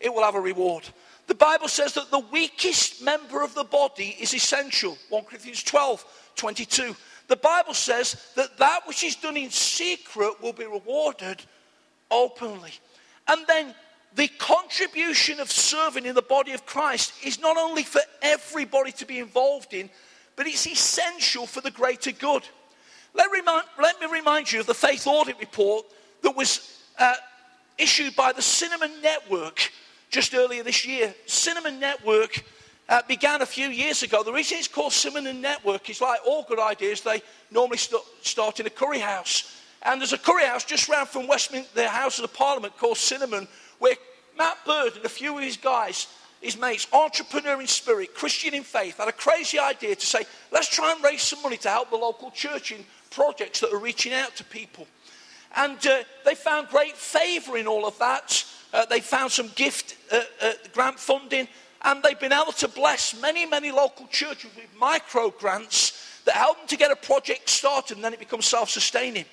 it 0.00 0.12
will 0.12 0.22
have 0.22 0.34
a 0.34 0.40
reward. 0.40 0.84
The 1.26 1.34
Bible 1.34 1.68
says 1.68 1.94
that 1.94 2.10
the 2.10 2.18
weakest 2.18 3.02
member 3.02 3.42
of 3.42 3.54
the 3.54 3.64
body 3.64 4.16
is 4.18 4.34
essential. 4.34 4.96
1 5.10 5.24
Corinthians 5.24 5.62
12 5.62 6.04
22. 6.34 6.96
The 7.28 7.36
Bible 7.36 7.74
says 7.74 8.30
that 8.36 8.58
that 8.58 8.80
which 8.86 9.04
is 9.04 9.16
done 9.16 9.36
in 9.36 9.50
secret 9.50 10.42
will 10.42 10.52
be 10.52 10.64
rewarded 10.64 11.42
openly. 12.12 12.72
And 13.26 13.46
then 13.46 13.74
the 14.14 14.28
contribution 14.28 15.40
of 15.40 15.50
serving 15.50 16.04
in 16.04 16.14
the 16.14 16.22
body 16.22 16.52
of 16.52 16.66
Christ 16.66 17.14
is 17.24 17.40
not 17.40 17.56
only 17.56 17.82
for 17.82 18.02
everybody 18.20 18.92
to 18.92 19.06
be 19.06 19.18
involved 19.18 19.72
in, 19.72 19.88
but 20.36 20.46
it's 20.46 20.66
essential 20.66 21.46
for 21.46 21.60
the 21.60 21.70
greater 21.70 22.12
good. 22.12 22.42
Let, 23.14 23.30
remind, 23.30 23.64
let 23.80 24.00
me 24.00 24.06
remind 24.10 24.52
you 24.52 24.60
of 24.60 24.66
the 24.66 24.74
faith 24.74 25.06
audit 25.06 25.38
report 25.38 25.86
that 26.22 26.36
was 26.36 26.82
uh, 26.98 27.14
issued 27.78 28.16
by 28.16 28.32
the 28.32 28.42
Cinnamon 28.42 28.92
Network 29.02 29.70
just 30.10 30.34
earlier 30.34 30.62
this 30.62 30.86
year. 30.86 31.14
Cinnamon 31.26 31.80
Network 31.80 32.44
uh, 32.88 33.02
began 33.08 33.40
a 33.42 33.46
few 33.46 33.68
years 33.68 34.02
ago. 34.02 34.22
The 34.22 34.32
reason 34.32 34.58
it's 34.58 34.68
called 34.68 34.92
Cinnamon 34.92 35.40
Network 35.40 35.88
is 35.88 36.00
like 36.00 36.20
all 36.26 36.44
good 36.48 36.60
ideas, 36.60 37.00
they 37.00 37.22
normally 37.50 37.78
st- 37.78 38.02
start 38.20 38.60
in 38.60 38.66
a 38.66 38.70
curry 38.70 38.98
house. 38.98 39.61
And 39.84 40.00
there's 40.00 40.12
a 40.12 40.18
curry 40.18 40.44
house 40.44 40.64
just 40.64 40.88
round 40.88 41.08
from 41.08 41.26
Westminster, 41.26 41.74
the 41.74 41.88
House 41.88 42.18
of 42.18 42.22
the 42.22 42.36
Parliament 42.36 42.76
called 42.78 42.96
Cinnamon, 42.96 43.48
where 43.78 43.96
Matt 44.38 44.58
Bird 44.64 44.96
and 44.96 45.04
a 45.04 45.08
few 45.08 45.36
of 45.36 45.44
his 45.44 45.56
guys 45.56 46.06
his 46.42 46.58
mates, 46.58 46.88
entrepreneur 46.92 47.60
in 47.60 47.68
spirit, 47.68 48.14
Christian 48.14 48.52
in 48.52 48.64
faith, 48.64 48.98
had 48.98 49.08
a 49.08 49.12
crazy 49.12 49.58
idea 49.60 49.94
to 49.94 50.06
say, 50.06 50.24
let's 50.50 50.68
try 50.68 50.92
and 50.92 51.02
raise 51.02 51.22
some 51.22 51.40
money 51.40 51.56
to 51.58 51.68
help 51.68 51.90
the 51.90 51.96
local 51.96 52.32
church 52.32 52.72
in 52.72 52.84
projects 53.10 53.60
that 53.60 53.72
are 53.72 53.78
reaching 53.78 54.12
out 54.12 54.34
to 54.36 54.44
people. 54.44 54.86
And 55.54 55.78
uh, 55.86 56.02
they 56.24 56.34
found 56.34 56.68
great 56.68 56.96
favour 56.96 57.56
in 57.56 57.68
all 57.68 57.86
of 57.86 57.96
that. 58.00 58.44
Uh, 58.74 58.84
they 58.86 59.00
found 59.00 59.30
some 59.30 59.50
gift 59.54 59.96
uh, 60.10 60.20
uh, 60.42 60.52
grant 60.72 60.98
funding, 60.98 61.46
and 61.82 62.02
they've 62.02 62.18
been 62.18 62.32
able 62.32 62.52
to 62.52 62.68
bless 62.68 63.20
many, 63.20 63.46
many 63.46 63.70
local 63.70 64.08
churches 64.08 64.50
with 64.56 64.66
micro 64.76 65.30
grants 65.30 66.20
that 66.24 66.34
help 66.34 66.58
them 66.58 66.66
to 66.68 66.76
get 66.76 66.90
a 66.90 66.96
project 66.96 67.48
started 67.48 67.96
and 67.96 68.04
then 68.04 68.12
it 68.12 68.18
becomes 68.18 68.46
self 68.46 68.68
sustaining. 68.68 69.26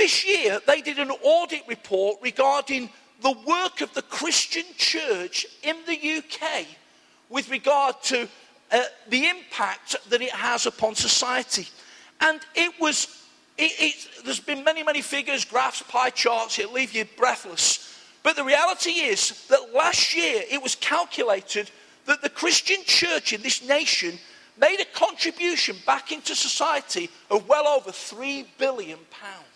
This 0.00 0.26
year, 0.26 0.62
they 0.66 0.80
did 0.80 0.98
an 0.98 1.10
audit 1.10 1.60
report 1.68 2.20
regarding 2.22 2.88
the 3.20 3.36
work 3.46 3.82
of 3.82 3.92
the 3.92 4.00
Christian 4.00 4.64
church 4.78 5.44
in 5.62 5.76
the 5.86 5.92
UK 5.92 6.64
with 7.28 7.50
regard 7.50 8.02
to 8.04 8.26
uh, 8.72 8.82
the 9.10 9.26
impact 9.28 9.96
that 10.08 10.22
it 10.22 10.30
has 10.30 10.64
upon 10.64 10.94
society. 10.94 11.68
And 12.22 12.40
it 12.54 12.72
was, 12.80 13.26
it, 13.58 13.72
it, 13.78 14.24
there's 14.24 14.40
been 14.40 14.64
many, 14.64 14.82
many 14.82 15.02
figures, 15.02 15.44
graphs, 15.44 15.82
pie 15.82 16.08
charts, 16.08 16.58
it'll 16.58 16.72
leave 16.72 16.94
you 16.94 17.04
breathless. 17.18 17.94
But 18.22 18.36
the 18.36 18.44
reality 18.44 19.02
is 19.02 19.46
that 19.48 19.74
last 19.74 20.16
year 20.16 20.44
it 20.50 20.62
was 20.62 20.76
calculated 20.76 21.70
that 22.06 22.22
the 22.22 22.30
Christian 22.30 22.82
church 22.86 23.34
in 23.34 23.42
this 23.42 23.62
nation 23.68 24.18
made 24.58 24.80
a 24.80 24.98
contribution 24.98 25.76
back 25.84 26.10
into 26.10 26.34
society 26.34 27.10
of 27.30 27.46
well 27.46 27.68
over 27.68 27.92
three 27.92 28.46
billion 28.56 28.98
pounds. 29.10 29.49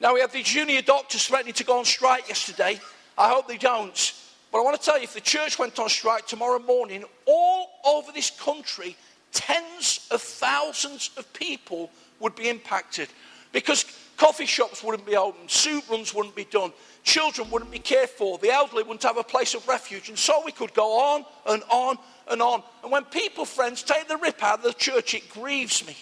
Now 0.00 0.12
we 0.12 0.20
have 0.20 0.32
the 0.32 0.42
junior 0.42 0.82
doctors 0.82 1.26
threatening 1.26 1.54
to 1.54 1.64
go 1.64 1.78
on 1.78 1.84
strike 1.84 2.28
yesterday. 2.28 2.78
I 3.16 3.28
hope 3.28 3.48
they 3.48 3.56
don't. 3.56 4.12
But 4.52 4.58
I 4.58 4.62
want 4.62 4.78
to 4.78 4.84
tell 4.84 4.98
you, 4.98 5.04
if 5.04 5.14
the 5.14 5.20
church 5.20 5.58
went 5.58 5.78
on 5.78 5.88
strike 5.88 6.26
tomorrow 6.26 6.58
morning, 6.58 7.04
all 7.26 7.70
over 7.84 8.12
this 8.12 8.30
country, 8.30 8.96
tens 9.32 10.06
of 10.10 10.20
thousands 10.20 11.10
of 11.16 11.32
people 11.32 11.90
would 12.20 12.36
be 12.36 12.48
impacted 12.48 13.08
because 13.52 13.84
coffee 14.16 14.46
shops 14.46 14.84
wouldn't 14.84 15.06
be 15.06 15.16
open, 15.16 15.48
soup 15.48 15.88
runs 15.90 16.12
wouldn't 16.14 16.36
be 16.36 16.44
done, 16.44 16.72
children 17.02 17.48
wouldn't 17.50 17.70
be 17.70 17.78
cared 17.78 18.10
for, 18.10 18.38
the 18.38 18.50
elderly 18.50 18.82
wouldn't 18.82 19.02
have 19.02 19.16
a 19.16 19.24
place 19.24 19.54
of 19.54 19.66
refuge, 19.66 20.08
and 20.08 20.18
so 20.18 20.42
we 20.44 20.52
could 20.52 20.74
go 20.74 21.00
on 21.00 21.24
and 21.46 21.62
on 21.70 21.96
and 22.28 22.42
on. 22.42 22.62
And 22.82 22.92
when 22.92 23.04
people, 23.04 23.44
friends, 23.44 23.82
take 23.82 24.06
the 24.06 24.16
rip 24.18 24.42
out 24.42 24.58
of 24.58 24.64
the 24.64 24.72
church, 24.74 25.14
it 25.14 25.28
grieves 25.30 25.86
me 25.86 25.96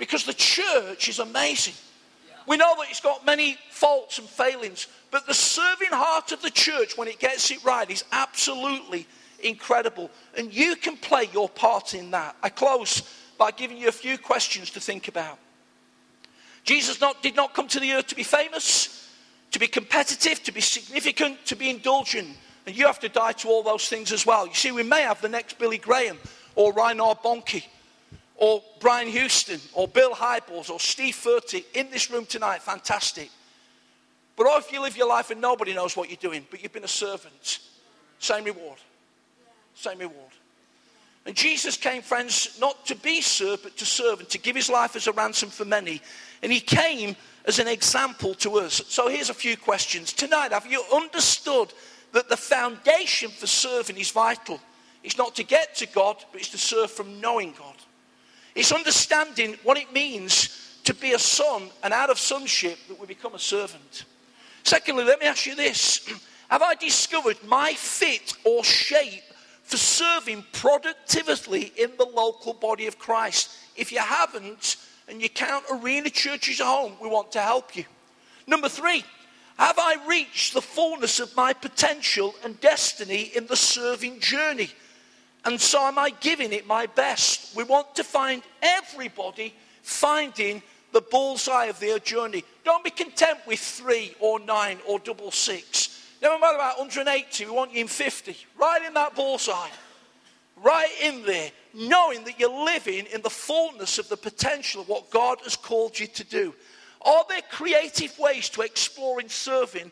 because 0.00 0.24
the 0.24 0.34
church 0.34 1.10
is 1.10 1.18
amazing. 1.18 1.74
We 2.48 2.56
know 2.56 2.74
that 2.78 2.88
it's 2.88 3.02
got 3.02 3.26
many 3.26 3.58
faults 3.70 4.18
and 4.18 4.26
failings, 4.26 4.88
but 5.10 5.26
the 5.26 5.34
serving 5.34 5.90
heart 5.92 6.32
of 6.32 6.40
the 6.40 6.50
church, 6.50 6.96
when 6.96 7.06
it 7.06 7.20
gets 7.20 7.50
it 7.50 7.62
right, 7.62 7.88
is 7.88 8.02
absolutely 8.10 9.06
incredible. 9.44 10.10
And 10.36 10.52
you 10.52 10.74
can 10.74 10.96
play 10.96 11.28
your 11.34 11.50
part 11.50 11.92
in 11.92 12.10
that. 12.12 12.34
I 12.42 12.48
close 12.48 13.02
by 13.36 13.50
giving 13.50 13.76
you 13.76 13.88
a 13.88 13.92
few 13.92 14.16
questions 14.16 14.70
to 14.70 14.80
think 14.80 15.06
about. 15.06 15.38
Jesus 16.64 17.00
not, 17.00 17.22
did 17.22 17.36
not 17.36 17.52
come 17.52 17.68
to 17.68 17.78
the 17.78 17.92
earth 17.92 18.06
to 18.08 18.14
be 18.14 18.22
famous, 18.22 19.06
to 19.50 19.58
be 19.58 19.66
competitive, 19.66 20.42
to 20.44 20.52
be 20.52 20.62
significant, 20.62 21.44
to 21.44 21.56
be 21.56 21.68
indulgent. 21.68 22.28
And 22.66 22.76
you 22.76 22.86
have 22.86 23.00
to 23.00 23.08
die 23.10 23.32
to 23.32 23.48
all 23.48 23.62
those 23.62 23.88
things 23.88 24.12
as 24.12 24.24
well. 24.24 24.46
You 24.46 24.54
see, 24.54 24.72
we 24.72 24.82
may 24.82 25.02
have 25.02 25.20
the 25.20 25.28
next 25.28 25.58
Billy 25.58 25.78
Graham 25.78 26.18
or 26.54 26.72
Reinhard 26.72 27.18
Bonnke 27.18 27.64
or 28.40 28.62
Brian 28.80 29.06
Houston 29.06 29.60
or 29.74 29.86
Bill 29.86 30.12
Hybels 30.12 30.70
or 30.70 30.80
Steve 30.80 31.14
Furtick 31.14 31.64
in 31.74 31.90
this 31.90 32.10
room 32.10 32.26
tonight. 32.26 32.62
Fantastic. 32.62 33.30
But 34.34 34.46
what 34.46 34.64
if 34.64 34.72
you 34.72 34.80
live 34.80 34.96
your 34.96 35.08
life 35.08 35.30
and 35.30 35.40
nobody 35.40 35.74
knows 35.74 35.96
what 35.96 36.08
you're 36.08 36.16
doing, 36.16 36.46
but 36.50 36.62
you've 36.62 36.72
been 36.72 36.82
a 36.82 36.88
servant? 36.88 37.58
Same 38.18 38.44
reward. 38.44 38.78
Same 39.74 39.98
reward. 39.98 40.32
And 41.26 41.36
Jesus 41.36 41.76
came, 41.76 42.00
friends, 42.00 42.56
not 42.58 42.86
to 42.86 42.94
be 42.94 43.20
served, 43.20 43.62
but 43.62 43.76
to 43.76 43.84
serve 43.84 44.20
and 44.20 44.28
to 44.30 44.38
give 44.38 44.56
his 44.56 44.70
life 44.70 44.96
as 44.96 45.06
a 45.06 45.12
ransom 45.12 45.50
for 45.50 45.66
many. 45.66 46.00
And 46.42 46.50
he 46.50 46.60
came 46.60 47.16
as 47.44 47.58
an 47.58 47.68
example 47.68 48.32
to 48.36 48.58
us. 48.58 48.82
So 48.88 49.08
here's 49.08 49.28
a 49.28 49.34
few 49.34 49.58
questions. 49.58 50.14
Tonight, 50.14 50.52
have 50.52 50.66
you 50.66 50.82
understood 50.94 51.74
that 52.12 52.30
the 52.30 52.38
foundation 52.38 53.30
for 53.30 53.46
serving 53.46 53.98
is 53.98 54.10
vital? 54.10 54.58
It's 55.04 55.18
not 55.18 55.36
to 55.36 55.44
get 55.44 55.74
to 55.76 55.86
God, 55.86 56.16
but 56.32 56.40
it's 56.40 56.50
to 56.50 56.58
serve 56.58 56.90
from 56.90 57.20
knowing 57.20 57.52
God. 57.52 57.76
It's 58.54 58.72
understanding 58.72 59.56
what 59.62 59.78
it 59.78 59.92
means 59.92 60.80
to 60.84 60.94
be 60.94 61.12
a 61.12 61.18
son, 61.18 61.70
and 61.82 61.92
out 61.92 62.10
of 62.10 62.18
sonship, 62.18 62.78
that 62.88 62.98
we 62.98 63.06
become 63.06 63.34
a 63.34 63.38
servant. 63.38 64.04
Secondly, 64.64 65.04
let 65.04 65.20
me 65.20 65.26
ask 65.26 65.46
you 65.46 65.54
this 65.54 66.08
Have 66.48 66.62
I 66.62 66.74
discovered 66.74 67.36
my 67.46 67.74
fit 67.74 68.34
or 68.44 68.64
shape 68.64 69.22
for 69.62 69.76
serving 69.76 70.44
productively 70.52 71.72
in 71.76 71.92
the 71.96 72.06
local 72.06 72.54
body 72.54 72.86
of 72.86 72.98
Christ? 72.98 73.50
If 73.76 73.92
you 73.92 74.00
haven't, 74.00 74.76
and 75.10 75.20
you 75.20 75.28
count 75.28 75.64
arena 75.70 76.08
churches 76.08 76.60
at 76.60 76.66
home, 76.66 76.92
we 77.02 77.08
want 77.08 77.32
to 77.32 77.40
help 77.40 77.76
you. 77.76 77.84
Number 78.46 78.68
three, 78.68 79.04
have 79.58 79.78
I 79.78 79.96
reached 80.08 80.54
the 80.54 80.62
fullness 80.62 81.20
of 81.20 81.36
my 81.36 81.52
potential 81.52 82.34
and 82.44 82.60
destiny 82.60 83.30
in 83.34 83.46
the 83.46 83.56
serving 83.56 84.20
journey? 84.20 84.70
And 85.44 85.60
so 85.60 85.80
am 85.80 85.98
I 85.98 86.10
giving 86.20 86.52
it 86.52 86.66
my 86.66 86.86
best? 86.86 87.56
We 87.56 87.64
want 87.64 87.94
to 87.96 88.04
find 88.04 88.42
everybody 88.62 89.54
finding 89.82 90.62
the 90.92 91.00
bullseye 91.00 91.66
of 91.66 91.80
their 91.80 91.98
journey. 91.98 92.44
Don't 92.64 92.84
be 92.84 92.90
content 92.90 93.38
with 93.46 93.60
three 93.60 94.14
or 94.20 94.38
nine 94.40 94.78
or 94.86 94.98
double 94.98 95.30
six. 95.30 96.04
Never 96.20 96.38
mind 96.38 96.56
about 96.56 96.78
180, 96.78 97.46
we 97.46 97.50
want 97.50 97.72
you 97.72 97.80
in 97.80 97.88
50. 97.88 98.36
Right 98.58 98.84
in 98.84 98.92
that 98.94 99.14
bullseye. 99.14 99.68
Right 100.62 100.90
in 101.02 101.24
there, 101.24 101.50
knowing 101.72 102.24
that 102.24 102.38
you're 102.38 102.64
living 102.64 103.06
in 103.06 103.22
the 103.22 103.30
fullness 103.30 103.98
of 103.98 104.10
the 104.10 104.16
potential 104.16 104.82
of 104.82 104.88
what 104.88 105.10
God 105.10 105.38
has 105.44 105.56
called 105.56 105.98
you 105.98 106.06
to 106.08 106.24
do. 106.24 106.54
Are 107.00 107.24
there 107.30 107.40
creative 107.50 108.18
ways 108.18 108.50
to 108.50 108.60
explore 108.60 109.20
and 109.20 109.30
serving 109.30 109.90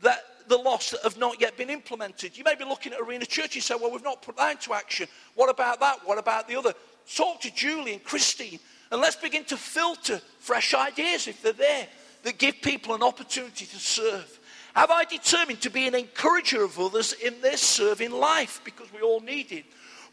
that 0.00 0.24
the 0.48 0.56
lost 0.56 0.92
that 0.92 1.02
have 1.02 1.18
not 1.18 1.40
yet 1.40 1.56
been 1.56 1.70
implemented? 1.70 2.36
You 2.36 2.44
may 2.44 2.54
be 2.54 2.64
looking 2.64 2.92
at 2.92 3.00
Arena 3.00 3.26
Church 3.26 3.54
and 3.54 3.62
say, 3.62 3.74
well, 3.80 3.90
we've 3.90 4.02
not 4.02 4.22
put 4.22 4.36
that 4.36 4.52
into 4.52 4.74
action. 4.74 5.08
What 5.34 5.50
about 5.50 5.80
that? 5.80 6.00
What 6.04 6.18
about 6.18 6.48
the 6.48 6.56
other? 6.56 6.74
Talk 7.14 7.40
to 7.42 7.54
Julie 7.54 7.92
and 7.92 8.04
Christine 8.04 8.58
and 8.90 9.00
let's 9.00 9.16
begin 9.16 9.44
to 9.44 9.56
filter 9.56 10.20
fresh 10.38 10.74
ideas 10.74 11.26
if 11.26 11.42
they're 11.42 11.52
there 11.52 11.86
that 12.22 12.38
give 12.38 12.60
people 12.62 12.94
an 12.94 13.02
opportunity 13.02 13.66
to 13.66 13.78
serve. 13.78 14.38
Have 14.74 14.90
I 14.90 15.04
determined 15.04 15.60
to 15.62 15.70
be 15.70 15.88
an 15.88 15.94
encourager 15.94 16.62
of 16.62 16.78
others 16.78 17.12
in 17.12 17.40
their 17.40 17.56
serving 17.56 18.10
life? 18.10 18.60
Because 18.64 18.92
we 18.92 19.00
all 19.00 19.20
need 19.20 19.52
it. 19.52 19.64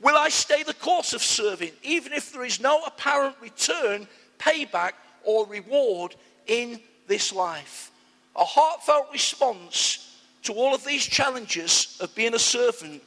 Will 0.01 0.15
I 0.17 0.29
stay 0.29 0.63
the 0.63 0.73
course 0.73 1.13
of 1.13 1.21
serving, 1.21 1.71
even 1.83 2.13
if 2.13 2.31
there 2.31 2.43
is 2.43 2.59
no 2.59 2.81
apparent 2.83 3.35
return, 3.41 4.07
payback, 4.39 4.93
or 5.23 5.45
reward 5.47 6.15
in 6.47 6.79
this 7.07 7.31
life? 7.31 7.91
A 8.35 8.43
heartfelt 8.43 9.07
response 9.11 10.12
to 10.43 10.53
all 10.53 10.75
of 10.75 10.85
these 10.85 11.05
challenges 11.05 11.97
of 12.01 12.13
being 12.15 12.33
a 12.33 12.39
servant 12.39 13.01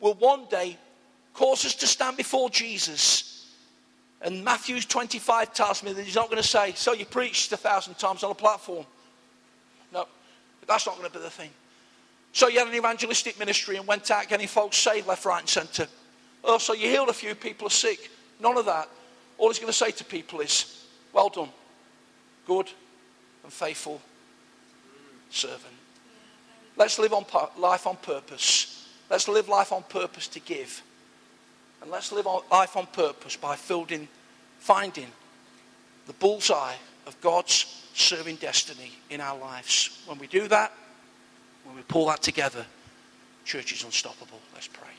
will 0.00 0.14
one 0.14 0.46
day 0.50 0.76
cause 1.34 1.64
us 1.64 1.74
to 1.76 1.86
stand 1.86 2.16
before 2.16 2.50
Jesus 2.50 3.38
and 4.20 4.44
Matthew 4.44 4.80
25 4.80 5.54
tells 5.54 5.82
me 5.82 5.92
that 5.92 6.02
he's 6.02 6.16
not 6.16 6.26
going 6.26 6.42
to 6.42 6.48
say, 6.48 6.72
So 6.74 6.92
you 6.92 7.06
preached 7.06 7.52
a 7.52 7.56
thousand 7.56 7.98
times 7.98 8.24
on 8.24 8.30
a 8.30 8.34
platform. 8.34 8.84
No, 9.92 10.06
that's 10.66 10.86
not 10.86 10.96
going 10.96 11.08
to 11.08 11.16
be 11.16 11.22
the 11.22 11.30
thing. 11.30 11.50
So 12.32 12.48
you 12.48 12.58
had 12.58 12.68
an 12.68 12.74
evangelistic 12.74 13.38
ministry 13.38 13.76
and 13.76 13.86
went 13.86 14.10
out 14.10 14.28
getting 14.28 14.48
folks 14.48 14.76
saved 14.76 15.06
left, 15.06 15.24
right, 15.24 15.40
and 15.40 15.48
centre. 15.48 15.86
Oh, 16.44 16.58
so 16.58 16.72
you 16.72 16.88
healed 16.88 17.08
a 17.08 17.14
few 17.14 17.34
people 17.34 17.68
are 17.68 17.70
sick. 17.70 18.10
None 18.40 18.56
of 18.56 18.66
that. 18.66 18.88
All 19.38 19.48
he's 19.48 19.58
going 19.58 19.72
to 19.72 19.76
say 19.76 19.92
to 19.92 20.04
people 20.04 20.40
is, 20.40 20.84
Well 21.12 21.28
done, 21.28 21.48
good 22.46 22.68
and 23.44 23.52
faithful 23.52 24.00
servant. 25.30 25.77
Let's 26.78 26.98
live 26.98 27.12
on 27.12 27.26
life 27.58 27.86
on 27.86 27.96
purpose. 27.96 28.88
Let's 29.10 29.26
live 29.26 29.48
life 29.48 29.72
on 29.72 29.82
purpose 29.82 30.28
to 30.28 30.40
give. 30.40 30.82
And 31.82 31.90
let's 31.90 32.12
live 32.12 32.26
life 32.50 32.76
on 32.76 32.86
purpose 32.86 33.36
by 33.36 33.56
finding 33.56 34.08
the 36.06 36.12
bullseye 36.14 36.76
of 37.06 37.20
God's 37.20 37.84
serving 37.94 38.36
destiny 38.36 38.92
in 39.10 39.20
our 39.20 39.36
lives. 39.38 40.02
When 40.06 40.18
we 40.18 40.28
do 40.28 40.46
that, 40.48 40.72
when 41.64 41.76
we 41.76 41.82
pull 41.82 42.06
that 42.06 42.22
together, 42.22 42.64
church 43.44 43.72
is 43.72 43.82
unstoppable. 43.82 44.40
Let's 44.54 44.68
pray. 44.68 44.97